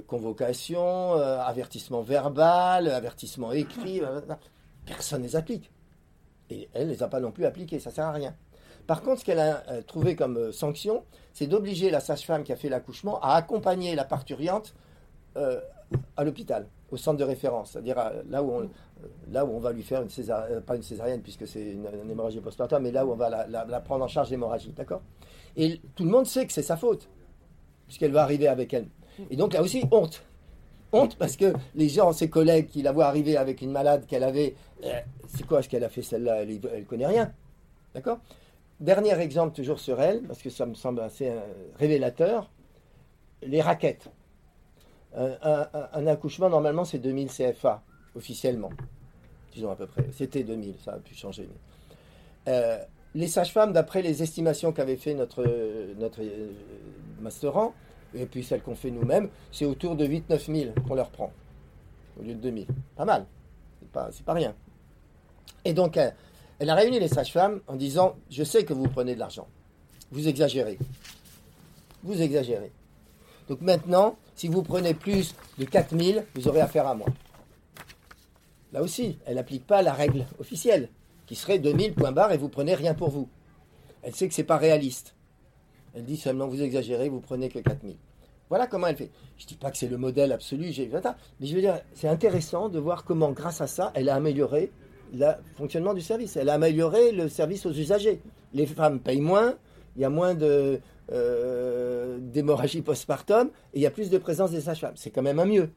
convocation, 0.06 1.14
avertissement 1.14 2.02
verbal, 2.02 2.88
avertissement 2.88 3.52
écrit, 3.52 4.02
personne 4.84 5.22
ne 5.22 5.26
les 5.26 5.34
applique. 5.34 5.72
Et 6.50 6.68
elle 6.72 6.86
ne 6.86 6.92
les 6.92 7.02
a 7.02 7.08
pas 7.08 7.20
non 7.20 7.32
plus 7.32 7.46
appliquées, 7.46 7.80
ça 7.80 7.90
ne 7.90 7.94
sert 7.94 8.04
à 8.04 8.12
rien. 8.12 8.36
Par 8.86 9.02
contre, 9.02 9.20
ce 9.20 9.24
qu'elle 9.24 9.40
a 9.40 9.64
euh, 9.68 9.82
trouvé 9.82 10.14
comme 10.14 10.36
euh, 10.36 10.52
sanction, 10.52 11.02
c'est 11.32 11.46
d'obliger 11.46 11.90
la 11.90 12.00
sage-femme 12.00 12.44
qui 12.44 12.52
a 12.52 12.56
fait 12.56 12.68
l'accouchement 12.68 13.20
à 13.20 13.34
accompagner 13.34 13.94
la 13.94 14.04
parturiente 14.04 14.74
euh, 15.36 15.60
à 16.16 16.24
l'hôpital, 16.24 16.66
au 16.90 16.96
centre 16.96 17.18
de 17.18 17.24
référence, 17.24 17.72
c'est-à-dire 17.72 17.96
là 18.28 18.42
où 18.42 18.50
on, 18.52 19.58
va 19.60 19.72
lui 19.72 19.82
faire 19.82 20.02
une 20.02 20.08
césarienne, 20.08 20.60
pas 20.62 20.74
une 20.74 20.82
césarienne 20.82 21.20
puisque 21.20 21.46
c'est 21.46 21.62
une, 21.62 21.86
hémorragie 22.10 22.40
postpartum, 22.40 22.82
mais 22.82 22.90
là 22.90 23.06
où 23.06 23.12
on 23.12 23.16
va 23.16 23.46
la, 23.46 23.80
prendre 23.80 24.04
en 24.04 24.08
charge 24.08 24.30
l'hémorragie, 24.30 24.72
d'accord? 24.72 25.02
Et 25.56 25.80
tout 25.94 26.04
le 26.04 26.10
monde 26.10 26.26
sait 26.26 26.46
que 26.46 26.52
c'est 26.52 26.62
sa 26.62 26.76
faute, 26.76 27.08
puisqu'elle 27.86 28.10
va 28.10 28.22
arriver 28.22 28.48
avec 28.48 28.74
elle. 28.74 28.86
Et 29.30 29.36
donc 29.36 29.52
là 29.52 29.62
aussi, 29.62 29.84
honte. 29.92 30.24
Honte 30.92 31.16
parce 31.16 31.36
que 31.36 31.52
les 31.74 31.88
gens, 31.88 32.12
ses 32.12 32.30
collègues 32.30 32.68
qui 32.68 32.82
la 32.82 32.90
voient 32.90 33.06
arriver 33.06 33.36
avec 33.36 33.60
une 33.60 33.70
malade 33.70 34.06
qu'elle 34.06 34.24
avait, 34.24 34.56
c'est 35.28 35.46
quoi 35.46 35.62
ce 35.62 35.68
qu'elle 35.68 35.84
a 35.84 35.88
fait 35.88 36.02
celle-là? 36.02 36.42
Elle 36.42 36.54
ne 36.54 36.84
connaît 36.84 37.06
rien. 37.06 37.32
D'accord? 37.94 38.18
Dernier 38.80 39.18
exemple 39.20 39.54
toujours 39.54 39.80
sur 39.80 40.02
elle, 40.02 40.22
parce 40.22 40.42
que 40.42 40.50
ça 40.50 40.66
me 40.66 40.74
semble 40.74 41.00
assez 41.00 41.28
euh, 41.28 41.40
révélateur, 41.78 42.50
les 43.42 43.62
raquettes. 43.62 44.10
Un, 45.14 46.06
accouchement, 46.06 46.50
normalement, 46.50 46.84
c'est 46.84 46.98
2000 46.98 47.28
CFA, 47.28 47.82
officiellement. 48.14 48.68
Disons 49.54 49.70
à 49.70 49.76
peu 49.76 49.86
près. 49.86 50.04
C'était 50.12 50.42
2000, 50.42 50.74
ça 50.84 50.92
a 50.92 50.98
pu 50.98 51.14
changer. 51.14 51.48
Euh, 52.48 52.78
les 53.14 53.26
sages-femmes, 53.26 53.72
d'après 53.72 54.02
les 54.02 54.22
estimations 54.22 54.72
qu'avait 54.72 54.96
fait 54.96 55.14
notre, 55.14 55.42
notre 55.98 56.20
euh, 56.22 57.70
et 58.14 58.26
puis 58.26 58.44
celles 58.44 58.60
qu'on 58.60 58.74
fait 58.74 58.90
nous-mêmes, 58.90 59.30
c'est 59.52 59.64
autour 59.64 59.96
de 59.96 60.06
8-9 60.06 60.54
000 60.54 60.74
qu'on 60.86 60.94
leur 60.94 61.08
prend, 61.08 61.32
au 62.20 62.22
lieu 62.22 62.34
de 62.34 62.40
2000. 62.40 62.66
Pas 62.94 63.06
mal. 63.06 63.24
C'est 63.80 63.90
pas, 63.90 64.10
pas 64.26 64.34
rien. 64.34 64.54
Et 65.64 65.72
donc, 65.72 65.98
elle 66.58 66.70
a 66.70 66.74
réuni 66.74 66.98
les 66.98 67.08
sages-femmes 67.08 67.60
en 67.66 67.76
disant 67.76 68.16
Je 68.30 68.44
sais 68.44 68.64
que 68.64 68.72
vous 68.72 68.88
prenez 68.88 69.14
de 69.14 69.20
l'argent. 69.20 69.48
Vous 70.10 70.28
exagérez. 70.28 70.78
Vous 72.02 72.20
exagérez. 72.20 72.72
Donc 73.48 73.60
maintenant, 73.60 74.16
si 74.34 74.48
vous 74.48 74.62
prenez 74.62 74.94
plus 74.94 75.34
de 75.58 75.64
4000, 75.64 76.24
vous 76.34 76.48
aurez 76.48 76.60
affaire 76.60 76.86
à 76.86 76.94
moi. 76.94 77.08
Là 78.72 78.82
aussi, 78.82 79.18
elle 79.26 79.36
n'applique 79.36 79.66
pas 79.66 79.82
la 79.82 79.92
règle 79.92 80.26
officielle, 80.38 80.88
qui 81.26 81.34
serait 81.34 81.58
2000 81.58 81.94
points 81.94 82.12
barre 82.12 82.32
et 82.32 82.38
vous 82.38 82.48
prenez 82.48 82.74
rien 82.74 82.94
pour 82.94 83.10
vous. 83.10 83.28
Elle 84.02 84.14
sait 84.14 84.28
que 84.28 84.34
ce 84.34 84.40
n'est 84.40 84.46
pas 84.46 84.56
réaliste. 84.56 85.14
Elle 85.94 86.04
dit 86.04 86.16
seulement 86.16 86.46
vous 86.46 86.62
exagérez, 86.62 87.08
vous 87.08 87.20
prenez 87.20 87.48
que 87.48 87.58
4000. 87.58 87.96
Voilà 88.48 88.66
comment 88.66 88.86
elle 88.86 88.96
fait. 88.96 89.10
Je 89.38 89.44
ne 89.44 89.48
dis 89.48 89.54
pas 89.56 89.70
que 89.70 89.76
c'est 89.76 89.88
le 89.88 89.96
modèle 89.96 90.32
absolu, 90.32 90.66
mais 90.68 91.46
je 91.46 91.54
veux 91.54 91.60
dire, 91.60 91.80
c'est 91.94 92.08
intéressant 92.08 92.68
de 92.68 92.78
voir 92.78 93.04
comment, 93.04 93.32
grâce 93.32 93.60
à 93.60 93.66
ça, 93.66 93.90
elle 93.94 94.08
a 94.08 94.14
amélioré 94.14 94.70
le 95.14 95.32
fonctionnement 95.56 95.94
du 95.94 96.00
service. 96.00 96.36
Elle 96.36 96.48
a 96.48 96.54
amélioré 96.54 97.12
le 97.12 97.28
service 97.28 97.66
aux 97.66 97.72
usagers. 97.72 98.20
Les 98.52 98.66
femmes 98.66 99.00
payent 99.00 99.20
moins, 99.20 99.54
il 99.96 100.02
y 100.02 100.04
a 100.04 100.10
moins 100.10 100.34
de, 100.34 100.80
euh, 101.12 102.18
d'hémorragie 102.20 102.82
postpartum 102.82 103.48
et 103.72 103.78
il 103.78 103.82
y 103.82 103.86
a 103.86 103.90
plus 103.90 104.10
de 104.10 104.18
présence 104.18 104.50
des 104.50 104.62
sages-femmes. 104.62 104.96
C'est 104.96 105.10
quand 105.10 105.22
même 105.22 105.38
un 105.38 105.44
mieux. 105.44 105.70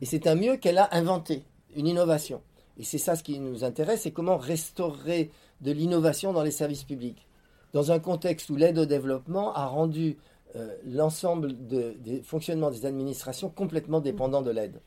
Et 0.00 0.06
c'est 0.06 0.26
un 0.26 0.34
mieux 0.34 0.56
qu'elle 0.56 0.78
a 0.78 0.88
inventé, 0.94 1.42
une 1.74 1.86
innovation. 1.86 2.42
Et 2.78 2.84
c'est 2.84 2.98
ça 2.98 3.16
ce 3.16 3.22
qui 3.22 3.38
nous 3.40 3.64
intéresse, 3.64 4.02
c'est 4.02 4.10
comment 4.10 4.36
restaurer 4.36 5.30
de 5.60 5.72
l'innovation 5.72 6.32
dans 6.32 6.42
les 6.42 6.50
services 6.50 6.84
publics. 6.84 7.26
Dans 7.72 7.92
un 7.92 7.98
contexte 7.98 8.50
où 8.50 8.56
l'aide 8.56 8.78
au 8.78 8.86
développement 8.86 9.54
a 9.54 9.66
rendu 9.66 10.16
euh, 10.56 10.74
l'ensemble 10.86 11.54
des 11.66 12.22
fonctionnements 12.22 12.70
des 12.70 12.86
administrations 12.86 13.48
complètement 13.48 14.00
dépendants 14.00 14.42
de 14.42 14.50
l'aide. 14.50 14.80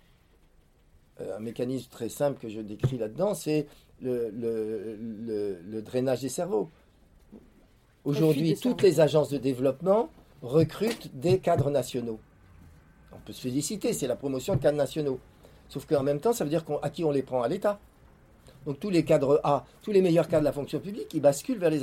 Euh, 1.22 1.38
un 1.38 1.40
mécanisme 1.40 1.90
très 1.90 2.10
simple 2.10 2.40
que 2.40 2.50
je 2.50 2.62
décris 2.62 2.98
là-dedans, 2.98 3.34
c'est 3.34 3.68
le, 4.02 5.82
drainage 5.82 6.22
des 6.22 6.30
cerveaux. 6.30 6.70
Aujourd'hui, 8.04 8.56
toutes 8.56 8.82
les 8.82 9.00
agences 9.00 9.30
de 9.30 9.38
développement 9.38 10.10
recrutent 10.42 11.10
des 11.14 11.40
cadres 11.40 11.70
nationaux. 11.70 12.20
on 13.14 13.20
peut 13.20 13.34
se 13.34 13.42
féliciter, 13.42 13.94
c'est 13.94 14.08
la 14.08 14.16
promotion 14.16 14.56
de 14.56 14.60
cadres 14.60 14.78
nationaux. 14.78 15.20
Sauf 15.70 15.86
qu'en 15.86 16.04
même 16.04 16.20
temps, 16.20 16.34
ça 16.34 16.44
veut 16.44 16.50
dire 16.50 16.66
qu'à 16.66 16.90
qui 16.90 17.04
on 17.04 17.12
les 17.12 17.22
prend? 17.22 17.44
À 17.44 17.48
l'État. 17.48 17.80
Donc 18.66 18.80
tous 18.80 18.90
les 18.90 19.04
cadres 19.04 19.40
A, 19.44 19.66
tous 19.82 19.92
les 19.92 20.02
meilleurs 20.02 20.28
cadres 20.28 20.42
de 20.42 20.46
la 20.46 20.52
fonction 20.52 20.80
publique, 20.80 21.14
ils 21.14 21.22
basculent 21.22 21.58
vers 21.58 21.72
les, 21.72 21.80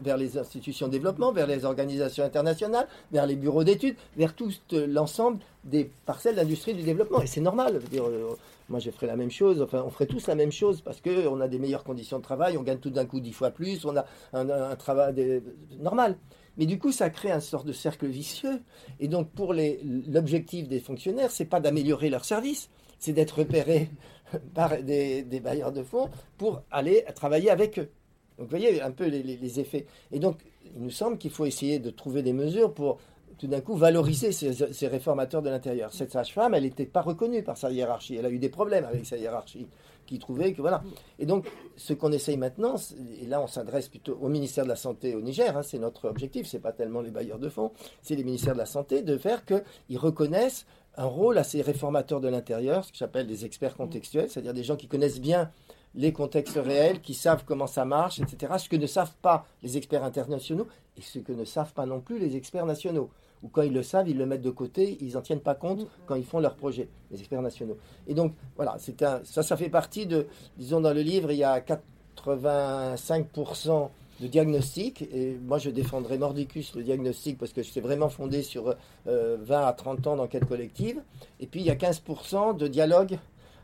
vers 0.00 0.16
les 0.16 0.38
institutions 0.38 0.86
de 0.86 0.92
développement, 0.92 1.32
vers 1.32 1.46
les 1.46 1.64
organisations 1.64 2.24
internationales, 2.24 2.86
vers 3.10 3.26
les 3.26 3.34
bureaux 3.34 3.64
d'études, 3.64 3.96
vers 4.16 4.34
tout 4.34 4.50
l'ensemble 4.72 5.38
des 5.64 5.90
parcelles 6.06 6.36
d'industrie 6.36 6.74
du 6.74 6.82
développement. 6.82 7.20
Et 7.20 7.26
c'est 7.26 7.40
normal. 7.40 7.80
Dire, 7.90 8.04
euh, 8.06 8.36
moi, 8.70 8.78
je 8.78 8.90
ferais 8.90 9.08
la 9.08 9.16
même 9.16 9.30
chose. 9.30 9.60
Enfin, 9.60 9.82
on 9.84 9.90
ferait 9.90 10.06
tous 10.06 10.26
la 10.28 10.34
même 10.34 10.52
chose 10.52 10.80
parce 10.80 11.00
qu'on 11.00 11.40
a 11.40 11.48
des 11.48 11.58
meilleures 11.58 11.84
conditions 11.84 12.18
de 12.18 12.22
travail, 12.22 12.56
on 12.56 12.62
gagne 12.62 12.78
tout 12.78 12.90
d'un 12.90 13.04
coup 13.04 13.20
dix 13.20 13.32
fois 13.32 13.50
plus, 13.50 13.84
on 13.84 13.96
a 13.96 14.06
un, 14.32 14.76
travail 14.76 15.42
normal. 15.78 16.16
Mais 16.56 16.66
du 16.66 16.78
coup, 16.78 16.92
ça 16.92 17.10
crée 17.10 17.30
un 17.30 17.40
sort 17.40 17.64
de 17.64 17.72
cercle 17.72 18.06
vicieux. 18.06 18.62
Et 19.00 19.08
donc, 19.08 19.30
pour 19.30 19.54
l'objectif 19.54 20.68
des 20.68 20.80
fonctionnaires, 20.80 21.30
c'est 21.30 21.44
pas 21.44 21.60
d'améliorer 21.60 22.10
leur 22.10 22.24
service, 22.24 22.70
c'est 22.98 23.12
d'être 23.12 23.38
repéré 23.38 23.90
par 24.54 24.80
des, 24.82 25.24
bailleurs 25.42 25.72
de 25.72 25.82
fonds 25.82 26.08
pour 26.38 26.62
aller 26.70 27.04
travailler 27.14 27.50
avec 27.50 27.78
eux. 27.78 27.90
Donc 28.38 28.46
vous 28.46 28.56
voyez 28.56 28.80
un 28.80 28.90
peu 28.90 29.06
les, 29.06 29.60
effets. 29.60 29.86
Et 30.12 30.18
donc, 30.18 30.38
il 30.64 30.82
nous 30.82 30.90
semble 30.90 31.18
qu'il 31.18 31.30
faut 31.30 31.44
essayer 31.44 31.78
de 31.78 31.90
trouver 31.90 32.22
des 32.22 32.32
mesures 32.32 32.72
pour 32.72 32.98
tout 33.40 33.46
d'un 33.46 33.62
coup 33.62 33.74
valoriser 33.74 34.32
ces, 34.32 34.86
réformateurs 34.86 35.40
de 35.40 35.48
l'intérieur. 35.48 35.94
Cette 35.94 36.12
sage-femme, 36.12 36.52
elle 36.52 36.64
n'était 36.64 36.84
pas 36.84 37.00
reconnue 37.00 37.42
par 37.42 37.56
sa 37.56 37.70
hiérarchie. 37.70 38.16
Elle 38.16 38.26
a 38.26 38.30
eu 38.30 38.38
des 38.38 38.50
problèmes 38.50 38.84
avec 38.84 39.06
sa 39.06 39.16
hiérarchie, 39.16 39.66
qui 40.04 40.18
trouvait 40.18 40.52
que 40.52 40.60
voilà. 40.60 40.82
Et 41.18 41.24
donc, 41.24 41.50
ce 41.74 41.94
qu'on 41.94 42.12
essaye 42.12 42.36
maintenant, 42.36 42.74
et 43.18 43.24
là 43.24 43.40
on 43.40 43.46
s'adresse 43.46 43.88
plutôt 43.88 44.18
au 44.20 44.28
ministère 44.28 44.64
de 44.64 44.68
la 44.68 44.76
Santé 44.76 45.14
au 45.14 45.22
Niger, 45.22 45.56
hein, 45.56 45.62
c'est 45.62 45.78
notre 45.78 46.06
objectif, 46.10 46.46
c'est 46.46 46.58
pas 46.58 46.72
tellement 46.72 47.00
les 47.00 47.10
bailleurs 47.10 47.38
de 47.38 47.48
fonds, 47.48 47.72
c'est 48.02 48.14
les 48.14 48.24
ministères 48.24 48.52
de 48.52 48.58
la 48.58 48.66
Santé, 48.66 49.00
de 49.00 49.16
faire 49.16 49.42
qu'ils 49.46 49.98
reconnaissent 49.98 50.66
un 50.98 51.06
rôle 51.06 51.38
à 51.38 51.44
ces 51.44 51.62
réformateurs 51.62 52.20
de 52.20 52.28
l'intérieur, 52.28 52.84
ce 52.84 52.92
que 52.92 52.98
j'appelle 52.98 53.26
des 53.26 53.46
experts 53.46 53.74
contextuels, 53.74 54.28
c'est-à-dire 54.28 54.52
des 54.52 54.64
gens 54.64 54.76
qui 54.76 54.86
connaissent 54.86 55.20
bien 55.20 55.50
les 55.94 56.12
contextes 56.12 56.60
réels, 56.62 57.00
qui 57.00 57.14
savent 57.14 57.44
comment 57.46 57.66
ça 57.66 57.86
marche, 57.86 58.20
etc. 58.20 58.52
Ce 58.58 58.68
que 58.68 58.76
ne 58.76 58.86
savent 58.86 59.14
pas 59.22 59.46
les 59.62 59.78
experts 59.78 60.04
internationaux 60.04 60.66
et 60.98 61.00
ce 61.00 61.20
que 61.20 61.32
ne 61.32 61.44
savent 61.46 61.72
pas 61.72 61.86
non 61.86 62.00
plus 62.00 62.18
les 62.18 62.36
experts 62.36 62.66
nationaux. 62.66 63.10
Ou 63.42 63.48
quand 63.48 63.62
ils 63.62 63.72
le 63.72 63.82
savent, 63.82 64.08
ils 64.08 64.18
le 64.18 64.26
mettent 64.26 64.42
de 64.42 64.50
côté, 64.50 64.98
ils 65.00 65.14
n'en 65.14 65.22
tiennent 65.22 65.40
pas 65.40 65.54
compte 65.54 65.86
quand 66.06 66.14
ils 66.14 66.24
font 66.24 66.40
leur 66.40 66.56
projet, 66.56 66.88
les 67.10 67.18
experts 67.18 67.42
nationaux. 67.42 67.78
Et 68.06 68.14
donc, 68.14 68.34
voilà, 68.56 68.76
un, 69.02 69.20
ça, 69.24 69.42
ça 69.42 69.56
fait 69.56 69.70
partie 69.70 70.06
de, 70.06 70.26
disons, 70.58 70.80
dans 70.80 70.92
le 70.92 71.00
livre, 71.00 71.30
il 71.30 71.38
y 71.38 71.44
a 71.44 71.60
85% 71.60 73.88
de 74.20 74.26
diagnostic. 74.26 75.02
Et 75.02 75.38
moi, 75.42 75.58
je 75.58 75.70
défendrai 75.70 76.18
mordicus 76.18 76.74
le 76.74 76.82
diagnostic 76.82 77.38
parce 77.38 77.52
que 77.52 77.62
suis 77.70 77.80
vraiment 77.80 78.08
fondé 78.08 78.42
sur 78.42 78.64
20 78.64 78.76
euh, 79.08 79.38
à 79.48 79.72
30 79.72 80.06
ans 80.06 80.16
d'enquête 80.16 80.44
collective. 80.44 81.00
Et 81.40 81.46
puis, 81.46 81.60
il 81.60 81.66
y 81.66 81.70
a 81.70 81.76
15% 81.76 82.56
de 82.56 82.68
dialogue 82.68 83.18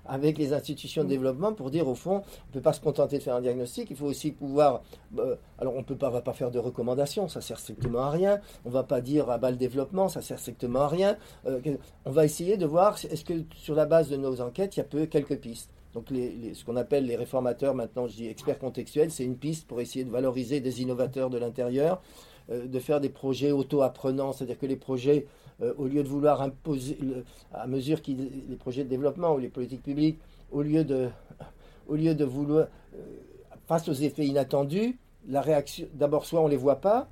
avec 0.09 0.38
les 0.38 0.52
institutions 0.52 1.04
de 1.04 1.09
développement 1.09 1.52
pour 1.52 1.70
dire 1.70 1.88
au 1.88 1.94
fond, 1.94 2.16
on 2.16 2.48
ne 2.48 2.52
peut 2.52 2.61
pas 2.61 2.72
se 2.72 2.80
contenter 2.80 3.18
de 3.18 3.22
faire 3.22 3.36
un 3.36 3.40
diagnostic, 3.40 3.90
il 3.90 3.96
faut 3.96 4.07
aussi 4.07 4.32
pouvoir... 4.32 4.82
Euh, 5.18 5.36
alors 5.59 5.74
on 5.74 5.84
ne 5.88 6.11
va 6.11 6.20
pas 6.20 6.32
faire 6.32 6.50
de 6.50 6.59
recommandations, 6.59 7.28
ça 7.28 7.40
sert 7.40 7.59
strictement 7.59 8.02
à 8.02 8.11
rien. 8.11 8.40
On 8.64 8.68
ne 8.68 8.74
va 8.74 8.82
pas 8.82 9.00
dire 9.00 9.30
à 9.30 9.38
bas 9.38 9.50
le 9.50 9.57
développement, 9.57 10.09
ça 10.09 10.22
sert 10.22 10.38
strictement 10.38 10.82
à 10.82 10.88
rien. 10.88 11.16
Euh, 11.46 11.61
on 12.04 12.11
va 12.11 12.24
essayer 12.24 12.57
de 12.57 12.66
voir, 12.66 12.96
est-ce 13.11 13.24
que 13.24 13.44
sur 13.57 13.74
la 13.74 13.86
base 13.86 14.09
de 14.09 14.16
nos 14.16 14.40
enquêtes, 14.40 14.76
il 14.76 14.80
y 14.80 14.82
a 14.82 14.84
peu 14.84 15.07
quelques 15.07 15.38
pistes. 15.38 15.70
Donc 15.96 16.09
ce 16.11 16.62
qu'on 16.62 16.76
appelle 16.76 17.07
les 17.07 17.16
réformateurs, 17.16 17.74
maintenant 17.74 18.07
je 18.07 18.16
dis 18.16 18.26
experts 18.26 18.59
contextuels, 18.59 19.11
c'est 19.11 19.24
une 19.24 19.38
piste 19.38 19.66
pour 19.66 19.80
essayer 19.80 20.04
de 20.04 20.11
valoriser 20.11 20.61
des 20.61 20.82
innovateurs 20.82 21.30
de 21.30 21.38
l'intérieur, 21.38 22.02
euh, 22.50 22.66
de 22.66 22.78
faire 22.80 23.00
des 23.00 23.09
projets 23.09 23.50
auto-apprenants, 23.50 24.34
c'est-à-dire 24.34 24.59
que 24.59 24.66
les 24.66 24.76
projets, 24.76 25.26
euh, 25.62 25.72
au 25.78 25.86
lieu 25.86 26.02
de 26.02 26.09
vouloir 26.09 26.42
imposer, 26.42 26.98
à 27.52 27.66
mesure 27.66 28.02
qu'ils, 28.02 28.30
les 28.48 28.57
projets 28.57 28.84
de 28.84 28.88
développement 28.88 29.34
ou 29.34 29.38
les 29.38 29.48
politiques 29.48 29.82
publiques, 29.82 30.18
au 30.50 30.62
lieu 30.62 30.84
de, 30.84 31.09
au 31.88 31.94
lieu 31.96 32.14
de 32.14 32.24
vouloir, 32.24 32.66
euh, 32.94 32.98
face 33.66 33.88
aux 33.88 33.94
effets 33.94 34.26
inattendus, 34.26 34.98
la 35.28 35.40
réaction, 35.40 35.86
d'abord 35.94 36.24
soit 36.24 36.40
on 36.40 36.46
ne 36.46 36.50
les 36.50 36.57
voit 36.57 36.80
pas, 36.80 37.09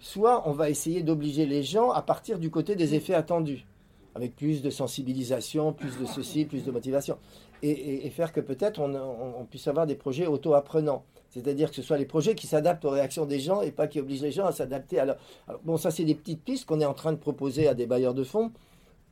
soit 0.00 0.48
on 0.48 0.52
va 0.52 0.70
essayer 0.70 1.02
d'obliger 1.02 1.46
les 1.46 1.62
gens 1.62 1.90
à 1.90 2.02
partir 2.02 2.38
du 2.38 2.50
côté 2.50 2.74
des 2.76 2.94
effets 2.94 3.14
attendus. 3.14 3.66
Avec 4.14 4.36
plus 4.36 4.60
de 4.60 4.68
sensibilisation, 4.68 5.72
plus 5.72 5.98
de 5.98 6.04
ceci, 6.04 6.44
plus 6.44 6.64
de 6.64 6.70
motivation 6.70 7.16
et, 7.62 8.10
faire 8.10 8.32
que 8.32 8.40
peut-être 8.40 8.80
on, 8.80 9.44
puisse 9.48 9.68
avoir 9.68 9.86
des 9.86 9.94
projets 9.94 10.26
auto-apprenants. 10.26 11.04
C'est-à-dire 11.30 11.70
que 11.70 11.76
ce 11.76 11.82
soit 11.82 11.96
les 11.96 12.04
projets 12.04 12.34
qui 12.34 12.46
s'adaptent 12.46 12.84
aux 12.84 12.90
réactions 12.90 13.24
des 13.24 13.38
gens 13.40 13.62
et 13.62 13.70
pas 13.70 13.86
qui 13.86 14.00
obligent 14.00 14.22
les 14.22 14.32
gens 14.32 14.46
à 14.46 14.52
s'adapter 14.52 14.98
à 14.98 15.04
leur... 15.06 15.16
bon, 15.64 15.76
ça, 15.76 15.90
c'est 15.90 16.04
des 16.04 16.14
petites 16.14 16.42
pistes 16.42 16.66
qu'on 16.66 16.80
est 16.80 16.84
en 16.84 16.92
train 16.92 17.12
de 17.12 17.18
proposer 17.18 17.68
à 17.68 17.74
des 17.74 17.86
bailleurs 17.86 18.14
de 18.14 18.24
fonds 18.24 18.52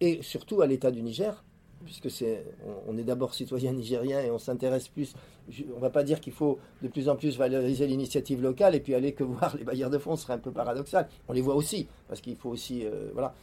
et 0.00 0.20
surtout 0.22 0.60
à 0.60 0.66
l'État 0.66 0.90
du 0.90 1.02
Niger, 1.02 1.44
puisque 1.84 2.10
c'est, 2.10 2.44
on, 2.88 2.98
est 2.98 3.04
d'abord 3.04 3.34
citoyen 3.34 3.72
nigérien 3.72 4.20
et 4.20 4.30
on 4.30 4.38
s'intéresse 4.38 4.88
plus. 4.88 5.14
on 5.72 5.76
ne 5.76 5.80
va 5.80 5.90
pas 5.90 6.02
dire 6.02 6.20
qu'il 6.20 6.32
faut 6.32 6.58
de 6.82 6.88
plus 6.88 7.08
en 7.08 7.16
plus 7.16 7.38
valoriser 7.38 7.86
l'initiative 7.86 8.42
locale 8.42 8.74
et 8.74 8.80
puis 8.80 8.94
aller 8.94 9.12
que 9.12 9.24
voir 9.24 9.56
les 9.56 9.64
bailleurs 9.64 9.90
de 9.90 9.98
fonds, 9.98 10.16
serait 10.16 10.34
un 10.34 10.38
peu 10.38 10.50
paradoxal. 10.50 11.08
On 11.28 11.32
les 11.32 11.40
voit 11.40 11.54
aussi, 11.54 11.86
parce 12.08 12.20
qu'il 12.20 12.36
faut 12.36 12.50
aussi. 12.50 12.84
Euh, 12.84 13.10
voilà. 13.12 13.34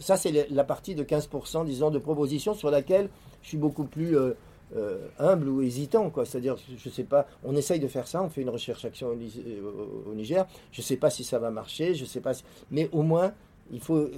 Ça, 0.00 0.16
c'est 0.16 0.48
la 0.50 0.64
partie 0.64 0.94
de 0.94 1.02
15%, 1.02 1.64
disons, 1.64 1.90
de 1.90 1.98
propositions 1.98 2.54
sur 2.54 2.70
laquelle 2.70 3.08
je 3.42 3.48
suis 3.48 3.58
beaucoup 3.58 3.84
plus. 3.84 4.16
Euh, 4.16 4.34
euh, 4.76 5.08
humble 5.18 5.48
ou 5.48 5.62
hésitant. 5.62 6.12
C'est-à-dire, 6.24 6.56
je 6.76 6.88
sais 6.88 7.04
pas, 7.04 7.26
on 7.44 7.56
essaye 7.56 7.80
de 7.80 7.88
faire 7.88 8.06
ça, 8.06 8.22
on 8.22 8.28
fait 8.28 8.42
une 8.42 8.50
recherche-action 8.50 9.08
au, 9.08 10.14
Niger, 10.14 10.46
je 10.72 10.80
ne 10.80 10.84
sais 10.84 10.96
pas 10.96 11.10
si 11.10 11.24
ça 11.24 11.38
va 11.38 11.50
marcher, 11.50 11.94
je 11.94 12.04
sais 12.04 12.20
pas 12.20 12.32
mais 12.70 12.88
au 12.92 13.02
moins, 13.02 13.32
il 13.72 13.80
faut 13.80 14.08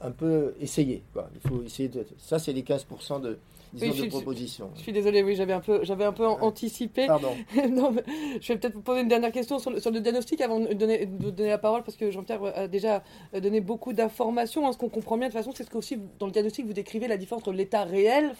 un 0.00 0.10
peu 0.10 0.54
essayer. 0.60 1.02
Quoi. 1.12 1.28
Il 1.34 1.48
faut 1.48 1.62
essayer 1.62 1.88
de... 1.88 2.04
Ça, 2.18 2.38
c'est 2.38 2.52
les 2.52 2.62
15% 2.62 3.20
de, 3.20 3.38
oui, 3.74 3.92
je, 3.94 4.04
propositions. 4.06 4.70
Je, 4.74 4.80
suis 4.80 4.92
désolé, 4.92 5.22
oui, 5.22 5.34
j'avais 5.34 5.52
un 5.52 5.60
peu, 5.60 5.80
j'avais 5.82 6.04
un 6.04 6.12
peu 6.12 6.26
anticipé. 6.26 7.06
Pardon. 7.06 7.34
non, 7.70 7.94
je 8.40 8.52
vais 8.52 8.58
peut-être 8.58 8.74
vous 8.74 8.82
poser 8.82 9.02
une 9.02 9.08
dernière 9.08 9.32
question 9.32 9.58
sur 9.58 9.70
le, 9.70 9.80
sur 9.80 9.90
le 9.90 10.00
diagnostic 10.00 10.40
avant 10.40 10.60
de 10.60 10.72
donner, 10.72 11.06
de 11.06 11.30
donner 11.30 11.50
la 11.50 11.58
parole, 11.58 11.82
parce 11.82 11.96
que 11.96 12.10
Jean-Pierre 12.10 12.42
a 12.54 12.68
déjà 12.68 13.02
donné 13.32 13.60
beaucoup 13.60 13.92
d'informations. 13.92 14.66
Hein, 14.66 14.72
ce 14.72 14.78
qu'on 14.78 14.88
comprend 14.88 15.16
bien, 15.16 15.28
de 15.28 15.32
toute 15.32 15.40
façon, 15.40 15.52
c'est 15.54 15.64
ce 15.64 15.70
qu'aussi, 15.70 15.98
dans 16.18 16.26
le 16.26 16.32
diagnostic, 16.32 16.66
vous 16.66 16.72
décrivez 16.72 17.08
la 17.08 17.16
différence 17.16 17.42
entre 17.42 17.52
l'état 17.52 17.84
réel, 17.84 18.34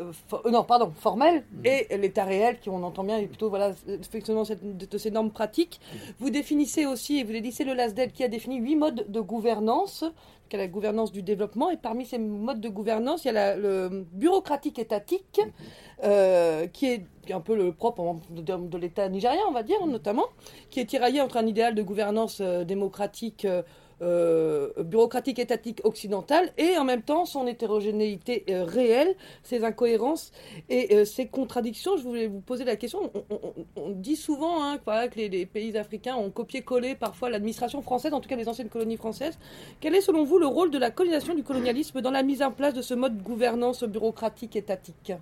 euh, 0.00 0.12
euh, 0.32 0.50
non, 0.50 0.64
pardon, 0.64 0.90
formel, 0.90 1.44
et 1.64 1.96
l'état 1.96 2.24
réel, 2.24 2.58
qui 2.60 2.70
on 2.70 2.82
entend 2.82 3.04
bien, 3.04 3.18
et 3.18 3.26
plutôt, 3.26 3.48
voilà, 3.48 3.72
effectivement, 3.88 4.42
de, 4.42 4.98
ces 4.98 5.10
normes 5.10 5.30
pratiques. 5.30 5.80
Vous 6.18 6.30
définissez 6.30 6.86
aussi, 6.86 7.18
et 7.18 7.24
vous 7.24 7.30
avez 7.30 7.40
dit, 7.40 7.52
c'est 7.52 7.64
le 7.64 7.74
LASDEL 7.74 8.12
qui 8.12 8.24
a 8.24 8.28
défini 8.28 8.58
huit 8.58 8.76
modes 8.76 9.06
de 9.08 9.20
gouvernance 9.20 10.04
qui 10.48 10.56
la 10.56 10.66
gouvernance 10.66 11.12
du 11.12 11.22
développement. 11.22 11.70
Et 11.70 11.76
parmi 11.76 12.06
ces 12.06 12.18
modes 12.18 12.60
de 12.60 12.68
gouvernance, 12.68 13.24
il 13.24 13.28
y 13.28 13.30
a 13.30 13.32
la, 13.32 13.56
le 13.56 14.06
bureaucratique 14.12 14.78
étatique, 14.78 15.40
euh, 16.04 16.66
qui 16.66 16.86
est 16.86 17.06
un 17.30 17.40
peu 17.40 17.54
le 17.54 17.72
propre 17.72 18.16
de, 18.30 18.78
l'État 18.78 19.08
nigérien, 19.08 19.42
on 19.48 19.52
va 19.52 19.62
dire, 19.62 19.84
notamment, 19.86 20.26
qui 20.70 20.80
est 20.80 20.86
tiraillé 20.86 21.20
entre 21.20 21.36
un 21.36 21.46
idéal 21.46 21.74
de 21.74 21.82
gouvernance 21.82 22.40
euh, 22.40 22.64
démocratique 22.64 23.46
euh, 24.00 24.70
bureaucratique 24.78 25.38
étatique 25.38 25.80
occidentale 25.82 26.52
et 26.56 26.78
en 26.78 26.84
même 26.84 27.02
temps 27.02 27.24
son 27.24 27.46
hétérogénéité 27.48 28.44
euh, 28.48 28.64
réelle, 28.64 29.16
ses 29.42 29.64
incohérences 29.64 30.30
et 30.68 30.94
euh, 30.94 31.04
ses 31.04 31.26
contradictions. 31.26 31.96
Je 31.96 32.02
voulais 32.02 32.28
vous 32.28 32.40
poser 32.40 32.64
la 32.64 32.76
question. 32.76 33.10
On, 33.76 33.90
dit 33.90 34.16
souvent 34.16 34.62
hein, 34.62 34.78
que 34.78 35.18
les, 35.18 35.46
pays 35.46 35.76
africains 35.76 36.14
ont 36.14 36.30
copié-collé 36.30 36.94
parfois 36.94 37.28
l'administration 37.30 37.82
française, 37.82 38.12
en 38.12 38.20
tout 38.20 38.28
cas 38.28 38.36
les 38.36 38.48
anciennes 38.48 38.68
colonies 38.68 38.96
françaises. 38.96 39.38
Quel 39.80 39.94
est 39.94 40.00
selon 40.00 40.24
vous 40.24 40.38
le 40.38 40.46
rôle 40.46 40.70
de 40.70 40.78
la 40.78 40.90
colonisation 40.90 41.34
du 41.34 41.42
colonialisme 41.42 42.00
dans 42.00 42.12
la 42.12 42.22
mise 42.22 42.42
en 42.42 42.52
place 42.52 42.74
de 42.74 42.82
ce 42.82 42.94
mode 42.94 43.18
de 43.18 43.22
gouvernance 43.22 43.82
bureaucratique 43.82 44.54
étatique 44.54 45.12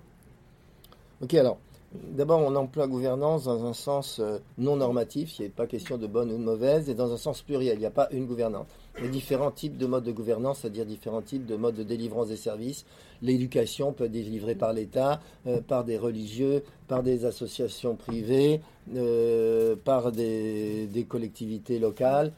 Ok, 1.21 1.33
alors 1.33 1.57
D'abord, 2.03 2.39
on 2.39 2.55
emploie 2.55 2.87
gouvernance 2.87 3.45
dans 3.45 3.65
un 3.65 3.73
sens 3.73 4.19
euh, 4.19 4.39
non 4.57 4.75
normatif, 4.75 5.39
il 5.39 5.43
n'est 5.43 5.49
pas 5.49 5.67
question 5.67 5.97
de 5.97 6.07
bonne 6.07 6.31
ou 6.31 6.37
de 6.37 6.43
mauvaise, 6.43 6.89
et 6.89 6.93
dans 6.93 7.11
un 7.11 7.17
sens 7.17 7.41
pluriel, 7.41 7.75
il 7.77 7.79
n'y 7.79 7.85
a 7.85 7.91
pas 7.91 8.07
une 8.11 8.25
gouvernance. 8.25 8.67
A 9.01 9.07
différents 9.07 9.51
types 9.51 9.77
de 9.77 9.85
modes 9.85 10.03
de 10.03 10.11
gouvernance, 10.11 10.59
c'est-à-dire 10.59 10.85
différents 10.85 11.21
types 11.21 11.45
de 11.45 11.55
modes 11.55 11.75
de 11.75 11.83
délivrance 11.83 12.29
des 12.29 12.35
services. 12.35 12.85
L'éducation 13.21 13.93
peut 13.93 14.05
être 14.05 14.11
délivrée 14.11 14.55
par 14.55 14.73
l'État, 14.73 15.21
euh, 15.45 15.61
par 15.61 15.83
des 15.83 15.97
religieux, 15.97 16.63
par 16.87 17.03
des 17.03 17.25
associations 17.25 17.95
privées, 17.95 18.61
euh, 18.95 19.75
par 19.75 20.11
des, 20.11 21.05
collectivités 21.07 21.79
locales, 21.79 22.33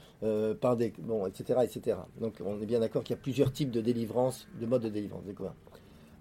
par 0.60 0.76
des... 0.76 0.94
bon, 1.00 1.26
etc., 1.28 1.60
etc. 1.64 1.98
Donc 2.20 2.36
on 2.46 2.62
est 2.62 2.66
bien 2.66 2.80
d'accord 2.80 3.04
qu'il 3.04 3.16
y 3.16 3.20
a 3.20 3.22
plusieurs 3.22 3.52
types 3.52 3.72
de 3.72 3.82
délivrance, 3.82 4.48
de 4.60 4.66
modes 4.66 4.84
de 4.84 4.90
délivrance. 4.90 5.24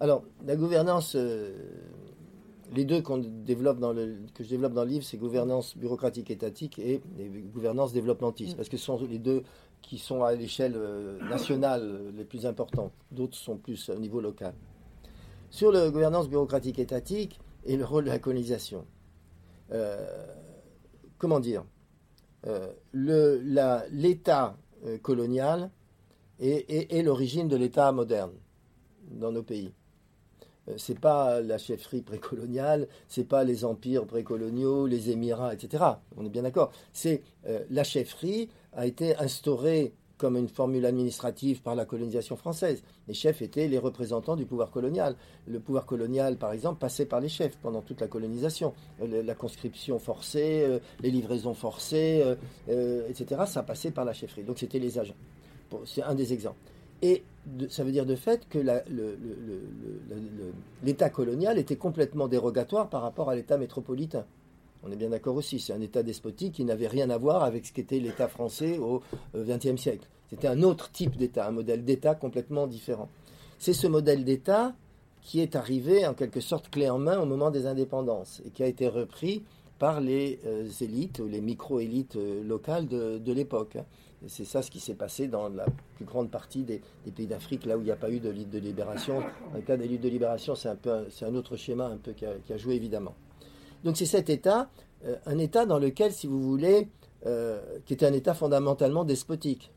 Alors, 0.01 0.23
la 0.47 0.55
gouvernance 0.55 1.17
les 2.75 2.85
deux 2.85 3.03
développe 3.45 3.79
dans 3.79 3.93
le, 3.93 4.19
que 4.35 4.45
je 4.45 4.49
développe 4.49 4.73
dans 4.73 4.85
le 4.85 4.91
livre, 4.91 5.05
c'est 5.05 5.17
gouvernance 5.17 5.77
bureaucratique 5.77 6.31
étatique 6.31 6.79
et, 6.79 7.01
gouvernance 7.53 7.93
développementiste, 7.93 8.57
parce 8.57 8.69
que 8.69 8.77
ce 8.77 8.85
sont 8.85 9.01
les 9.09 9.19
deux 9.19 9.43
qui 9.83 9.99
sont 9.99 10.23
à 10.25 10.35
l'échelle 10.35 10.75
euh, 10.77 11.19
nationale 11.29 12.13
les 12.15 12.25
plus 12.25 12.47
importantes. 12.47 12.93
D'autres 13.11 13.37
sont 13.37 13.57
plus 13.57 13.89
au 13.89 13.99
niveau 13.99 14.21
local. 14.21 14.55
Sur 15.51 15.73
la 15.73 15.89
gouvernance 15.89 16.29
bureaucratique 16.29 16.79
étatique 16.79 17.41
et 17.65 17.77
le 17.77 17.85
rôle 17.85 18.05
de 18.05 18.11
la 18.11 18.19
colonisation. 18.19 18.85
Euh, 19.73 20.07
comment 21.17 21.41
dire 21.41 21.65
euh, 22.47 22.73
L'État 22.93 24.57
colonial 25.03 25.71
est 26.39 27.03
l'origine 27.03 27.49
de 27.49 27.57
l'État 27.57 27.91
moderne 27.93 28.33
dans 29.11 29.33
nos 29.33 29.43
pays. 29.43 29.73
Euh, 30.69 30.75
c'est 30.77 30.99
pas 30.99 31.41
la 31.41 31.59
chefferie 31.59 32.03
précoloniale, 32.03 32.89
c'est 33.09 33.27
pas 33.27 33.45
les 33.45 33.65
empires 33.65 34.07
précoloniaux, 34.07 34.87
les 34.87 35.11
émirats, 35.11 35.55
etc. 35.55 35.85
On 36.17 36.25
est 36.25 36.31
bien 36.31 36.43
d'accord. 36.43 36.73
C'est 36.93 37.23
euh, 37.47 37.65
la 37.71 37.85
chefferie 37.85 38.49
a 38.73 38.87
été 38.87 39.17
instaurée 39.17 39.93
comme 40.17 40.37
une 40.37 40.49
formule 40.49 40.85
administrative 40.85 41.63
par 41.63 41.77
la 41.77 41.85
colonisation 41.85 42.35
française. 42.35 42.83
Les 43.07 43.15
chefs 43.15 43.41
étaient 43.41 43.69
les 43.69 43.79
représentants 43.79 44.35
du 44.35 44.47
pouvoir 44.47 44.73
colonial. 44.73 45.15
Le 45.47 45.61
pouvoir 45.61 45.87
colonial, 45.87 46.37
par 46.37 46.53
exemple, 46.53 46.81
passait 46.81 47.07
par 47.07 47.21
les 47.21 47.29
chefs 47.29 47.57
pendant 47.59 47.83
toute 47.83 48.01
la 48.01 48.09
colonisation. 48.09 48.75
Euh, 49.01 49.23
la 49.23 49.35
conscription 49.37 50.01
forcée, 50.01 50.81
les 51.01 51.13
livraisons 51.13 51.55
forcées, 51.55 52.25
etc., 52.67 53.43
ça 53.47 53.63
passait 53.63 53.93
par 53.93 54.05
la 54.05 54.13
chefferie. 54.13 54.43
Donc 54.43 54.59
c'était 54.59 54.81
les 54.81 54.99
agents. 54.99 55.15
c'est 55.85 56.03
un 56.03 56.17
des 56.17 56.33
exemples. 56.33 56.59
Et 57.03 57.23
ça 57.71 57.85
veut 57.85 57.93
dire 57.93 58.07
de 58.07 58.17
fait 58.17 58.49
que 58.49 58.59
l'État 60.83 61.11
colonial 61.11 61.59
était 61.59 61.77
complètement 61.77 62.29
dérogatoire 62.29 62.89
par 62.89 63.03
rapport 63.03 63.31
à 63.31 63.35
l'État 63.35 63.57
métropolitain. 63.57 64.25
On 64.85 64.93
est 64.93 64.97
bien 64.97 65.09
d'accord 65.09 65.37
aussi, 65.37 65.59
c'est 65.59 65.73
un 65.73 65.81
État 65.81 66.03
despotique 66.03 66.55
qui 66.55 66.65
n'avait 66.65 66.87
rien 66.87 67.11
à 67.11 67.19
voir 67.19 67.43
avec 67.43 67.67
ce 67.67 67.73
qu'était 67.73 67.99
l'État 67.99 68.29
français 68.29 68.79
au 68.79 69.03
XXe 69.35 69.67
euh, 69.67 69.77
siècle. 69.77 70.09
C'était 70.31 70.47
un 70.47 70.63
autre 70.63 70.91
type 70.93 71.17
d'État, 71.17 71.49
un 71.49 71.53
modèle 71.53 71.85
d'État 71.85 72.15
complètement 72.15 72.67
différent. 72.67 73.09
C'est 73.59 73.73
ce 73.73 73.87
modèle 73.87 74.25
d'État 74.25 74.75
qui 75.23 75.41
est 75.41 75.57
arrivé 75.57 76.07
en 76.07 76.15
quelque 76.15 76.41
sorte 76.41 76.71
clé 76.71 76.89
en 76.89 76.99
main 76.99 77.19
au 77.19 77.27
moment 77.27 77.51
des 77.51 77.67
indépendances 77.67 78.41
et 78.47 78.51
qui 78.51 78.63
a 78.63 78.67
été 78.67 78.87
repris 78.89 79.43
par 79.81 80.01
les 80.01 80.39
euh, 80.47 80.69
élites 80.81 81.19
ou 81.19 81.27
les 81.27 81.41
micro-élites 81.41 82.17
euh, 82.17 82.45
locales 82.45 82.87
de 82.87 83.33
l'époque. 83.33 83.79
C'est 84.27 84.45
ça 84.45 84.63
ce 84.63 84.71
qui 84.71 84.81
s'est 84.81 84.95
passé 84.95 85.29
dans 85.29 85.49
la 85.49 85.67
plus 85.95 86.05
grande 86.05 86.31
partie 86.31 86.65
des, 86.65 86.83
pays 87.15 87.27
d'Afrique, 87.27 87.65
là 87.65 87.77
où 87.77 87.81
il 87.81 87.85
n'y 87.85 87.91
a 87.91 87.97
pas 87.97 88.11
eu 88.11 88.19
de 88.19 88.31
lutte 88.31 88.51
de 88.51 88.59
libération. 88.59 89.21
Dans 89.21 89.57
le 89.57 89.63
cas 89.63 89.77
des 89.77 89.87
luttes 89.87 90.01
de 90.01 90.09
libération, 90.09 90.55
c'est 90.57 90.69
un, 90.69 90.77
peu, 90.77 91.07
c'est 91.11 91.25
un 91.25 91.35
autre 91.35 91.57
schéma 91.57 91.87
un 91.87 91.99
peu 91.99 92.13
qui 92.13 92.25
a, 92.27 92.57
joué 92.57 92.75
évidemment. 92.75 93.15
Donc 93.85 93.97
c'est 93.97 94.07
cet 94.07 94.29
État, 94.29 94.71
euh, 95.05 95.17
un 95.27 95.39
État 95.39 95.67
dans 95.67 95.79
lequel, 95.79 96.13
si 96.13 96.27
vous 96.27 96.43
voulez, 96.43 96.89
euh, 97.27 97.61
qui 97.87 97.95
était 97.95 98.07
un 98.07 98.13
État 98.13 98.35
fondamentalement 98.35 99.05
despotique. 99.05 99.73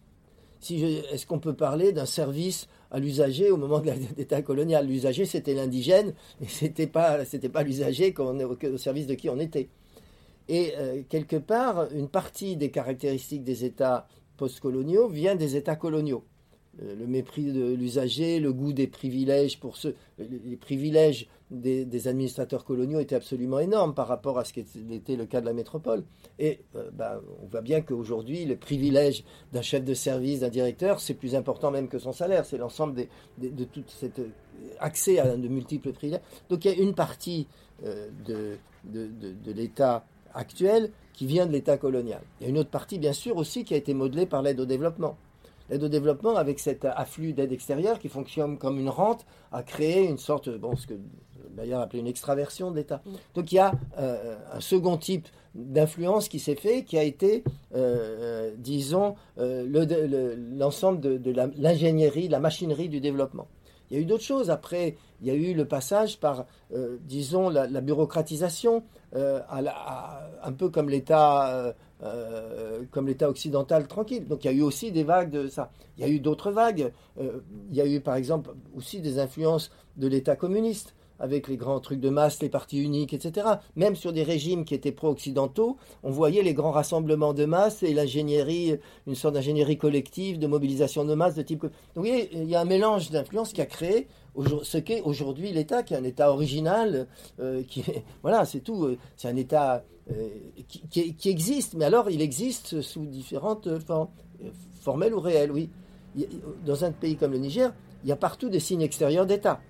Si 0.59 0.83
est-ce 1.11 1.25
qu'on 1.25 1.39
peut 1.39 1.55
parler 1.55 1.91
d'un 1.91 2.05
service 2.05 2.67
à 2.91 2.99
l'usager 2.99 3.49
au 3.49 3.57
moment 3.57 3.79
de 3.79 3.91
l'État 4.17 4.41
colonial? 4.41 4.87
L'usager, 4.87 5.25
c'était 5.25 5.53
l'indigène, 5.53 6.13
et 6.41 6.47
c'était 6.47 6.87
pas, 6.87 7.25
c'était 7.25 7.49
pas 7.49 7.63
l'usager 7.63 8.13
au, 8.17 8.77
service 8.77 9.07
de 9.07 9.13
qui 9.15 9.29
on 9.29 9.39
était. 9.39 9.69
Et 10.47 10.73
euh, 10.77 11.01
quelque 11.09 11.35
part, 11.35 11.91
une 11.91 12.09
partie 12.09 12.57
des 12.57 12.69
caractéristiques 12.69 13.43
des 13.43 13.65
États 13.65 14.07
postcoloniaux 14.41 15.07
vient 15.07 15.35
des 15.35 15.55
États 15.55 15.75
coloniaux. 15.75 16.23
Euh, 16.81 16.95
le 16.95 17.05
mépris 17.05 17.51
de 17.51 17.73
l'usager, 17.73 18.39
le 18.39 18.51
goût 18.51 18.73
des 18.73 18.87
privilèges 18.87 19.59
pour 19.59 19.77
ceux. 19.77 19.93
Les 20.17 20.57
privilèges 20.57 21.27
des, 21.51 22.07
administrateurs 22.07 22.65
coloniaux 22.65 22.99
étaient 22.99 23.13
absolument 23.13 23.59
énormes 23.59 23.93
par 23.93 24.07
rapport 24.07 24.39
à 24.39 24.43
ce 24.43 24.53
qui 24.53 24.61
était 24.89 25.15
le 25.15 25.27
cas 25.27 25.41
de 25.41 25.45
la 25.45 25.53
métropole. 25.53 26.03
Et 26.39 26.61
euh, 26.75 26.89
bah, 26.91 27.21
on 27.43 27.45
voit 27.45 27.61
bien 27.61 27.81
qu'aujourd'hui, 27.81 28.45
le 28.45 28.55
privilège 28.55 29.23
d'un 29.53 29.61
chef 29.61 29.85
de 29.85 29.93
service, 29.93 30.39
d'un 30.39 30.49
directeur, 30.49 31.01
c'est 31.01 31.13
plus 31.13 31.35
important 31.35 31.69
même 31.69 31.87
que 31.87 31.99
son 31.99 32.11
salaire. 32.11 32.43
C'est 32.43 32.57
l'ensemble 32.57 33.05
de 33.37 33.63
tout 33.65 33.83
cet 33.89 34.17
euh, 34.17 34.29
accès 34.79 35.19
à 35.19 35.37
de 35.37 35.47
multiples 35.47 35.93
privilèges. 35.93 36.23
Donc 36.49 36.65
il 36.65 36.71
y 36.71 36.73
a 36.73 36.81
une 36.81 36.95
partie 36.95 37.47
de 37.83 38.57
l'État 39.51 40.03
actuel 40.33 40.91
qui 41.13 41.25
vient 41.25 41.45
de 41.45 41.51
l'État 41.51 41.77
colonial. 41.77 42.21
Il 42.39 42.43
y 42.43 42.47
a 42.47 42.49
une 42.49 42.57
autre 42.57 42.69
partie, 42.69 42.99
bien 42.99 43.13
sûr, 43.13 43.37
aussi 43.37 43.63
qui 43.63 43.73
a 43.73 43.77
été 43.77 43.93
modelée 43.93 44.25
par 44.25 44.41
l'aide 44.41 44.59
au 44.59 44.65
développement. 44.65 45.17
L'aide 45.69 45.83
au 45.83 45.89
développement, 45.89 46.35
avec 46.35 46.59
cet 46.59 46.85
afflux 46.85 47.33
d'aide 47.33 47.51
extérieure 47.51 47.99
qui 47.99 48.09
fonctionne 48.09 48.57
comme 48.57 48.79
une 48.79 48.89
rente, 48.89 49.25
a 49.51 49.63
créé 49.63 50.05
une 50.07 50.17
sorte, 50.17 50.49
bon, 50.49 50.75
ce 50.75 50.87
que 50.87 50.95
d'ailleurs 51.55 51.81
appelé 51.81 51.99
une 51.99 52.07
extraversion 52.07 52.71
de 52.71 52.77
l'État. 52.77 53.01
Mm. 53.05 53.11
Donc 53.35 53.51
il 53.51 53.55
y 53.55 53.59
a 53.59 53.71
euh, 53.99 54.35
un 54.53 54.59
second 54.59 54.97
type 54.97 55.27
d'influence 55.55 56.29
qui 56.29 56.39
s'est 56.39 56.55
fait, 56.55 56.83
qui 56.83 56.97
a 56.97 57.03
été, 57.03 57.43
euh, 57.75 58.51
disons, 58.57 59.15
euh, 59.37 60.35
l'ensemble 60.55 60.99
de, 61.01 61.33
l'ingénierie, 61.57 62.27
la 62.29 62.39
machinerie 62.39 62.89
du 62.89 63.01
développement. 63.01 63.47
Il 63.89 63.97
y 63.97 63.99
a 63.99 64.03
eu 64.03 64.05
d'autres 64.05 64.23
choses. 64.23 64.49
Après, 64.49 64.95
il 65.21 65.27
y 65.27 65.31
a 65.31 65.33
eu 65.33 65.53
le 65.53 65.65
passage 65.65 66.17
par, 66.17 66.45
disons, 67.01 67.49
la, 67.49 67.67
bureaucratisation, 67.81 68.83
un 69.13 70.51
peu 70.57 70.69
comme 70.69 70.89
l'État 70.89 71.75
comme 72.91 73.07
l'État 73.07 73.29
occidental 73.29 73.87
tranquille. 73.87 74.27
Donc 74.27 74.43
il 74.43 74.47
y 74.47 74.49
a 74.49 74.53
eu 74.53 74.61
aussi 74.61 74.91
des 74.91 75.03
vagues 75.03 75.29
de 75.29 75.47
ça. 75.47 75.71
Il 75.97 76.01
y 76.01 76.07
a 76.07 76.09
eu 76.09 76.19
d'autres 76.19 76.51
vagues. 76.51 76.91
il 77.19 77.75
y 77.75 77.81
a 77.81 77.85
eu 77.85 78.01
par 78.01 78.15
exemple 78.15 78.51
aussi 78.75 79.01
des 79.01 79.19
influences 79.19 79.71
de 79.97 80.07
l'État 80.07 80.35
communiste 80.35 80.95
avec 81.21 81.47
les 81.47 81.55
grands 81.55 81.79
trucs 81.79 81.99
de 81.99 82.09
masse, 82.09 82.41
les 82.41 82.49
partis 82.49 82.81
uniques, 82.81 83.13
etc. 83.13 83.47
Même 83.75 83.95
sur 83.95 84.11
des 84.11 84.23
régimes 84.23 84.65
qui 84.65 84.73
étaient 84.73 84.91
pro-occidentaux, 84.91 85.77
on 86.01 86.09
voyait 86.09 86.41
les 86.41 86.55
grands 86.55 86.71
rassemblements 86.71 87.33
de 87.33 87.45
masse 87.45 87.83
et 87.83 87.93
l'ingénierie, 87.93 88.79
une 89.05 89.15
sorte 89.15 89.35
d'ingénierie 89.35 89.77
collective, 89.77 90.39
de 90.39 90.47
mobilisation 90.47 91.05
de 91.05 91.13
masse 91.13 91.35
de 91.35 91.43
type. 91.43 91.61
Donc 91.61 91.71
vous 91.95 92.05
il 92.05 92.45
y 92.45 92.55
a 92.55 92.61
un 92.61 92.65
mélange 92.65 93.11
d'influences 93.11 93.53
qui 93.53 93.61
a 93.61 93.67
créé 93.67 94.07
ce 94.63 94.77
qu'est 94.77 95.01
aujourd'hui 95.01 95.51
l'État, 95.51 95.83
qui 95.83 95.93
est 95.93 95.97
un 95.97 96.03
État 96.03 96.31
original, 96.31 97.07
euh, 97.39 97.63
qui 97.63 97.83
voilà, 98.23 98.45
c'est 98.45 98.61
tout. 98.61 98.85
Euh, 98.85 98.97
c'est 99.17 99.27
un 99.27 99.35
État 99.35 99.83
euh, 100.11 100.29
qui, 100.67 101.13
qui, 101.15 101.29
existe, 101.29 101.73
mais 101.75 101.85
alors 101.85 102.09
il 102.09 102.21
existe 102.21 102.81
sous 102.81 103.05
différentes 103.05 103.79
formes, 103.79 104.09
formelles 104.81 105.13
ou 105.13 105.19
réelles, 105.19 105.51
oui. 105.51 105.69
Dans 106.65 106.83
un 106.83 106.91
pays 106.91 107.15
comme 107.15 107.31
le 107.31 107.37
Niger, 107.37 107.73
il 108.03 108.09
y 108.09 108.11
a 108.11 108.17
partout 108.17 108.49
des 108.49 108.59
signes 108.59 108.81
extérieurs 108.81 109.25
d'État. 109.25 109.61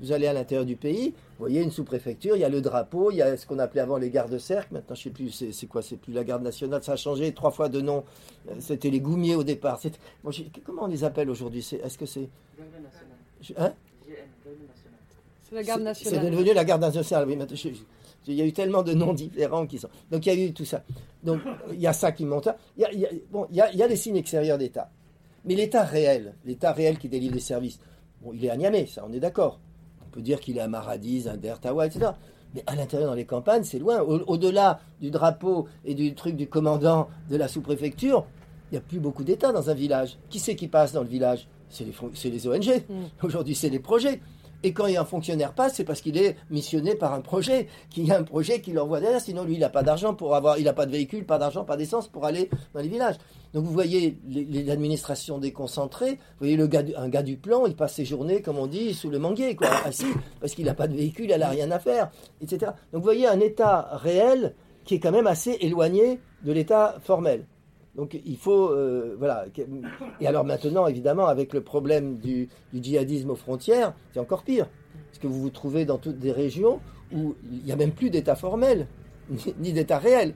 Vous 0.00 0.12
allez 0.12 0.26
à 0.26 0.32
l'intérieur 0.32 0.66
du 0.66 0.76
pays, 0.76 1.10
vous 1.10 1.38
voyez 1.38 1.62
une 1.62 1.70
sous-préfecture, 1.70 2.36
il 2.36 2.40
y 2.40 2.44
a 2.44 2.50
le 2.50 2.60
drapeau, 2.60 3.10
il 3.10 3.16
y 3.16 3.22
a 3.22 3.34
ce 3.36 3.46
qu'on 3.46 3.58
appelait 3.58 3.80
avant 3.80 3.96
les 3.96 4.10
gardes-cercles. 4.10 4.74
Maintenant, 4.74 4.94
je 4.94 5.00
ne 5.00 5.04
sais 5.04 5.10
plus, 5.10 5.52
c'est 5.52 5.66
quoi 5.66 5.80
C'est 5.80 5.96
plus 5.96 6.12
la 6.12 6.22
garde 6.24 6.42
nationale, 6.42 6.82
ça 6.82 6.92
a 6.92 6.96
changé 6.96 7.32
trois 7.32 7.50
fois 7.50 7.68
de 7.70 7.80
nom. 7.80 8.04
C'était 8.58 8.90
les 8.90 9.00
goumiers 9.00 9.36
au 9.36 9.44
départ. 9.44 9.80
comment 10.64 10.82
on 10.82 10.86
les 10.86 11.04
appelle 11.04 11.30
aujourd'hui? 11.30 11.66
Est-ce 11.82 11.96
que 11.96 12.04
c'est? 12.04 12.28
Hein? 13.56 13.72
C'est 15.48 15.54
la 15.54 15.62
garde 15.62 15.82
nationale. 15.82 16.20
C'est 16.22 16.30
devenu 16.30 16.54
la 16.54 16.64
garde 16.64 16.82
nationale, 16.82 17.28
oui. 17.28 17.38
il 18.26 18.34
y 18.34 18.42
a 18.42 18.44
eu 18.44 18.52
tellement 18.52 18.82
de 18.82 18.94
noms 18.94 19.14
différents 19.14 19.66
qui 19.66 19.78
sont. 19.78 19.88
Donc 20.10 20.26
il 20.26 20.34
y 20.34 20.42
a 20.42 20.44
eu 20.46 20.52
tout 20.52 20.64
ça. 20.64 20.82
Donc 21.22 21.40
il 21.72 21.80
y 21.80 21.86
a 21.86 21.92
ça 21.92 22.12
qui 22.12 22.24
monte. 22.24 22.48
Il 22.76 22.82
y 22.82 22.84
a, 22.84 22.92
il 22.92 23.00
y 23.00 23.06
a, 23.06 23.10
bon, 23.30 23.46
il 23.50 23.56
y 23.56 23.60
a, 23.60 23.70
il 23.72 23.78
y 23.78 23.82
a 23.82 23.86
les 23.86 23.96
signes 23.96 24.16
extérieurs 24.16 24.58
d'État. 24.58 24.90
Mais 25.44 25.54
l'État 25.54 25.84
réel, 25.84 26.34
l'État 26.44 26.72
réel 26.72 26.98
qui 26.98 27.08
délivre 27.08 27.34
les 27.34 27.40
services, 27.40 27.78
bon, 28.22 28.32
il 28.34 28.44
est 28.44 28.50
à 28.50 28.56
Niamey, 28.56 28.86
ça, 28.86 29.04
on 29.08 29.12
est 29.12 29.20
d'accord 29.20 29.60
peut 30.16 30.22
dire 30.22 30.40
qu'il 30.40 30.56
est 30.56 30.62
à 30.62 30.68
Maradiz, 30.68 31.28
à 31.28 31.36
Dertawa, 31.36 31.86
etc. 31.86 32.12
Mais 32.54 32.64
à 32.66 32.74
l'intérieur, 32.74 33.10
dans 33.10 33.14
les 33.14 33.26
campagnes, 33.26 33.64
c'est 33.64 33.78
loin. 33.78 34.00
Au-delà 34.00 34.80
du 35.00 35.10
drapeau 35.10 35.68
et 35.84 35.94
du 35.94 36.14
truc 36.14 36.36
du 36.36 36.48
commandant 36.48 37.08
de 37.28 37.36
la 37.36 37.48
sous-préfecture, 37.48 38.24
il 38.70 38.74
n'y 38.74 38.78
a 38.78 38.80
plus 38.80 38.98
beaucoup 38.98 39.24
d'États 39.24 39.52
dans 39.52 39.68
un 39.68 39.74
village. 39.74 40.16
Qui 40.30 40.38
c'est 40.38 40.56
qui 40.56 40.68
passe 40.68 40.92
dans 40.92 41.02
le 41.02 41.08
village? 41.08 41.48
C'est 41.68 41.84
les, 41.84 42.30
les, 42.30 42.48
ONG. 42.48 42.82
Mm. 42.88 43.04
Aujourd'hui, 43.22 43.54
c'est 43.54 43.68
les 43.68 43.80
projets. 43.80 44.20
Et 44.62 44.72
quand 44.72 44.86
il 44.86 44.94
y 44.94 44.96
a 44.96 45.02
un 45.02 45.04
fonctionnaire 45.04 45.52
passe, 45.52 45.74
c'est 45.74 45.84
parce 45.84 46.00
qu'il 46.00 46.16
est 46.16 46.36
missionné 46.50 46.94
par 46.94 47.12
un 47.12 47.20
projet, 47.20 47.68
qu'il 47.90 48.06
y 48.06 48.12
a 48.12 48.18
un 48.18 48.22
projet 48.22 48.60
qui 48.60 48.72
l'envoie 48.72 49.00
derrière. 49.00 49.20
Sinon, 49.20 49.44
lui, 49.44 49.54
il 49.54 49.60
n'a 49.60 49.68
pas 49.68 49.82
d'argent 49.82 50.14
pour 50.14 50.34
avoir, 50.34 50.58
il 50.58 50.64
n'a 50.64 50.72
pas 50.72 50.86
de 50.86 50.90
véhicule, 50.90 51.24
pas 51.24 51.38
d'argent, 51.38 51.64
pas 51.64 51.76
d'essence 51.76 52.08
pour 52.08 52.24
aller 52.24 52.50
dans 52.74 52.80
les 52.80 52.88
villages. 52.88 53.16
Donc, 53.52 53.64
vous 53.64 53.72
voyez 53.72 54.18
l'administration 54.26 55.38
déconcentrée. 55.38 56.12
Vous 56.12 56.40
voyez 56.40 56.56
le 56.56 56.66
gars, 56.66 56.82
un 56.96 57.08
gars 57.08 57.22
du 57.22 57.36
plan, 57.36 57.66
il 57.66 57.76
passe 57.76 57.94
ses 57.94 58.04
journées, 58.04 58.42
comme 58.42 58.58
on 58.58 58.66
dit, 58.66 58.94
sous 58.94 59.10
le 59.10 59.18
manguier, 59.18 59.54
quoi, 59.56 59.68
assis, 59.84 60.12
parce 60.40 60.54
qu'il 60.54 60.64
n'a 60.64 60.74
pas 60.74 60.88
de 60.88 60.96
véhicule, 60.96 61.30
il 61.30 61.38
n'a 61.38 61.48
rien 61.48 61.70
à 61.70 61.78
faire, 61.78 62.10
etc. 62.40 62.72
Donc, 62.92 63.02
vous 63.02 63.02
voyez 63.02 63.26
un 63.26 63.40
État 63.40 63.90
réel 63.92 64.54
qui 64.84 64.94
est 64.94 65.00
quand 65.00 65.12
même 65.12 65.26
assez 65.26 65.58
éloigné 65.60 66.18
de 66.44 66.52
l'État 66.52 66.96
formel. 67.02 67.44
Donc 67.96 68.18
il 68.24 68.36
faut, 68.36 68.70
euh, 68.70 69.16
voilà. 69.18 69.46
Et 70.20 70.26
alors 70.26 70.44
maintenant, 70.44 70.86
évidemment, 70.86 71.26
avec 71.26 71.54
le 71.54 71.62
problème 71.62 72.18
du, 72.18 72.48
djihadisme 72.74 73.30
aux 73.30 73.36
frontières, 73.36 73.94
c'est 74.12 74.20
encore 74.20 74.42
pire. 74.42 74.68
Parce 75.08 75.18
que 75.18 75.26
vous 75.26 75.40
vous 75.40 75.50
trouvez 75.50 75.86
dans 75.86 75.98
toutes 75.98 76.18
des 76.18 76.32
régions 76.32 76.80
où 77.12 77.34
il 77.50 77.64
n'y 77.64 77.72
a 77.72 77.76
même 77.76 77.92
plus 77.92 78.10
d'État 78.10 78.36
formel, 78.36 78.86
ni, 79.58 79.72
d'État 79.72 79.98
réel. 79.98 80.34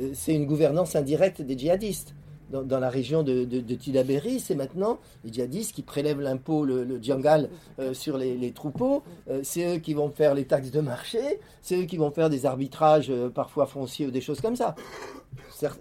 Euh, 0.00 0.10
c'est 0.14 0.34
une 0.34 0.46
gouvernance 0.46 0.96
indirecte 0.96 1.42
des 1.42 1.56
djihadistes. 1.56 2.14
Dans, 2.48 2.78
la 2.78 2.90
région 2.90 3.24
de, 3.24 3.44
de, 3.44 4.38
c'est 4.38 4.54
maintenant 4.54 5.00
les 5.24 5.32
djihadistes 5.32 5.74
qui 5.74 5.82
prélèvent 5.82 6.20
l'impôt, 6.20 6.64
le, 6.64 6.84
le 6.84 7.02
djangal, 7.02 7.50
euh, 7.80 7.92
sur 7.92 8.16
les, 8.16 8.52
troupeaux. 8.52 9.02
c'est 9.42 9.74
eux 9.74 9.78
qui 9.80 9.94
vont 9.94 10.10
faire 10.10 10.32
les 10.32 10.44
taxes 10.44 10.70
de 10.70 10.80
marché. 10.80 11.40
C'est 11.60 11.76
eux 11.76 11.86
qui 11.86 11.96
vont 11.96 12.12
faire 12.12 12.30
des 12.30 12.46
arbitrages 12.46 13.12
parfois 13.34 13.66
fonciers 13.66 14.06
ou 14.06 14.12
des 14.12 14.20
choses 14.20 14.40
comme 14.40 14.54
ça 14.54 14.76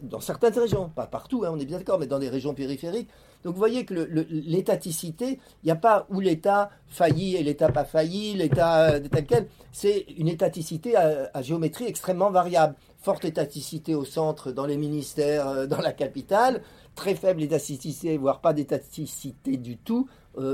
dans 0.01 0.19
certaines 0.19 0.57
régions, 0.57 0.89
pas 0.89 1.07
partout, 1.07 1.43
hein, 1.45 1.51
on 1.53 1.59
est 1.59 1.65
bien 1.65 1.77
d'accord, 1.77 1.99
mais 1.99 2.07
dans 2.07 2.19
des 2.19 2.29
régions 2.29 2.53
périphériques. 2.53 3.09
Donc 3.43 3.53
vous 3.53 3.59
voyez 3.59 3.85
que 3.85 3.93
l'étaticité, 4.29 5.39
il 5.63 5.65
n'y 5.65 5.71
a 5.71 5.75
pas 5.75 6.07
où 6.09 6.19
l'État 6.19 6.71
faillit 6.87 7.35
et 7.35 7.43
l'État 7.43 7.71
pas 7.71 7.85
failli, 7.85 8.33
l'État 8.33 8.93
euh, 8.93 8.99
tel 8.99 9.25
quel. 9.25 9.47
C'est 9.71 10.05
une 10.17 10.27
étaticité 10.27 10.95
à, 10.95 11.41
géométrie 11.41 11.85
extrêmement 11.85 12.31
variable, 12.31 12.75
forte 12.97 13.23
étaticité 13.23 13.93
au 13.93 14.03
centre, 14.03 14.51
dans 14.51 14.65
les 14.65 14.77
ministères, 14.77 15.47
euh, 15.47 15.67
dans 15.67 15.81
la 15.81 15.93
capitale, 15.93 16.61
très 16.95 17.13
faible 17.13 17.43
étaticité, 17.43 18.17
voire 18.17 18.41
pas 18.41 18.53
d'étaticité 18.53 19.57
du 19.57 19.77
tout 19.77 20.07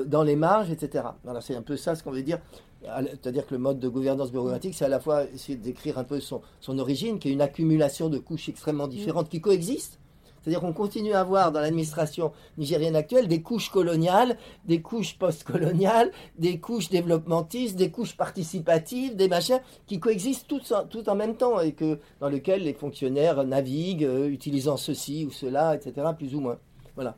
dans 0.05 0.21
les 0.21 0.35
marges, 0.35 0.69
etc. 0.69 1.05
Voilà, 1.23 1.41
c'est 1.41 1.55
un 1.55 1.63
peu 1.63 1.75
ça 1.75 1.95
ce 1.95 2.03
qu'on 2.03 2.11
veut 2.11 2.21
dire. 2.21 2.37
C'est-à-dire 2.81 3.45
que 3.45 3.53
le 3.53 3.59
mode 3.59 3.79
de 3.79 3.87
gouvernance 3.87 4.31
bureaucratique, 4.31 4.73
c'est 4.73 4.85
à 4.85 4.89
la 4.89 4.99
fois 4.99 5.25
essayer 5.25 5.57
d'écrire 5.57 5.97
un 5.97 6.03
peu 6.03 6.19
son, 6.19 6.41
son, 6.59 6.79
origine, 6.79 7.19
qui 7.19 7.29
est 7.29 7.31
une 7.31 7.41
accumulation 7.41 8.09
de 8.09 8.17
couches 8.17 8.49
extrêmement 8.49 8.87
différentes 8.87 9.29
qui 9.29 9.39
coexistent, 9.39 9.99
c'est-à-dire 10.41 10.61
qu'on 10.61 10.73
continue 10.73 11.13
à 11.13 11.19
avoir 11.19 11.51
dans 11.51 11.59
l'administration 11.59 12.31
nigérienne 12.57 12.95
actuelle 12.95 13.27
des 13.27 13.43
couches 13.43 13.69
coloniales, 13.69 14.37
des 14.65 14.81
couches 14.81 15.17
post-coloniales, 15.19 16.11
des 16.39 16.59
couches 16.59 16.89
développementistes, 16.89 17.75
des 17.75 17.91
couches 17.91 18.17
participatives, 18.17 19.15
des 19.15 19.27
machins 19.27 19.59
qui 19.85 19.99
coexistent 19.99 20.47
tout 20.47 20.73
en, 20.73 20.85
tout 20.85 21.07
en 21.09 21.15
même 21.15 21.35
temps 21.35 21.59
et 21.59 21.73
que, 21.73 21.99
dans 22.19 22.29
lesquels 22.29 22.63
les 22.63 22.73
fonctionnaires 22.73 23.43
naviguent, 23.43 24.05
euh, 24.05 24.27
utilisant 24.29 24.77
ceci 24.77 25.25
ou 25.25 25.31
cela, 25.31 25.75
etc., 25.75 26.07
plus 26.17 26.33
ou 26.33 26.39
moins. 26.39 26.57
Voilà. 26.95 27.17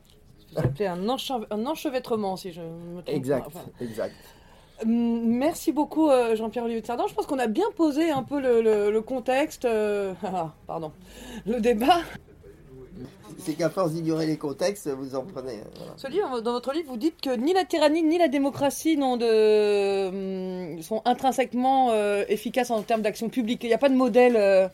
Appelez 0.56 0.86
un, 0.86 1.08
un, 1.08 1.66
enchevêtrement, 1.66 2.36
si 2.36 2.52
je 2.52 2.60
me 2.60 3.00
trompe 3.00 3.08
Exact, 3.08 3.50
exact. 3.80 4.14
Hum, 4.82 5.24
merci 5.26 5.72
beaucoup 5.72 6.10
euh, 6.10 6.34
Jean-Pierre-Olivier 6.36 6.82
de 6.82 6.86
Sardan. 6.86 7.06
Je 7.06 7.14
pense 7.14 7.26
qu'on 7.26 7.38
a 7.38 7.46
bien 7.46 7.66
posé 7.76 8.10
un 8.10 8.22
peu 8.22 8.40
le, 8.40 9.00
contexte, 9.00 9.64
euh, 9.64 10.14
ah, 10.24 10.52
pardon, 10.66 10.92
le 11.46 11.60
débat 11.60 12.00
c'est 13.38 13.54
qu'à 13.54 13.68
force 13.68 13.92
d'ignorer 13.92 14.26
les 14.26 14.36
contextes, 14.36 14.88
vous 14.88 15.14
en 15.14 15.22
prenez. 15.22 15.60
Ce 15.96 16.08
livre, 16.08 16.40
dans 16.40 16.52
votre 16.52 16.72
livre, 16.72 16.88
vous 16.88 16.96
dites 16.96 17.20
que 17.20 17.34
ni 17.36 17.52
la 17.52 17.64
tyrannie 17.64 18.02
ni 18.02 18.18
la 18.18 18.28
démocratie 18.28 18.96
de, 18.96 20.08
hum, 20.74 20.82
sont 20.82 21.02
intrinsèquement 21.04 21.90
euh, 21.90 22.24
efficaces 22.28 22.70
en 22.70 22.82
termes 22.82 23.02
d'action 23.02 23.28
publique. 23.28 23.62
Il 23.64 23.68
n'y 23.68 23.74
a 23.74 23.78
pas 23.78 23.88
de 23.88 23.94
modèle 23.94 24.36
euh, 24.36 24.68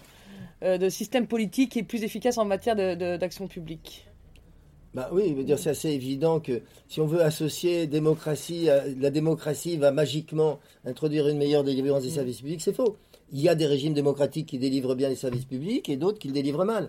euh, 0.62 0.78
de 0.78 0.88
système 0.88 1.26
politique 1.26 1.72
qui 1.72 1.80
est 1.80 1.84
plus 1.84 2.04
efficace 2.04 2.38
en 2.38 2.44
matière 2.44 2.76
d'action 2.76 3.48
publique. 3.48 4.06
Bah 4.92 5.08
oui, 5.12 5.32
dire 5.44 5.58
c'est 5.58 5.70
assez 5.70 5.90
évident 5.90 6.40
que 6.40 6.62
si 6.88 7.00
on 7.00 7.06
veut 7.06 7.22
associer 7.22 7.86
démocratie, 7.86 8.68
la 8.98 9.10
démocratie 9.10 9.76
va 9.76 9.92
magiquement 9.92 10.58
introduire 10.84 11.28
une 11.28 11.38
meilleure 11.38 11.62
délivrance 11.62 12.02
des 12.02 12.08
mm. 12.08 12.14
services 12.14 12.38
publics, 12.38 12.60
c'est 12.60 12.74
faux. 12.74 12.96
Il 13.32 13.40
y 13.40 13.48
a 13.48 13.54
des 13.54 13.66
régimes 13.66 13.94
démocratiques 13.94 14.48
qui 14.48 14.58
délivrent 14.58 14.96
bien 14.96 15.08
les 15.08 15.14
services 15.14 15.44
publics 15.44 15.88
et 15.88 15.96
d'autres 15.96 16.18
qui 16.18 16.26
le 16.26 16.34
délivrent 16.34 16.64
mal. 16.64 16.88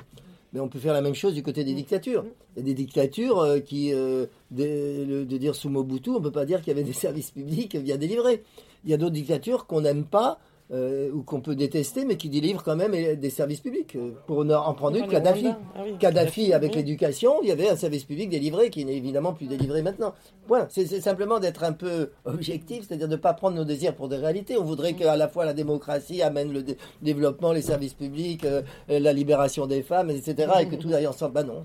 Mais 0.53 0.59
on 0.59 0.67
peut 0.67 0.79
faire 0.79 0.93
la 0.93 1.01
même 1.01 1.13
chose 1.13 1.35
du 1.35 1.43
côté 1.43 1.63
des 1.63 1.73
mm. 1.73 1.75
dictatures. 1.75 2.25
Il 2.55 2.59
y 2.59 2.63
a 2.63 2.65
des 2.65 2.73
dictatures 2.73 3.39
euh, 3.39 3.59
qui, 3.59 3.93
euh, 3.93 4.25
de, 4.49 5.23
de, 5.23 5.37
dire 5.37 5.53
sous 5.53 5.69
Mobutu, 5.69 6.09
on 6.09 6.15
ne 6.15 6.23
peut 6.23 6.31
pas 6.31 6.45
dire 6.45 6.59
qu'il 6.59 6.69
y 6.69 6.71
avait 6.71 6.83
des 6.83 6.93
services 7.07 7.29
publics 7.29 7.77
bien 7.77 7.97
délivrés. 7.97 8.43
Il 8.83 8.89
y 8.89 8.95
a 8.95 8.97
d'autres 8.97 9.13
dictatures 9.13 9.67
qu'on 9.67 9.81
n'aime 9.81 10.05
pas 10.05 10.39
euh, 10.71 11.11
ou 11.11 11.23
qu'on 11.23 11.41
peut 11.41 11.55
détester, 11.55 12.05
mais 12.05 12.15
qui 12.15 12.29
délivrent 12.29 12.63
quand 12.63 12.75
même 12.75 12.93
des 13.15 13.29
services 13.29 13.59
publics. 13.59 13.95
Euh, 13.95 14.11
pour 14.25 14.39
en 14.39 14.73
prendre 14.73 14.97
une, 14.97 15.07
Kadhafi. 15.07 15.47
Ah 15.75 15.83
Kadhafi, 15.99 16.53
avec 16.53 16.75
l'éducation, 16.75 17.41
il 17.41 17.49
y 17.49 17.51
avait 17.51 17.69
un 17.69 17.75
service 17.75 18.05
public 18.05 18.29
délivré 18.29 18.69
qui 18.69 18.85
n'est 18.85 18.95
évidemment 18.95 19.33
plus 19.33 19.47
délivré 19.47 19.81
maintenant. 19.81 20.13
Voilà, 20.47 20.67
c'est 20.69 20.85
simplement 21.01 21.39
d'être 21.39 21.63
un 21.63 21.73
peu 21.73 22.11
objectif, 22.25 22.87
c'est-à-dire 22.87 23.07
de 23.07 23.15
ne 23.15 23.21
pas 23.21 23.33
prendre 23.33 23.57
nos 23.57 23.65
désirs 23.65 23.95
pour 23.95 24.07
des 24.07 24.17
réalités. 24.17 24.57
On 24.57 24.63
voudrait 24.63 24.93
qu'à 24.93 25.17
la 25.17 25.27
fois 25.27 25.45
la 25.45 25.53
démocratie 25.53 26.21
amène 26.21 26.53
le 26.53 26.63
développement, 27.01 27.51
les 27.51 27.61
services 27.61 27.93
publics, 27.93 28.45
euh, 28.45 28.61
la 28.87 29.13
libération 29.13 29.67
des 29.67 29.81
femmes, 29.81 30.09
etc., 30.09 30.51
et 30.61 30.67
que 30.67 30.75
tout 30.75 30.93
aille 30.93 31.07
ensemble. 31.07 31.33
Bah 31.33 31.43
non, 31.43 31.63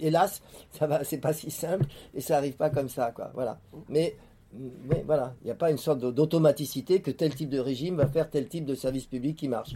hélas, 0.00 0.42
ça 0.70 0.86
va, 0.86 1.04
c'est 1.04 1.18
pas 1.18 1.32
si 1.32 1.50
simple 1.50 1.86
et 2.14 2.20
ça 2.20 2.38
arrive 2.38 2.56
pas 2.56 2.70
comme 2.70 2.88
ça, 2.88 3.12
quoi. 3.14 3.30
Voilà. 3.34 3.58
Mais 3.88 4.16
mais 4.54 5.02
voilà, 5.06 5.34
il 5.42 5.46
n'y 5.46 5.50
a 5.50 5.56
pas 5.56 5.70
une 5.70 5.78
sorte 5.78 6.00
d'automaticité 6.00 7.00
que 7.00 7.10
tel 7.10 7.34
type 7.34 7.50
de 7.50 7.58
régime 7.58 7.96
va 7.96 8.06
faire 8.06 8.30
tel 8.30 8.48
type 8.48 8.64
de 8.64 8.74
service 8.74 9.06
public 9.06 9.36
qui 9.36 9.48
marche. 9.48 9.74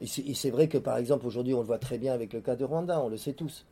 Et 0.00 0.34
c'est 0.34 0.50
vrai 0.50 0.68
que 0.68 0.78
par 0.78 0.96
exemple 0.96 1.26
aujourd'hui 1.26 1.54
on 1.54 1.60
le 1.60 1.66
voit 1.66 1.78
très 1.78 1.96
bien 1.96 2.12
avec 2.12 2.32
le 2.32 2.40
cas 2.40 2.56
de 2.56 2.64
Rwanda, 2.64 3.00
on 3.00 3.08
le 3.08 3.16
sait 3.16 3.34
tous. 3.34 3.64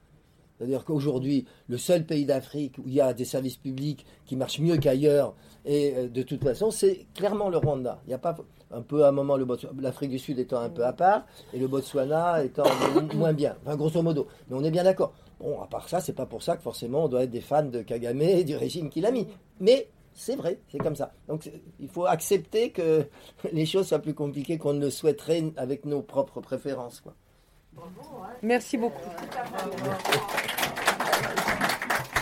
C'est-à-dire 0.57 0.85
qu'aujourd'hui, 0.85 1.47
le 1.69 1.79
seul 1.79 2.05
pays 2.05 2.27
d'Afrique 2.27 2.77
où 2.77 2.83
il 2.87 2.93
y 2.93 3.01
a 3.01 3.15
des 3.15 3.25
services 3.25 3.57
publics 3.57 4.05
qui 4.27 4.37
marchent 4.37 4.61
mieux 4.61 4.77
qu'ailleurs, 4.77 5.35
et 5.65 5.95
euh, 5.97 6.09
de 6.09 6.23
toute 6.23 6.45
façon, 6.45 6.71
c'est 6.71 7.07
clairement 7.15 7.49
le 7.49 7.57
Rwanda. 7.57 7.99
Il 8.05 8.09
n'y 8.09 8.15
a 8.15 8.19
pas 8.19 8.37
un 8.71 8.83
peu 8.83 9.05
à 9.05 9.09
un 9.09 9.13
moment 9.13 9.39
l'Afrique 9.81 10.11
du 10.11 10.19
Sud 10.19 10.39
étant 10.39 10.61
un 10.61 10.69
peu 10.69 10.85
à 10.85 10.93
part 10.93 11.27
et 11.53 11.59
le 11.59 11.67
Botswana 11.67 12.45
étant 12.45 12.65
moins 13.15 13.33
bien. 13.33 13.57
Enfin, 13.65 13.75
grosso 13.75 14.03
modo. 14.03 14.29
Mais 14.49 14.57
on 14.57 14.63
est 14.63 14.71
bien 14.71 14.85
d'accord. 14.85 15.15
Bon, 15.41 15.61
à 15.63 15.67
part 15.67 15.89
ça, 15.89 16.01
c'est 16.01 16.13
pas 16.13 16.27
pour 16.27 16.43
ça 16.43 16.57
que 16.57 16.63
forcément 16.63 17.05
on 17.05 17.09
doit 17.09 17.25
être 17.25 17.31
des 17.31 17.41
fans 17.41 17.63
de 17.63 17.81
Kagame 17.81 18.21
et 18.21 18.45
du 18.45 18.55
régime 18.55 18.91
qu'il 18.91 19.07
a 19.07 19.11
mis. 19.11 19.27
Mais 19.61 19.89
c'est 20.15 20.37
vrai, 20.37 20.59
c'est 20.71 20.79
comme 20.79 20.97
ça. 20.97 21.13
Donc 21.29 21.51
il 21.79 21.89
faut 21.89 22.07
accepter 22.07 22.71
que 22.71 23.07
les 23.53 23.67
choses 23.67 23.89
soient 23.89 24.01
plus 24.01 24.15
compliquées 24.15 24.59
qu'on 24.59 24.75
ne 24.75 24.81
le 24.81 24.91
souhaiterait 24.91 25.53
avec 25.57 25.85
nos 25.85 26.03
propres 26.03 26.41
préférences. 26.41 27.03
Merci 28.43 28.77
beaucoup. 28.77 29.01